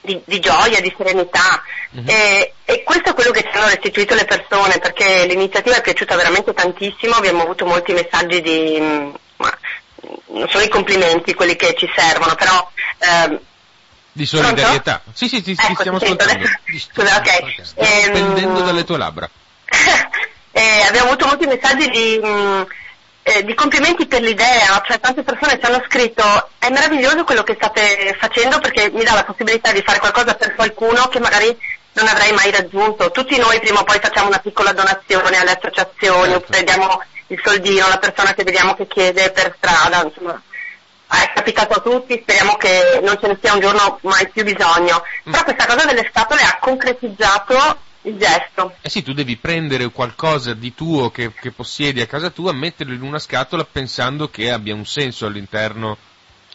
di- 0.00 0.20
di 0.24 0.38
gioia, 0.40 0.80
di 0.80 0.94
serenità. 0.96 1.62
Mhm. 1.90 2.08
E, 2.08 2.54
e 2.64 2.82
questo 2.82 3.10
è 3.10 3.14
quello 3.14 3.30
che 3.32 3.42
ci 3.42 3.56
hanno 3.56 3.68
restituito 3.68 4.14
le 4.14 4.24
persone, 4.24 4.78
perché 4.78 5.26
l'iniziativa 5.26 5.76
è 5.76 5.82
piaciuta 5.82 6.16
veramente 6.16 6.52
tantissimo, 6.54 7.14
abbiamo 7.16 7.42
avuto 7.42 7.64
molti 7.66 7.92
messaggi 7.92 8.40
di, 8.40 8.78
mm, 8.80 9.10
ma, 9.36 9.58
mm, 10.06 10.36
non 10.38 10.48
sono 10.48 10.64
i 10.64 10.68
complimenti 10.68 11.34
quelli 11.34 11.56
che 11.56 11.74
ci 11.76 11.90
servono, 11.94 12.34
però 12.34 12.70
ehm, 12.98 13.38
Di 14.12 14.26
solidarietà. 14.26 15.02
Sì, 15.12 15.28
sì, 15.28 15.36
sì, 15.42 15.54
sì, 15.56 15.64
ecco, 15.66 15.80
stiamo 15.80 15.98
ti 15.98 16.06
sento 16.06 16.24
ascoltando. 16.24 16.58
Scusa, 16.92 17.16
ok. 17.16 17.64
Stiamo 17.64 18.36
Ehm, 18.36 18.64
dalle 18.64 18.84
tue 18.84 18.98
labbra. 18.98 19.28
eh, 20.52 20.82
abbiamo 20.88 21.08
avuto 21.08 21.26
molti 21.26 21.46
messaggi 21.46 21.88
di, 21.88 22.18
mh, 22.22 22.66
eh, 23.30 23.44
di 23.44 23.54
complimenti 23.54 24.06
per 24.06 24.22
l'idea, 24.22 24.82
cioè 24.84 24.98
tante 24.98 25.22
persone 25.22 25.58
ci 25.58 25.64
hanno 25.64 25.82
scritto 25.88 26.50
è 26.58 26.68
meraviglioso 26.70 27.24
quello 27.24 27.42
che 27.42 27.54
state 27.54 28.16
facendo 28.18 28.58
perché 28.58 28.90
mi 28.90 29.04
dà 29.04 29.14
la 29.14 29.24
possibilità 29.24 29.72
di 29.72 29.82
fare 29.82 30.00
qualcosa 30.00 30.34
per 30.34 30.54
qualcuno 30.54 31.06
che 31.08 31.20
magari 31.20 31.56
non 31.92 32.08
avrei 32.08 32.32
mai 32.32 32.50
raggiunto. 32.50 33.10
Tutti 33.10 33.38
noi 33.38 33.60
prima 33.60 33.80
o 33.80 33.84
poi 33.84 33.98
facciamo 34.00 34.28
una 34.28 34.38
piccola 34.38 34.72
donazione 34.72 35.38
alle 35.38 35.58
associazioni, 35.58 36.32
Certo. 36.32 36.36
oppure 36.36 36.64
diamo 36.64 37.02
il 37.28 37.40
soldino 37.42 37.86
alla 37.86 37.98
persona 37.98 38.34
che 38.34 38.42
vediamo 38.44 38.74
che 38.74 38.86
chiede 38.86 39.30
per 39.30 39.54
strada, 39.56 40.02
insomma. 40.04 40.40
È 41.12 41.32
capitato 41.34 41.74
a 41.74 41.80
tutti, 41.80 42.20
speriamo 42.22 42.56
che 42.56 43.00
non 43.02 43.18
ce 43.20 43.26
ne 43.26 43.38
sia 43.42 43.52
un 43.52 43.60
giorno 43.60 43.98
mai 44.02 44.28
più 44.28 44.44
bisogno. 44.44 45.02
Mm. 45.28 45.32
Però 45.32 45.42
questa 45.42 45.66
cosa 45.66 45.84
delle 45.84 46.08
scatole 46.08 46.40
ha 46.42 46.58
concretizzato 46.60 47.78
il 48.02 48.16
gesto. 48.16 48.74
Eh 48.80 48.88
sì, 48.88 49.02
tu 49.02 49.12
devi 49.12 49.36
prendere 49.36 49.90
qualcosa 49.90 50.54
di 50.54 50.74
tuo 50.74 51.10
che, 51.10 51.32
che 51.32 51.50
possiedi 51.50 52.00
a 52.00 52.06
casa 52.06 52.30
tua, 52.30 52.52
metterlo 52.52 52.94
in 52.94 53.02
una 53.02 53.18
scatola 53.18 53.64
pensando 53.64 54.28
che 54.30 54.50
abbia 54.50 54.74
un 54.74 54.86
senso 54.86 55.26
all'interno 55.26 55.96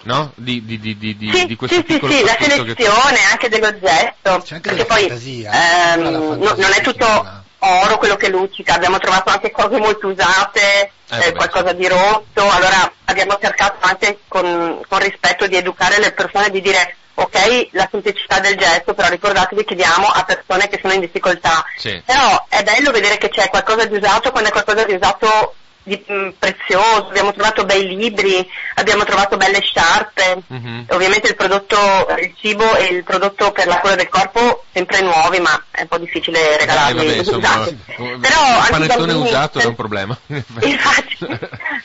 no? 0.03 0.31
Di, 0.35 0.63
di, 0.65 0.79
di, 0.79 0.97
di, 0.97 1.15
di- 1.17 1.31
Sì, 1.31 1.45
di 1.45 1.55
questo 1.55 1.77
sì, 1.77 1.83
piccolo 1.83 2.11
sì, 2.11 2.23
la 2.23 2.35
selezione 2.39 3.19
anche 3.31 3.49
dell'oggetto, 3.49 4.41
C'è 4.43 4.55
anche 4.55 4.69
perché 4.69 4.85
poi 4.85 4.99
fantasia, 5.07 5.93
ehm, 5.93 6.01
no- 6.01 6.21
fantasia 6.21 6.63
non 6.67 6.71
è 6.77 6.81
tutto 6.81 7.05
funziona. 7.05 7.43
oro 7.59 7.97
quello 7.97 8.15
che 8.15 8.29
luccica, 8.29 8.75
abbiamo 8.75 8.97
trovato 8.99 9.29
anche 9.31 9.51
cose 9.51 9.77
molto 9.79 10.07
usate, 10.07 10.91
Eh, 11.09 11.27
eh, 11.27 11.31
qualcosa 11.33 11.71
di 11.73 11.87
rotto, 11.87 12.49
allora 12.49 12.91
abbiamo 13.05 13.37
cercato 13.39 13.77
anche 13.85 14.19
con, 14.27 14.81
con 14.87 14.99
rispetto 14.99 15.47
di 15.47 15.55
educare 15.55 15.99
le 15.99 16.11
persone 16.13 16.49
di 16.49 16.61
dire 16.61 16.95
ok 17.15 17.69
la 17.71 17.87
semplicità 17.89 18.39
del 18.39 18.55
gesto, 18.55 18.93
però 18.93 19.09
ricordatevi 19.09 19.63
che 19.63 19.75
diamo 19.75 20.07
a 20.07 20.23
persone 20.23 20.67
che 20.67 20.79
sono 20.81 20.93
in 20.93 20.99
difficoltà. 20.99 21.65
Sì. 21.77 22.01
Però 22.05 22.45
è 22.49 22.63
bello 22.63 22.91
vedere 22.91 23.17
che 23.17 23.29
c'è 23.29 23.49
qualcosa 23.49 23.85
di 23.85 23.95
usato 23.95 24.31
quando 24.31 24.49
è 24.49 24.51
qualcosa 24.51 24.83
di 24.83 24.93
usato 24.93 25.55
di 25.85 26.03
mh, 26.05 26.29
prezioso, 26.39 27.07
abbiamo 27.09 27.31
trovato 27.31 27.63
bei 27.63 27.85
libri, 27.95 28.45
abbiamo 28.75 29.03
trovato 29.03 29.37
belle 29.37 29.61
sciarpe, 29.61 30.41
Mhm. 30.47 30.85
ovviamente 30.89 31.27
il 31.29 31.35
prodotto, 31.35 31.77
il 32.19 32.33
cibo 32.39 32.75
e 32.75 32.85
il 32.85 33.03
prodotto 33.03 33.51
per 33.51 33.67
la 33.67 33.79
cura 33.79 33.93
del 33.95 34.09
corpo 34.09 34.63
sempre 34.73 35.01
nuovi, 35.01 35.39
ma 35.39 35.63
è 35.69 35.81
un 35.81 35.87
po' 35.87 35.99
difficile 35.99 36.53
Eh, 36.53 36.57
regalarli 36.57 37.05
vabbè, 37.05 37.17
insomma, 37.17 37.37
usati. 37.59 37.77
un 37.97 38.19
Però 38.19 38.39
anche 38.41 38.67
i 38.67 38.71
panettone 38.71 39.05
bambini- 39.13 39.27
usato 39.29 39.59
è 39.59 39.65
un 39.65 39.75
problema. 39.75 40.17
Infatti, 40.27 41.17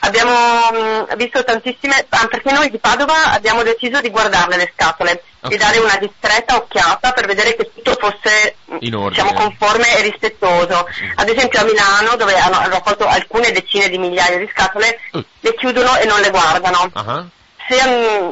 abbiamo 0.01 0.33
mh, 0.33 1.17
visto 1.17 1.45
tantissime, 1.45 2.07
ah, 2.09 2.27
perché 2.27 2.53
noi 2.53 2.71
di 2.71 2.79
Padova 2.79 3.33
abbiamo 3.33 3.63
deciso 3.63 4.01
di 4.01 4.09
guardarle 4.11 4.57
le 4.57 4.73
scatole, 4.75 5.23
Ok. 5.43 5.49
di 5.51 5.57
dare 5.57 5.79
una 5.79 5.97
discreta 5.97 6.57
occhiata 6.57 7.13
per 7.13 7.27
vedere 7.27 7.57
che 7.57 7.71
tutto 7.75 7.97
fosse 7.99 8.57
ordine. 8.67 9.09
diciamo, 9.09 9.33
conforme 9.33 9.97
e 9.97 10.03
rispettoso. 10.03 10.87
Ad 11.15 11.29
esempio 11.29 11.61
a 11.61 11.65
Milano, 11.65 12.17
dove 12.17 12.35
hanno, 12.37 12.69
raccolto 12.69 13.07
alcune 13.07 13.51
decine 13.53 13.89
di 13.89 13.97
migliaia 13.99 14.37
di 14.39 14.49
scatole, 14.53 14.99
Uh. 15.13 15.25
le 15.41 15.55
chiudono 15.55 15.97
e 15.97 16.05
non 16.05 16.21
le 16.21 16.31
guardano. 16.31 16.91
Ah, 16.93 17.25
Se, 17.69 17.77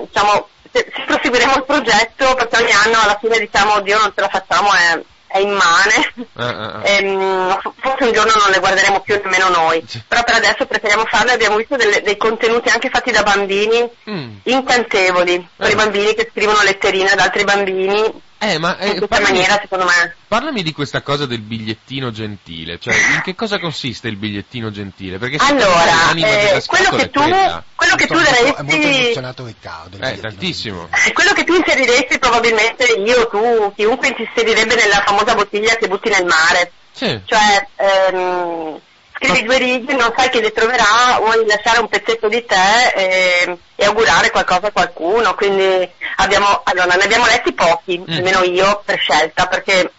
diciamo, 0.07 0.49
se, 0.71 0.93
se 0.95 1.03
proseguiremo 1.07 1.55
il 1.57 1.65
progetto, 1.65 2.35
perché 2.35 2.63
ogni 2.63 2.73
anno 2.73 3.01
alla 3.01 3.19
fine 3.21 3.39
diciamo, 3.39 3.75
oddio 3.77 3.99
non 3.99 4.13
ce 4.15 4.21
la 4.21 4.29
facciamo, 4.29 4.73
è, 4.75 5.01
è 5.29 5.39
immane. 5.39 6.13
ah, 6.35 6.47
ah, 6.49 6.73
ah. 6.75 6.81
Ehm, 6.89 7.51
f- 7.61 7.71
forse 7.81 8.05
un 8.05 8.13
giorno 8.13 8.33
non 8.43 8.51
le 8.51 8.59
guarderemo 8.59 9.01
più 9.01 9.21
nemmeno 9.23 9.49
noi, 9.51 9.85
però 10.09 10.23
per 10.25 10.35
adesso 10.35 10.67
preferiamo 10.67 11.05
farle, 11.07 11.33
abbiamo 11.33 11.57
visto 11.57 11.77
delle- 11.77 12.03
dei 12.03 12.17
contenuti 12.17 12.69
anche 12.71 12.89
fatti 12.91 13.11
da 13.11 13.23
bambini 13.23 13.89
Mm. 14.11 14.37
incantevoli, 14.45 15.49
per 15.57 15.69
Eh. 15.69 15.73
i 15.73 15.77
bambini 15.77 16.15
che 16.15 16.29
scrivono 16.31 16.63
letterine 16.63 17.11
ad 17.11 17.19
altri 17.21 17.45
bambini, 17.45 18.23
Eh, 18.41 18.59
ma 18.59 18.79
eh, 18.79 18.87
in 18.87 18.99
questa 18.99 19.07
parlami, 19.09 19.33
maniera 19.39 19.59
secondo 19.61 19.85
me. 19.85 20.15
parlami 20.29 20.63
di 20.63 20.73
questa 20.73 21.03
cosa 21.03 21.27
del 21.27 21.41
bigliettino 21.41 22.13
gentile, 22.13 22.79
cioè 22.79 22.95
in 22.95 23.21
che 23.23 23.35
cosa 23.35 23.59
consiste 23.59 24.07
il 24.07 24.15
bigliettino 24.17 24.71
gentile? 24.71 25.19
Perché 25.19 25.39
Allora, 25.41 26.13
eh, 26.15 26.63
quello 26.67 26.91
che 26.91 27.11
tu, 27.11 27.21
quella. 27.21 27.65
quello 27.75 27.95
che 27.97 28.07
tu 28.07 28.13
È 28.13 28.17
molto- 28.17 28.31
È 28.31 28.63
molto 28.63 28.77
daresti, 28.77 29.03
emozionato 29.03 29.45
Riccardo. 29.45 29.99
Eh, 30.01 30.21
tantissimo. 30.21 30.89
quello 31.13 31.33
che 31.33 31.43
tu 31.45 31.55
inseriresti 31.55 32.19
probabilmente 32.21 32.85
io, 32.85 33.27
tu, 33.27 33.73
chiunque 33.75 34.15
inserirebbe 34.17 34.77
nella 34.77 35.03
famosa 35.05 35.35
bottiglia 35.35 35.75
che 35.75 35.89
butti 35.89 36.09
nel 36.09 36.25
mare. 36.25 36.71
Sì. 36.93 37.21
Cioè, 37.25 37.67
ehm, 37.77 38.81
scrivi 39.21 39.43
due 39.43 39.59
righe, 39.59 39.95
non 39.95 40.13
sai 40.17 40.31
chi 40.31 40.41
le 40.41 40.53
troverà, 40.53 41.17
vuoi 41.19 41.45
lasciare 41.47 41.81
un 41.81 41.89
pezzetto 41.89 42.29
di 42.29 42.45
te 42.45 42.89
e, 42.95 43.59
e 43.75 43.85
augurare 43.85 44.31
qualcosa 44.31 44.69
a 44.69 44.73
qualcuno. 44.73 45.35
Quindi 45.35 45.89
abbiamo, 46.17 46.61
allora, 46.65 46.95
ne 46.95 47.03
abbiamo 47.05 47.27
letti 47.27 47.53
pochi, 47.53 47.99
Mm. 47.99 48.13
almeno 48.13 48.43
io, 48.45 48.83
per 48.85 48.99
scelta, 48.99 49.47
perché 49.47 49.93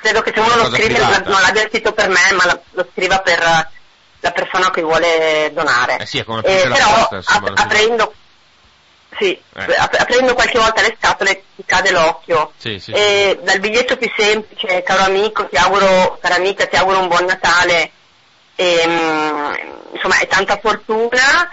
credo 0.00 0.22
che 0.22 0.32
se 0.34 0.40
uno 0.40 0.54
lo 0.56 0.70
scrive 0.70 0.94
privata. 0.94 1.28
non, 1.28 1.40
l'abbia 1.40 1.66
scritto 1.68 1.92
per 1.92 2.08
me, 2.08 2.32
ma 2.34 2.46
la- 2.46 2.60
lo 2.70 2.88
scriva 2.92 3.18
per 3.18 3.68
la 4.20 4.30
persona 4.32 4.70
che 4.70 4.82
vuole 4.82 5.50
donare. 5.52 5.98
Eh 5.98 6.06
sì, 6.06 6.18
è 6.18 6.24
come 6.24 6.40
Eh, 6.40 6.62
però 6.62 6.74
insomma, 6.74 7.08
ap- 7.08 7.20
si- 7.22 7.52
aprendo, 7.62 8.14
sì, 9.18 9.40
Eh. 9.56 9.74
ap- 9.76 9.96
aprendo 9.98 10.34
qualche 10.34 10.58
volta 10.58 10.82
le 10.82 10.96
scatole 10.98 11.42
ti 11.56 11.64
cade 11.64 11.90
l'occhio. 11.90 12.52
Sì, 12.56 12.78
sì, 12.78 12.90
E 12.92 13.38
dal 13.42 13.60
biglietto 13.60 13.96
più 13.96 14.10
semplice, 14.16 14.82
caro 14.82 15.02
amico, 15.04 15.46
ti 15.46 15.56
auguro, 15.56 16.18
cara 16.20 16.36
amica, 16.36 16.66
ti 16.66 16.76
auguro 16.76 17.00
un 17.00 17.08
buon 17.08 17.24
Natale, 17.24 17.90
e, 18.56 18.84
mm, 18.86 19.94
insomma, 19.94 20.18
e 20.18 20.26
tanta 20.26 20.58
fortuna. 20.58 21.48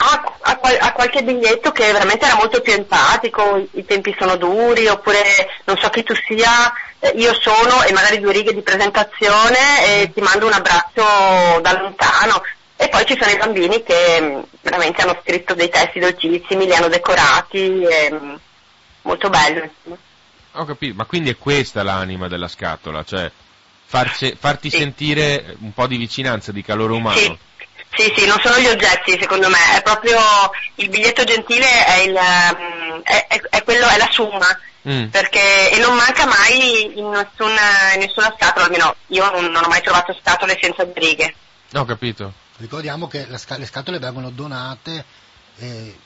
A, 0.00 0.36
a 0.42 0.56
qual- 0.58 0.78
a 0.80 0.92
qualche 0.92 1.24
biglietto 1.24 1.72
che 1.72 1.90
veramente 1.90 2.24
era 2.24 2.36
molto 2.36 2.60
più 2.60 2.72
empatico, 2.72 3.66
i, 3.72 3.84
tempi 3.84 4.14
sono 4.16 4.36
duri, 4.36 4.86
oppure 4.86 5.20
non 5.64 5.76
so 5.76 5.88
chi 5.88 6.04
tu 6.04 6.14
sia, 6.14 6.72
eh, 7.00 7.14
io 7.16 7.34
sono, 7.40 7.82
e 7.82 7.92
magari 7.92 8.20
due 8.20 8.32
righe 8.32 8.54
di 8.54 8.62
presentazione 8.62 10.02
e 10.02 10.12
ti 10.12 10.20
mando 10.20 10.46
un 10.46 10.52
abbraccio 10.52 11.60
da 11.60 11.80
lontano. 11.80 12.42
E 12.76 12.88
poi 12.88 13.04
ci 13.06 13.18
sono 13.20 13.32
i 13.32 13.38
bambini 13.38 13.82
che 13.82 14.18
mm, 14.20 14.40
veramente 14.60 15.02
hanno 15.02 15.18
scritto 15.20 15.54
dei 15.54 15.68
testi 15.68 15.98
dolcissimi, 15.98 16.66
li 16.66 16.74
hanno 16.74 16.86
decorati, 16.86 17.82
e, 17.82 18.12
mm, 18.12 18.34
molto 19.02 19.28
bello. 19.30 19.68
Ho 20.52 20.64
capito, 20.64 20.94
ma 20.94 21.04
quindi 21.06 21.30
è 21.30 21.36
questa 21.36 21.82
l'anima 21.82 22.28
della 22.28 22.46
scatola, 22.46 23.02
cioè 23.02 23.28
farci- 23.92 24.36
farti 24.38 24.68
Sì. 24.70 24.76
sentire 24.78 25.56
un 25.60 25.72
po' 25.72 25.86
di 25.86 25.96
vicinanza, 25.96 26.52
di 26.52 26.62
calore 26.62 26.92
umano. 26.92 27.16
Sì. 27.18 27.38
Sì, 27.96 28.12
sì, 28.14 28.26
non 28.26 28.38
sono 28.42 28.58
gli 28.60 28.66
oggetti 28.66 29.16
secondo 29.18 29.48
me, 29.48 29.56
è 29.76 29.82
proprio 29.82 30.18
il 30.76 30.90
biglietto 30.90 31.24
gentile 31.24 31.66
è, 31.86 32.00
il, 32.02 32.14
è, 32.14 33.26
è- 33.28 33.40
è 33.48 33.64
quello, 33.64 33.86
è 33.88 33.96
la 33.96 34.08
summa, 34.10 34.46
Mm. 34.88 35.06
perché 35.08 35.70
e 35.72 35.78
non 35.80 35.96
manca 35.96 36.24
mai 36.26 36.96
in 36.98 37.08
nessuna, 37.08 37.92
in 37.94 38.00
nessuna 38.00 38.32
scatola, 38.38 38.66
almeno 38.66 38.94
io 39.08 39.28
non, 39.30 39.46
non 39.46 39.64
ho 39.64 39.68
mai 39.68 39.82
trovato 39.82 40.16
scatole 40.20 40.56
senza 40.60 40.84
due 40.84 40.92
righe. 40.96 41.34
Ho 41.74 41.84
capito. 41.84 42.32
Ricordiamo 42.58 43.08
che 43.08 43.26
la 43.28 43.38
le 43.56 43.66
scatole 43.66 43.98
vengono 43.98 44.30
donate 44.30 45.04
eh, 45.58 45.96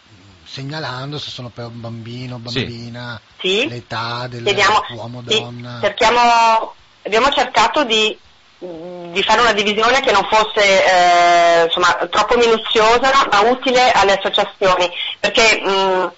segnalando 0.45 1.19
se 1.19 1.31
sono 1.31 1.49
per 1.51 1.67
un 1.67 1.81
bambino, 1.81 2.39
bambina, 2.39 3.21
Sì? 3.41 3.69
l'età 3.69 4.27
dell'uomo, 4.29 5.23
sì, 5.27 5.39
donna. 5.39 5.79
cerchiamo, 5.81 6.75
abbiamo 7.05 7.29
cercato 7.31 7.85
di, 7.85 8.17
di 8.59 9.23
fare 9.23 9.41
una 9.41 9.53
divisione 9.53 10.01
che 10.01 10.13
non 10.13 10.27
fosse 10.31 10.61
eh, 10.85 11.65
insomma, 11.65 12.07
troppo 12.11 12.37
minuziosa 12.37 13.11
ma 13.31 13.41
utile 13.51 13.91
alle 13.93 14.13
associazioni, 14.19 14.91
perché 15.19 15.61
mh, 15.61 16.13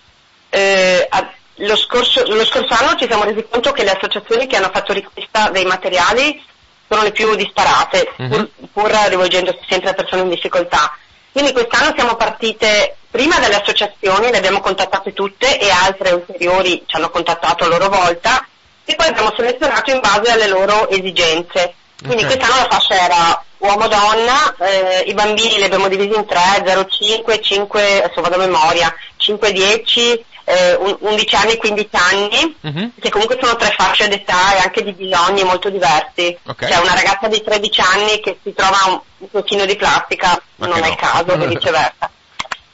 eh, 0.51 1.07
a- 1.09 1.33
lo, 1.59 1.77
scorso, 1.77 2.23
lo 2.27 2.45
scorso 2.45 2.75
anno 2.75 2.97
ci 2.97 3.07
siamo 3.07 3.25
resi 3.25 3.47
conto 3.49 3.73
che 3.73 3.85
le 3.85 3.93
associazioni 3.93 4.47
che 4.47 4.57
hanno 4.57 4.71
fatto 4.73 4.93
richiesta 4.93 5.51
dei 5.51 5.65
materiali 5.65 6.43
sono 6.89 7.03
le 7.03 7.13
più 7.13 7.35
disparate, 7.35 8.13
Mhm. 8.17 8.29
pur, 8.29 8.51
pur 8.73 8.91
rivolgendosi 9.09 9.59
sempre 9.69 9.91
a 9.91 9.95
persone 9.95 10.23
in 10.23 10.29
difficoltà. 10.29 10.97
Quindi 11.33 11.53
quest'anno 11.53 11.93
siamo 11.97 12.15
partite 12.15 12.97
prima 13.11 13.39
dalle 13.39 13.57
associazioni, 13.57 14.31
le 14.31 14.37
abbiamo 14.37 14.61
contattate 14.61 15.13
tutte 15.13 15.59
e 15.59 15.71
altre 15.71 16.13
ulteriori 16.13 16.85
ci 16.87 16.97
hanno 16.97 17.11
contattato 17.11 17.65
a 17.65 17.69
loro 17.69 17.89
volta 17.89 18.47
e 18.85 18.95
poi 18.95 19.07
abbiamo 19.09 19.33
selezionato 19.37 19.91
in 19.91 20.01
base 20.01 20.31
alle 20.31 20.49
loro 20.49 20.89
esigenze. 20.89 21.75
Quindi 22.03 22.25
Ok. 22.25 22.37
quest'anno 22.37 22.61
la 22.63 22.69
fascia 22.69 22.95
era 23.01 23.45
uomo-donna, 23.59 24.57
eh, 24.59 25.05
i 25.07 25.15
bambini 25.15 25.57
li 25.57 25.65
abbiamo 25.65 25.89
divisi 25.89 26.15
in 26.15 26.27
tre, 26.27 26.63
0,5, 26.65 27.41
5, 27.41 28.03
adesso 28.03 28.21
vado 28.21 28.35
a 28.35 28.39
memoria, 28.39 28.95
5, 29.17 29.53
10, 29.53 30.23
eh, 30.45 30.75
un- 30.75 30.97
11 31.01 31.35
anni, 31.35 31.57
15 31.57 31.89
anni, 31.97 32.57
Mhm. 32.61 32.93
che 33.01 33.09
comunque 33.09 33.39
sono 33.41 33.57
tre 33.57 33.73
fasce 33.75 34.09
d'età 34.09 34.57
e 34.57 34.59
anche 34.59 34.83
di 34.83 34.93
bisogni 34.93 35.45
molto 35.45 35.71
diversi. 35.71 36.37
Ok. 36.47 36.67
C'è 36.67 36.77
una 36.77 36.93
ragazza 36.93 37.29
di 37.29 37.43
13 37.43 37.81
anni 37.81 38.21
che 38.21 38.39
si 38.43 38.53
trova 38.53 38.77
un, 38.89 39.01
pochino 39.31 39.65
di 39.65 39.77
plastica, 39.77 40.39
Ma 40.57 40.67
non 40.67 40.77
è 40.77 40.81
no. 40.83 40.89
il 40.89 40.97
caso, 40.97 41.33
e 41.33 41.47
viceversa. 41.47 42.11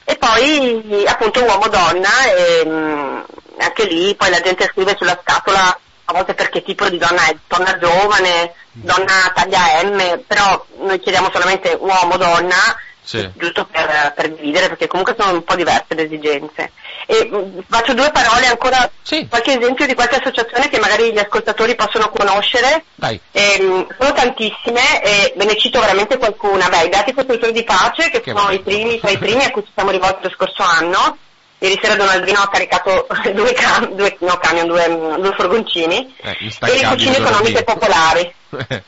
E 0.03 0.17
poi 0.17 1.05
appunto 1.07 1.41
uomo-donna, 1.41 2.09
e, 2.35 2.65
mh, 2.65 3.25
anche 3.59 3.85
lì 3.85 4.13
poi 4.15 4.29
la 4.29 4.41
gente 4.41 4.67
scrive 4.73 4.95
sulla 4.97 5.17
scatola 5.21 5.79
a 6.11 6.13
volte 6.13 6.33
perché 6.33 6.61
tipo 6.61 6.87
di 6.89 6.97
donna 6.97 7.25
è, 7.27 7.35
donna 7.47 7.77
giovane, 7.77 8.53
donna 8.73 9.31
taglia 9.33 9.81
M, 9.83 10.23
però 10.27 10.63
noi 10.79 10.99
chiediamo 10.99 11.29
solamente 11.31 11.75
uomo-donna, 11.79 12.55
Sì. 13.03 13.27
giusto 13.35 13.65
per, 13.65 14.13
per 14.15 14.29
dividere, 14.33 14.67
perché 14.67 14.87
comunque 14.87 15.15
sono 15.17 15.33
un 15.33 15.43
po' 15.43 15.55
diverse 15.55 15.95
le 15.95 16.03
esigenze. 16.05 16.71
E 17.07 17.25
mh, 17.25 17.63
faccio 17.67 17.93
due 17.93 18.11
parole 18.11 18.45
ancora, 18.45 18.89
Sì. 19.01 19.27
qualche 19.27 19.57
esempio 19.57 19.87
di 19.87 19.95
qualche 19.95 20.17
associazione 20.17 20.69
che 20.69 20.79
magari 20.79 21.11
gli 21.11 21.17
ascoltatori 21.17 21.75
possono 21.75 22.09
conoscere. 22.09 22.83
Dai. 22.95 23.19
Ehm, 23.31 23.87
sono 23.97 24.13
tantissime 24.13 25.01
e 25.03 25.33
ve 25.35 25.45
ne 25.45 25.57
cito 25.57 25.79
veramente 25.79 26.17
qualcuna. 26.17 26.69
Beh, 26.69 26.83
i 26.83 26.89
Beati 26.89 27.13
Costruttori 27.13 27.51
di 27.53 27.63
Pace, 27.63 28.09
che, 28.11 28.21
Che 28.21 28.31
sono 28.31 28.45
bello. 28.47 28.59
i 28.59 28.61
primi, 28.61 28.99
tra 28.99 29.09
i 29.09 29.17
primi 29.17 29.43
a 29.45 29.51
cui 29.51 29.63
ci 29.65 29.71
siamo 29.73 29.89
rivolti 29.91 30.23
lo 30.23 30.29
scorso 30.29 30.61
anno. 30.63 31.17
Ieri 31.63 31.77
sera 31.79 31.95
Donaldino 31.95 32.39
ha 32.39 32.49
caricato 32.49 33.05
due, 33.35 33.53
cam- 33.53 33.93
due, 33.93 34.17
no, 34.21 34.35
camion, 34.39 34.65
due, 34.65 34.87
due 35.19 35.31
furgoncini. 35.35 36.11
Eh, 36.21 36.37
e 36.41 36.77
le 36.81 36.87
cucine 36.87 37.17
economiche 37.17 37.63
popolari. 37.63 38.33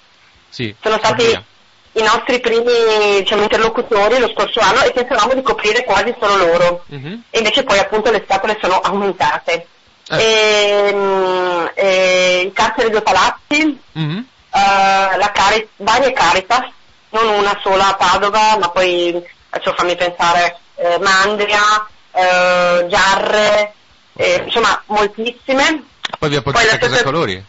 sì. 0.49 0.76
Sono 0.82 0.97
stati 0.97 1.24
via. 1.24 1.43
i 1.91 2.01
nostri 2.01 2.39
primi 2.39 3.19
diciamo, 3.19 3.43
interlocutori 3.43 4.17
lo 4.17 4.28
scorso 4.36 4.59
anno 4.59 4.82
e 4.82 4.91
pensavamo 4.91 5.36
di 5.36 5.43
coprire 5.43 5.84
quasi 5.84 6.15
solo 6.19 6.36
loro. 6.36 6.84
Mhm. 6.88 7.24
E 7.30 7.38
invece 7.38 7.63
poi 7.63 7.78
appunto 7.78 8.09
le 8.09 8.24
scatole 8.26 8.57
sono 8.59 8.80
aumentate. 8.80 9.67
Eh. 10.09 10.88
Ehm, 10.88 11.71
eh, 11.76 12.41
I 12.47 12.53
carceri 12.53 12.89
due 12.89 13.03
palazzi, 13.03 13.80
Mhm. 13.91 14.26
eh, 14.51 15.17
la 15.17 15.32
Cari- 15.32 15.69
varie 15.76 16.11
Caritas, 16.11 16.67
non 17.11 17.28
una 17.28 17.55
sola 17.61 17.89
a 17.89 17.93
Padova, 17.95 18.57
ma 18.57 18.69
poi 18.69 19.24
adesso 19.51 19.74
fammi 19.78 19.95
pensare, 19.95 20.57
eh, 20.78 20.97
Mandria, 20.99 21.88
eh, 22.14 22.86
Giarre, 22.89 23.74
eh, 24.16 24.41
insomma 24.45 24.82
moltissime. 24.88 25.84
Poi 26.20 26.30
vi 26.30 26.36
appoggiate 26.36 26.68
la 26.68 26.74
a 26.74 26.78
casa 26.78 27.03
colori? 27.03 27.45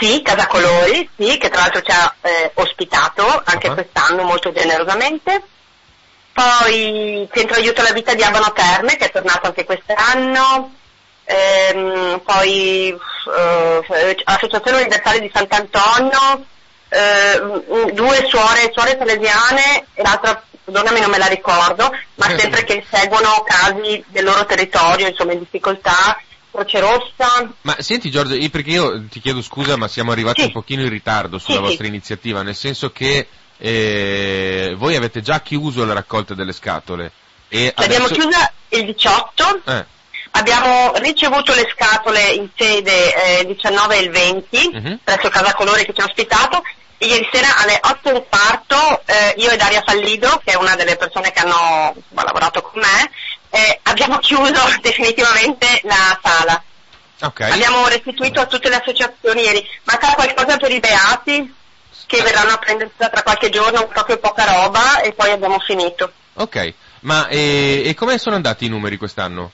Sì, 0.00 0.22
Casa 0.22 0.46
Colori, 0.48 1.08
sì, 1.16 1.36
che 1.38 1.48
tra 1.50 1.60
l'altro 1.60 1.80
ci 1.82 1.90
ha 1.92 2.12
eh, 2.22 2.50
ospitato 2.54 3.42
anche 3.44 3.68
Ah. 3.68 3.74
quest'anno 3.74 4.22
molto 4.24 4.50
generosamente. 4.52 5.42
Poi 6.32 7.28
Centro 7.32 7.56
Aiuto 7.56 7.80
alla 7.80 7.92
Vita 7.92 8.12
di 8.14 8.22
Abano 8.24 8.52
Terme, 8.52 8.96
che 8.96 9.04
è 9.06 9.12
tornato 9.12 9.46
anche 9.46 9.64
quest'anno. 9.64 10.72
Ehm, 11.26 12.20
poi 12.24 12.88
eh, 12.88 14.16
Associazione 14.24 14.78
Universale 14.80 15.20
di 15.20 15.30
Sant'Antonio, 15.32 16.44
eh, 16.88 17.92
due 17.92 18.26
suore, 18.28 18.70
suore 18.72 18.96
salesiane 18.98 19.86
e 19.94 20.02
l'altra, 20.02 20.42
perdonami 20.64 21.00
non 21.00 21.10
me 21.10 21.18
la 21.18 21.26
ricordo, 21.26 21.90
ma 22.16 22.26
sempre 22.38 22.64
che 22.64 22.84
seguono 22.90 23.44
casi 23.46 24.02
del 24.08 24.24
loro 24.24 24.44
territorio, 24.46 25.06
insomma 25.08 25.32
in 25.32 25.40
difficoltà, 25.40 26.20
Croce 26.50 26.80
Rossa. 26.80 27.52
Ma 27.62 27.76
senti 27.80 28.10
Giorgio, 28.10 28.34
io- 28.34 28.48
perché 28.50 28.70
io 28.70 29.04
ti 29.08 29.20
chiedo 29.20 29.42
scusa 29.42 29.76
ma 29.76 29.88
siamo 29.88 30.12
arrivati 30.12 30.40
Sì. 30.40 30.46
un 30.46 30.52
pochino 30.52 30.82
in 30.82 30.88
ritardo 30.88 31.38
sulla 31.38 31.56
Sì, 31.56 31.62
vostra 31.62 31.84
sì. 31.84 31.90
iniziativa, 31.90 32.42
nel 32.42 32.54
senso 32.54 32.90
che 32.92 33.26
eh, 33.58 34.74
voi 34.76 34.96
avete 34.96 35.20
già 35.20 35.40
chiuso 35.40 35.84
la 35.84 35.94
raccolta 35.94 36.34
delle 36.34 36.52
scatole. 36.52 37.10
E 37.48 37.72
L'abbiamo 37.76 38.06
adesso- 38.06 38.20
chiusa 38.20 38.52
il 38.70 38.84
18, 38.84 39.60
Eh, 39.64 39.84
abbiamo 40.32 40.92
ricevuto 40.96 41.54
le 41.54 41.68
scatole 41.72 42.20
in 42.32 42.48
sede 42.56 43.40
eh, 43.40 43.46
19 43.46 43.96
e 43.96 44.00
il 44.02 44.10
20 44.10 44.70
Mhm. 44.72 44.98
presso 45.04 45.28
Casa 45.28 45.54
Colore 45.54 45.84
che 45.84 45.92
ci 45.94 46.00
ha 46.00 46.04
ospitato 46.04 46.62
ieri 46.98 47.28
sera 47.32 47.56
alle 47.58 47.78
8 47.82 48.08
e 48.08 48.12
un 48.12 48.24
quarto 48.28 49.02
eh, 49.06 49.34
io 49.38 49.50
e 49.50 49.56
Daria 49.56 49.82
Fallido, 49.84 50.40
che 50.44 50.52
è 50.52 50.56
una 50.56 50.74
delle 50.74 50.96
persone 50.96 51.32
che 51.32 51.40
hanno 51.40 51.94
lavorato 52.10 52.62
con 52.62 52.80
me, 52.80 53.10
eh, 53.50 53.80
abbiamo 53.84 54.18
chiuso 54.18 54.60
definitivamente 54.80 55.80
la 55.84 56.18
sala. 56.22 56.62
ok. 57.22 57.40
Abbiamo 57.40 57.86
restituito 57.88 58.40
a 58.40 58.46
tutte 58.46 58.68
le 58.68 58.76
associazioni 58.76 59.42
ieri. 59.42 59.66
Manca 59.84 60.14
qualcosa 60.14 60.56
per 60.56 60.70
i 60.70 60.80
beati 60.80 61.54
che 62.06 62.22
verranno 62.22 62.52
a 62.52 62.58
prendersi 62.58 62.94
tra 62.96 63.22
qualche 63.22 63.48
giorno, 63.50 63.86
proprio 63.86 64.18
poca 64.18 64.44
roba 64.44 65.00
e 65.00 65.12
poi 65.12 65.30
abbiamo 65.30 65.58
finito. 65.60 66.12
Ok, 66.34 66.74
ma 67.00 67.28
e, 67.28 67.82
e 67.86 67.94
come 67.94 68.18
sono 68.18 68.34
andati 68.36 68.64
i 68.66 68.68
numeri 68.68 68.96
quest'anno? 68.96 69.52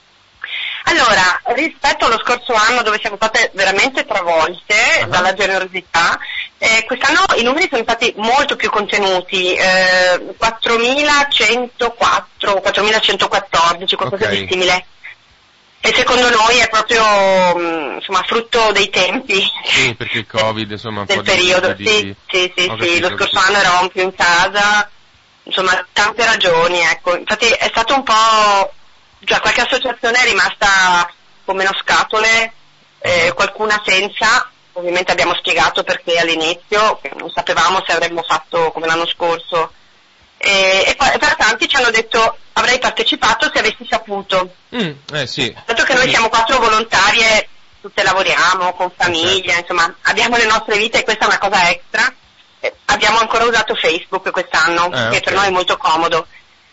Allora, 0.85 1.39
rispetto 1.55 2.05
allo 2.05 2.19
scorso 2.19 2.53
anno 2.53 2.81
dove 2.81 2.97
siamo 2.99 3.15
state 3.15 3.51
veramente 3.53 4.03
travolte 4.05 4.99
Ah. 5.01 5.05
dalla 5.05 5.33
generosità, 5.33 6.19
eh, 6.63 6.83
quest'anno 6.85 7.23
i 7.37 7.41
numeri 7.43 7.67
sono 7.71 7.81
stati 7.81 8.13
molto 8.17 8.55
più 8.55 8.69
contenuti, 8.69 9.55
eh, 9.55 10.35
4.104, 10.39 12.61
4.114, 12.61 13.95
qualcosa 13.95 14.25
Ok. 14.25 14.29
di 14.29 14.47
simile. 14.47 14.85
E 15.83 15.91
secondo 15.95 16.29
noi 16.29 16.57
è 16.59 16.69
proprio 16.69 17.03
mh, 17.57 17.93
insomma, 17.95 18.21
frutto 18.27 18.71
dei 18.73 18.91
tempi 18.91 19.41
Sì, 19.65 19.95
perché 19.95 20.19
il 20.19 20.27
Covid, 20.27 20.69
insomma, 20.69 20.99
un 20.99 21.05
del 21.07 21.17
po' 21.17 21.23
periodo. 21.23 21.73
di- 21.73 21.87
Sì, 21.87 22.15
sì, 22.29 22.53
sì, 22.55 22.67
Ho 22.69 22.73
sì, 22.73 22.77
capito, 22.77 23.09
lo 23.09 23.17
scorso 23.17 23.39
capito. 23.39 23.41
anno 23.47 23.57
eravamo 23.57 23.87
più 23.89 24.03
in 24.03 24.13
casa, 24.15 24.87
insomma 25.43 25.87
tante 25.91 26.23
ragioni, 26.25 26.79
ecco. 26.81 27.17
Infatti 27.17 27.47
è 27.47 27.67
stato 27.71 27.95
un 27.95 28.03
po', 28.03 28.71
già 29.17 29.39
qualche 29.39 29.61
associazione 29.61 30.19
è 30.19 30.25
rimasta 30.25 31.11
con 31.43 31.55
meno 31.55 31.71
scatole, 31.81 32.53
eh, 32.99 33.31
qualcuna 33.33 33.81
senza, 33.83 34.47
ovviamente 34.73 35.11
abbiamo 35.11 35.35
spiegato 35.35 35.83
perché 35.83 36.17
all'inizio, 36.19 36.99
non 37.17 37.29
sapevamo 37.33 37.83
se 37.85 37.93
avremmo 37.93 38.23
fatto 38.23 38.71
come 38.71 38.87
l'anno 38.87 39.07
scorso. 39.07 39.71
E, 40.37 40.83
e 40.87 40.95
poi 40.95 41.09
per 41.19 41.35
tanti 41.35 41.67
ci 41.67 41.75
hanno 41.75 41.91
detto 41.91 42.37
avrei 42.53 42.79
partecipato 42.79 43.49
se 43.53 43.59
avessi 43.59 43.85
saputo. 43.89 44.53
Mm, 44.75 44.91
eh 45.13 45.27
sì. 45.27 45.55
Dato 45.65 45.83
che 45.83 45.93
noi 45.93 46.09
siamo 46.09 46.29
quattro 46.29 46.57
volontarie, 46.59 47.47
tutte 47.79 48.03
lavoriamo 48.03 48.73
con 48.73 48.91
famiglia, 48.95 49.57
insomma, 49.57 49.93
abbiamo 50.03 50.37
le 50.37 50.45
nostre 50.45 50.77
vite 50.77 50.99
e 50.99 51.03
questa 51.03 51.25
è 51.25 51.27
una 51.27 51.37
cosa 51.37 51.69
extra. 51.69 52.13
Eh, 52.59 52.73
abbiamo 52.85 53.19
ancora 53.19 53.45
usato 53.45 53.75
Facebook 53.75 54.31
quest'anno, 54.31 54.87
Eh, 54.87 55.09
che 55.09 55.17
ok. 55.17 55.23
per 55.23 55.33
noi 55.33 55.47
è 55.47 55.51
molto 55.51 55.77
comodo. 55.77 56.27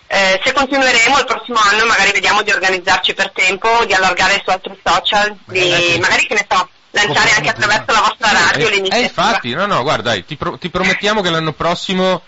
Eh, 0.07 0.41
se 0.43 0.53
continueremo 0.53 1.19
il 1.19 1.25
prossimo 1.27 1.59
anno 1.61 1.85
magari 1.85 2.13
vediamo 2.13 2.43
di 2.43 2.51
organizzarci 2.51 3.13
per 3.13 3.31
tempo, 3.33 3.85
di 3.85 3.93
allargare 3.93 4.41
su 4.43 4.49
altri 4.49 4.79
social, 4.83 5.37
di, 5.45 5.69
Magari- 5.69 5.99
magari 5.99 6.27
che 6.27 6.35
ne 6.35 6.47
so, 6.49 6.69
lanciare 7.07 7.31
anche 7.33 7.49
attraverso 7.49 7.93
la 7.93 8.01
vostra 8.01 8.31
radio 8.33 8.67
Eh, 8.67 8.71
eh, 8.71 8.75
l'iniziativa. 8.75 9.07
infatti, 9.07 9.51
no, 9.55 9.67
no, 9.67 9.83
guarda, 9.83 10.11
dai, 10.11 10.25
ti, 10.25 10.37
pro- 10.37 10.59
ti 10.59 10.69
promettiamo 10.71 11.21
che 11.23 11.31
l'anno 11.31 11.53
prossimo 11.53 12.23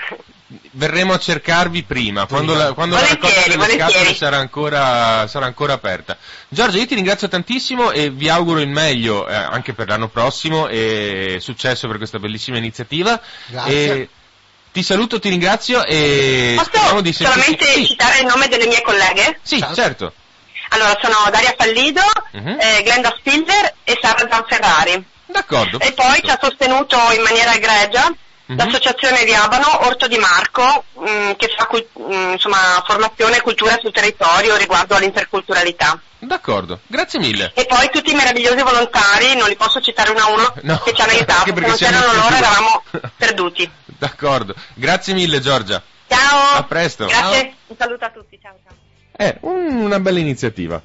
verremo 0.72 1.12
a 1.12 1.18
cercarvi 1.18 1.84
prima, 1.84 2.26
quando 2.26 2.54
la, 2.54 2.72
quando 2.72 2.96
la 2.96 3.02
raccolta 3.06 3.42
delle 3.46 3.68
scatole 3.74 4.14
sarà 4.14 4.38
ancora, 4.38 5.26
sarà 5.28 5.46
ancora 5.46 5.74
aperta. 5.74 6.16
Giorgio, 6.48 6.78
io 6.78 6.86
ti 6.86 6.96
ringrazio 6.96 7.28
tantissimo 7.28 7.92
e 7.92 8.10
vi 8.10 8.28
auguro 8.28 8.58
il 8.60 8.68
meglio 8.68 9.28
eh, 9.28 9.34
anche 9.34 9.74
per 9.74 9.86
l'anno 9.88 10.08
prossimo 10.08 10.66
e 10.66 11.38
successo 11.40 11.86
per 11.86 11.98
questa 11.98 12.18
bellissima 12.18 12.56
iniziativa. 12.56 13.20
Grazie. 13.46 13.92
E 13.92 14.08
ti 14.72 14.82
saluto, 14.82 15.20
ti 15.20 15.28
ringrazio 15.28 15.84
e 15.84 16.54
Posso 16.56 16.68
speriamo 16.68 17.00
di 17.00 17.12
sentirci. 17.12 17.40
solamente 17.40 17.72
Sì, 17.72 17.86
citare 17.86 18.18
il 18.20 18.26
nome 18.26 18.48
delle 18.48 18.66
mie 18.66 18.82
colleghe? 18.82 19.38
sì, 19.42 19.58
Certo. 19.58 19.74
certo. 19.74 20.12
Allora, 20.72 20.96
sono 21.00 21.16
Daria 21.30 21.54
Fallido, 21.56 22.02
Mhm. 22.32 22.56
eh, 22.60 22.82
Glenda 22.82 23.14
Spiller 23.18 23.74
e 23.84 23.98
Sara 24.00 24.26
Zanferrari. 24.30 25.04
D'accordo. 25.26 25.78
E 25.80 25.92
poi 25.92 26.14
ci 26.16 26.20
perfetto. 26.22 26.32
ha 26.32 26.48
sostenuto 26.48 26.96
in 27.14 27.22
maniera 27.22 27.54
egregia 27.54 28.12
Mhm. 28.46 28.56
l'associazione 28.56 29.24
di 29.24 29.32
Abano 29.34 29.86
Orto 29.86 30.08
di 30.08 30.18
Marco, 30.18 30.84
mh, 30.98 31.32
che 31.36 31.52
fa 31.56 31.66
cul- 31.66 31.86
mh, 31.92 32.32
insomma, 32.32 32.82
formazione 32.86 33.36
e 33.36 33.40
cultura 33.42 33.78
sul 33.80 33.92
territorio 33.92 34.56
riguardo 34.56 34.96
all'interculturalità. 34.96 36.00
D'accordo, 36.18 36.80
grazie 36.86 37.18
mille. 37.20 37.52
E 37.54 37.64
poi 37.66 37.88
tutti 37.90 38.10
i 38.10 38.14
meravigliosi 38.14 38.60
volontari, 38.62 39.36
non 39.36 39.48
li 39.48 39.56
posso 39.56 39.80
citare 39.80 40.10
uno 40.10 40.20
a 40.20 40.28
uno, 40.30 40.54
No, 40.62 40.78
che 40.80 40.92
ci 40.92 41.00
hanno 41.00 41.12
aiutato, 41.12 41.50
anche 41.50 41.50
se 41.50 41.52
perché 41.54 41.68
non 41.68 41.76
c'erano 41.78 42.12
loro 42.22 42.34
eravamo 42.34 42.82
perduti. 43.16 43.70
D'accordo, 43.86 44.54
grazie 44.74 45.14
mille 45.14 45.40
Giorgia. 45.40 45.80
Ciao! 46.08 46.56
A 46.56 46.62
presto. 46.64 47.06
Grazie, 47.06 47.54
un 47.68 47.76
saluto 47.78 48.04
a 48.04 48.10
tutti, 48.10 48.38
ciao 48.42 48.54
ciao. 48.64 48.74
Eh, 49.22 49.36
un- 49.42 49.76
una 49.82 50.00
bella 50.00 50.18
iniziativa. 50.18 50.82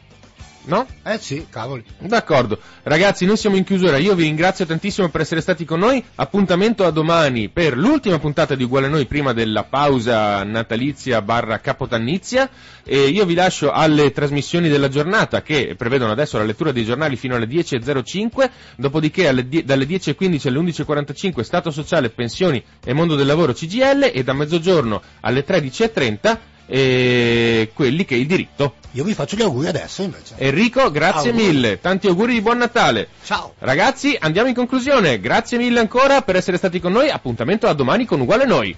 No? 0.68 0.86
Eh 1.04 1.20
sì, 1.20 1.46
cavoli. 1.50 1.84
D'accordo. 2.00 2.60
Ragazzi, 2.84 3.26
noi 3.26 3.38
siamo 3.38 3.56
in 3.56 3.64
chiusura. 3.64 3.96
Io 3.98 4.14
vi 4.16 4.24
ringrazio 4.24 4.66
tantissimo 4.66 5.08
per 5.10 5.22
essere 5.22 5.40
stati 5.40 5.64
con 5.64 5.80
noi. 5.80 6.04
Appuntamento 6.16 6.84
a 6.86 6.90
domani 6.92 7.48
per 7.50 7.78
l'ultima 7.78 8.18
puntata 8.20 8.56
di 8.56 8.64
Uguale 8.64 8.88
a 8.88 8.90
Noi 8.90 9.06
prima 9.06 9.32
della 9.32 9.64
pausa 9.64 10.44
natalizia 10.44 11.22
barra 11.22 11.60
capotannizia. 11.60 12.50
E 12.84 13.04
io 13.08 13.26
vi 13.26 13.36
lascio 13.36 13.72
alle 13.72 14.12
trasmissioni 14.12 14.68
della 14.68 14.90
giornata 14.90 15.42
che 15.44 15.76
prevedono 15.78 16.12
adesso 16.12 16.38
la 16.40 16.44
lettura 16.44 16.74
dei 16.74 16.84
giornali 16.84 17.16
fino 17.16 17.36
alle 17.36 17.48
10.05. 17.48 18.50
Dopodiché 18.76 19.30
alle 19.30 19.48
die- 19.48 19.64
dalle 19.64 19.86
10.15 19.86 20.48
alle 20.50 20.58
11.45 20.60 21.42
Stato 21.44 21.72
sociale, 21.72 22.10
pensioni 22.10 22.62
e 22.84 22.92
mondo 22.92 23.16
del 23.16 23.28
lavoro 23.28 23.54
CGL. 23.54 24.10
E 24.12 24.24
da 24.24 24.34
mezzogiorno 24.34 25.02
alle 25.22 25.46
13.30 25.46 26.40
e 26.68 27.72
quelli 27.74 28.06
che 28.06 28.16
il 28.16 28.28
diritto. 28.28 28.76
Io 28.92 29.04
vi 29.04 29.14
faccio 29.14 29.36
gli 29.36 29.42
auguri 29.42 29.68
adesso 29.68 30.02
invece. 30.04 30.36
Enrico, 30.38 30.90
grazie 30.90 31.32
Auguri. 31.32 31.48
mille. 31.48 31.80
Tanti 31.80 32.08
auguri 32.08 32.34
di 32.34 32.42
buon 32.42 32.58
Natale. 32.58 33.10
Ciao. 33.24 33.54
Ragazzi, 33.60 34.16
andiamo 34.20 34.48
in 34.48 34.56
conclusione. 34.56 35.20
Grazie 35.20 35.58
mille 35.58 35.80
ancora 35.80 36.22
per 36.22 36.36
essere 36.38 36.58
stati 36.58 36.80
con 36.80 36.94
noi. 36.94 37.10
Appuntamento 37.10 37.68
a 37.68 37.74
domani 37.74 38.06
con 38.06 38.22
Uguale 38.22 38.46
Noi. 38.46 38.76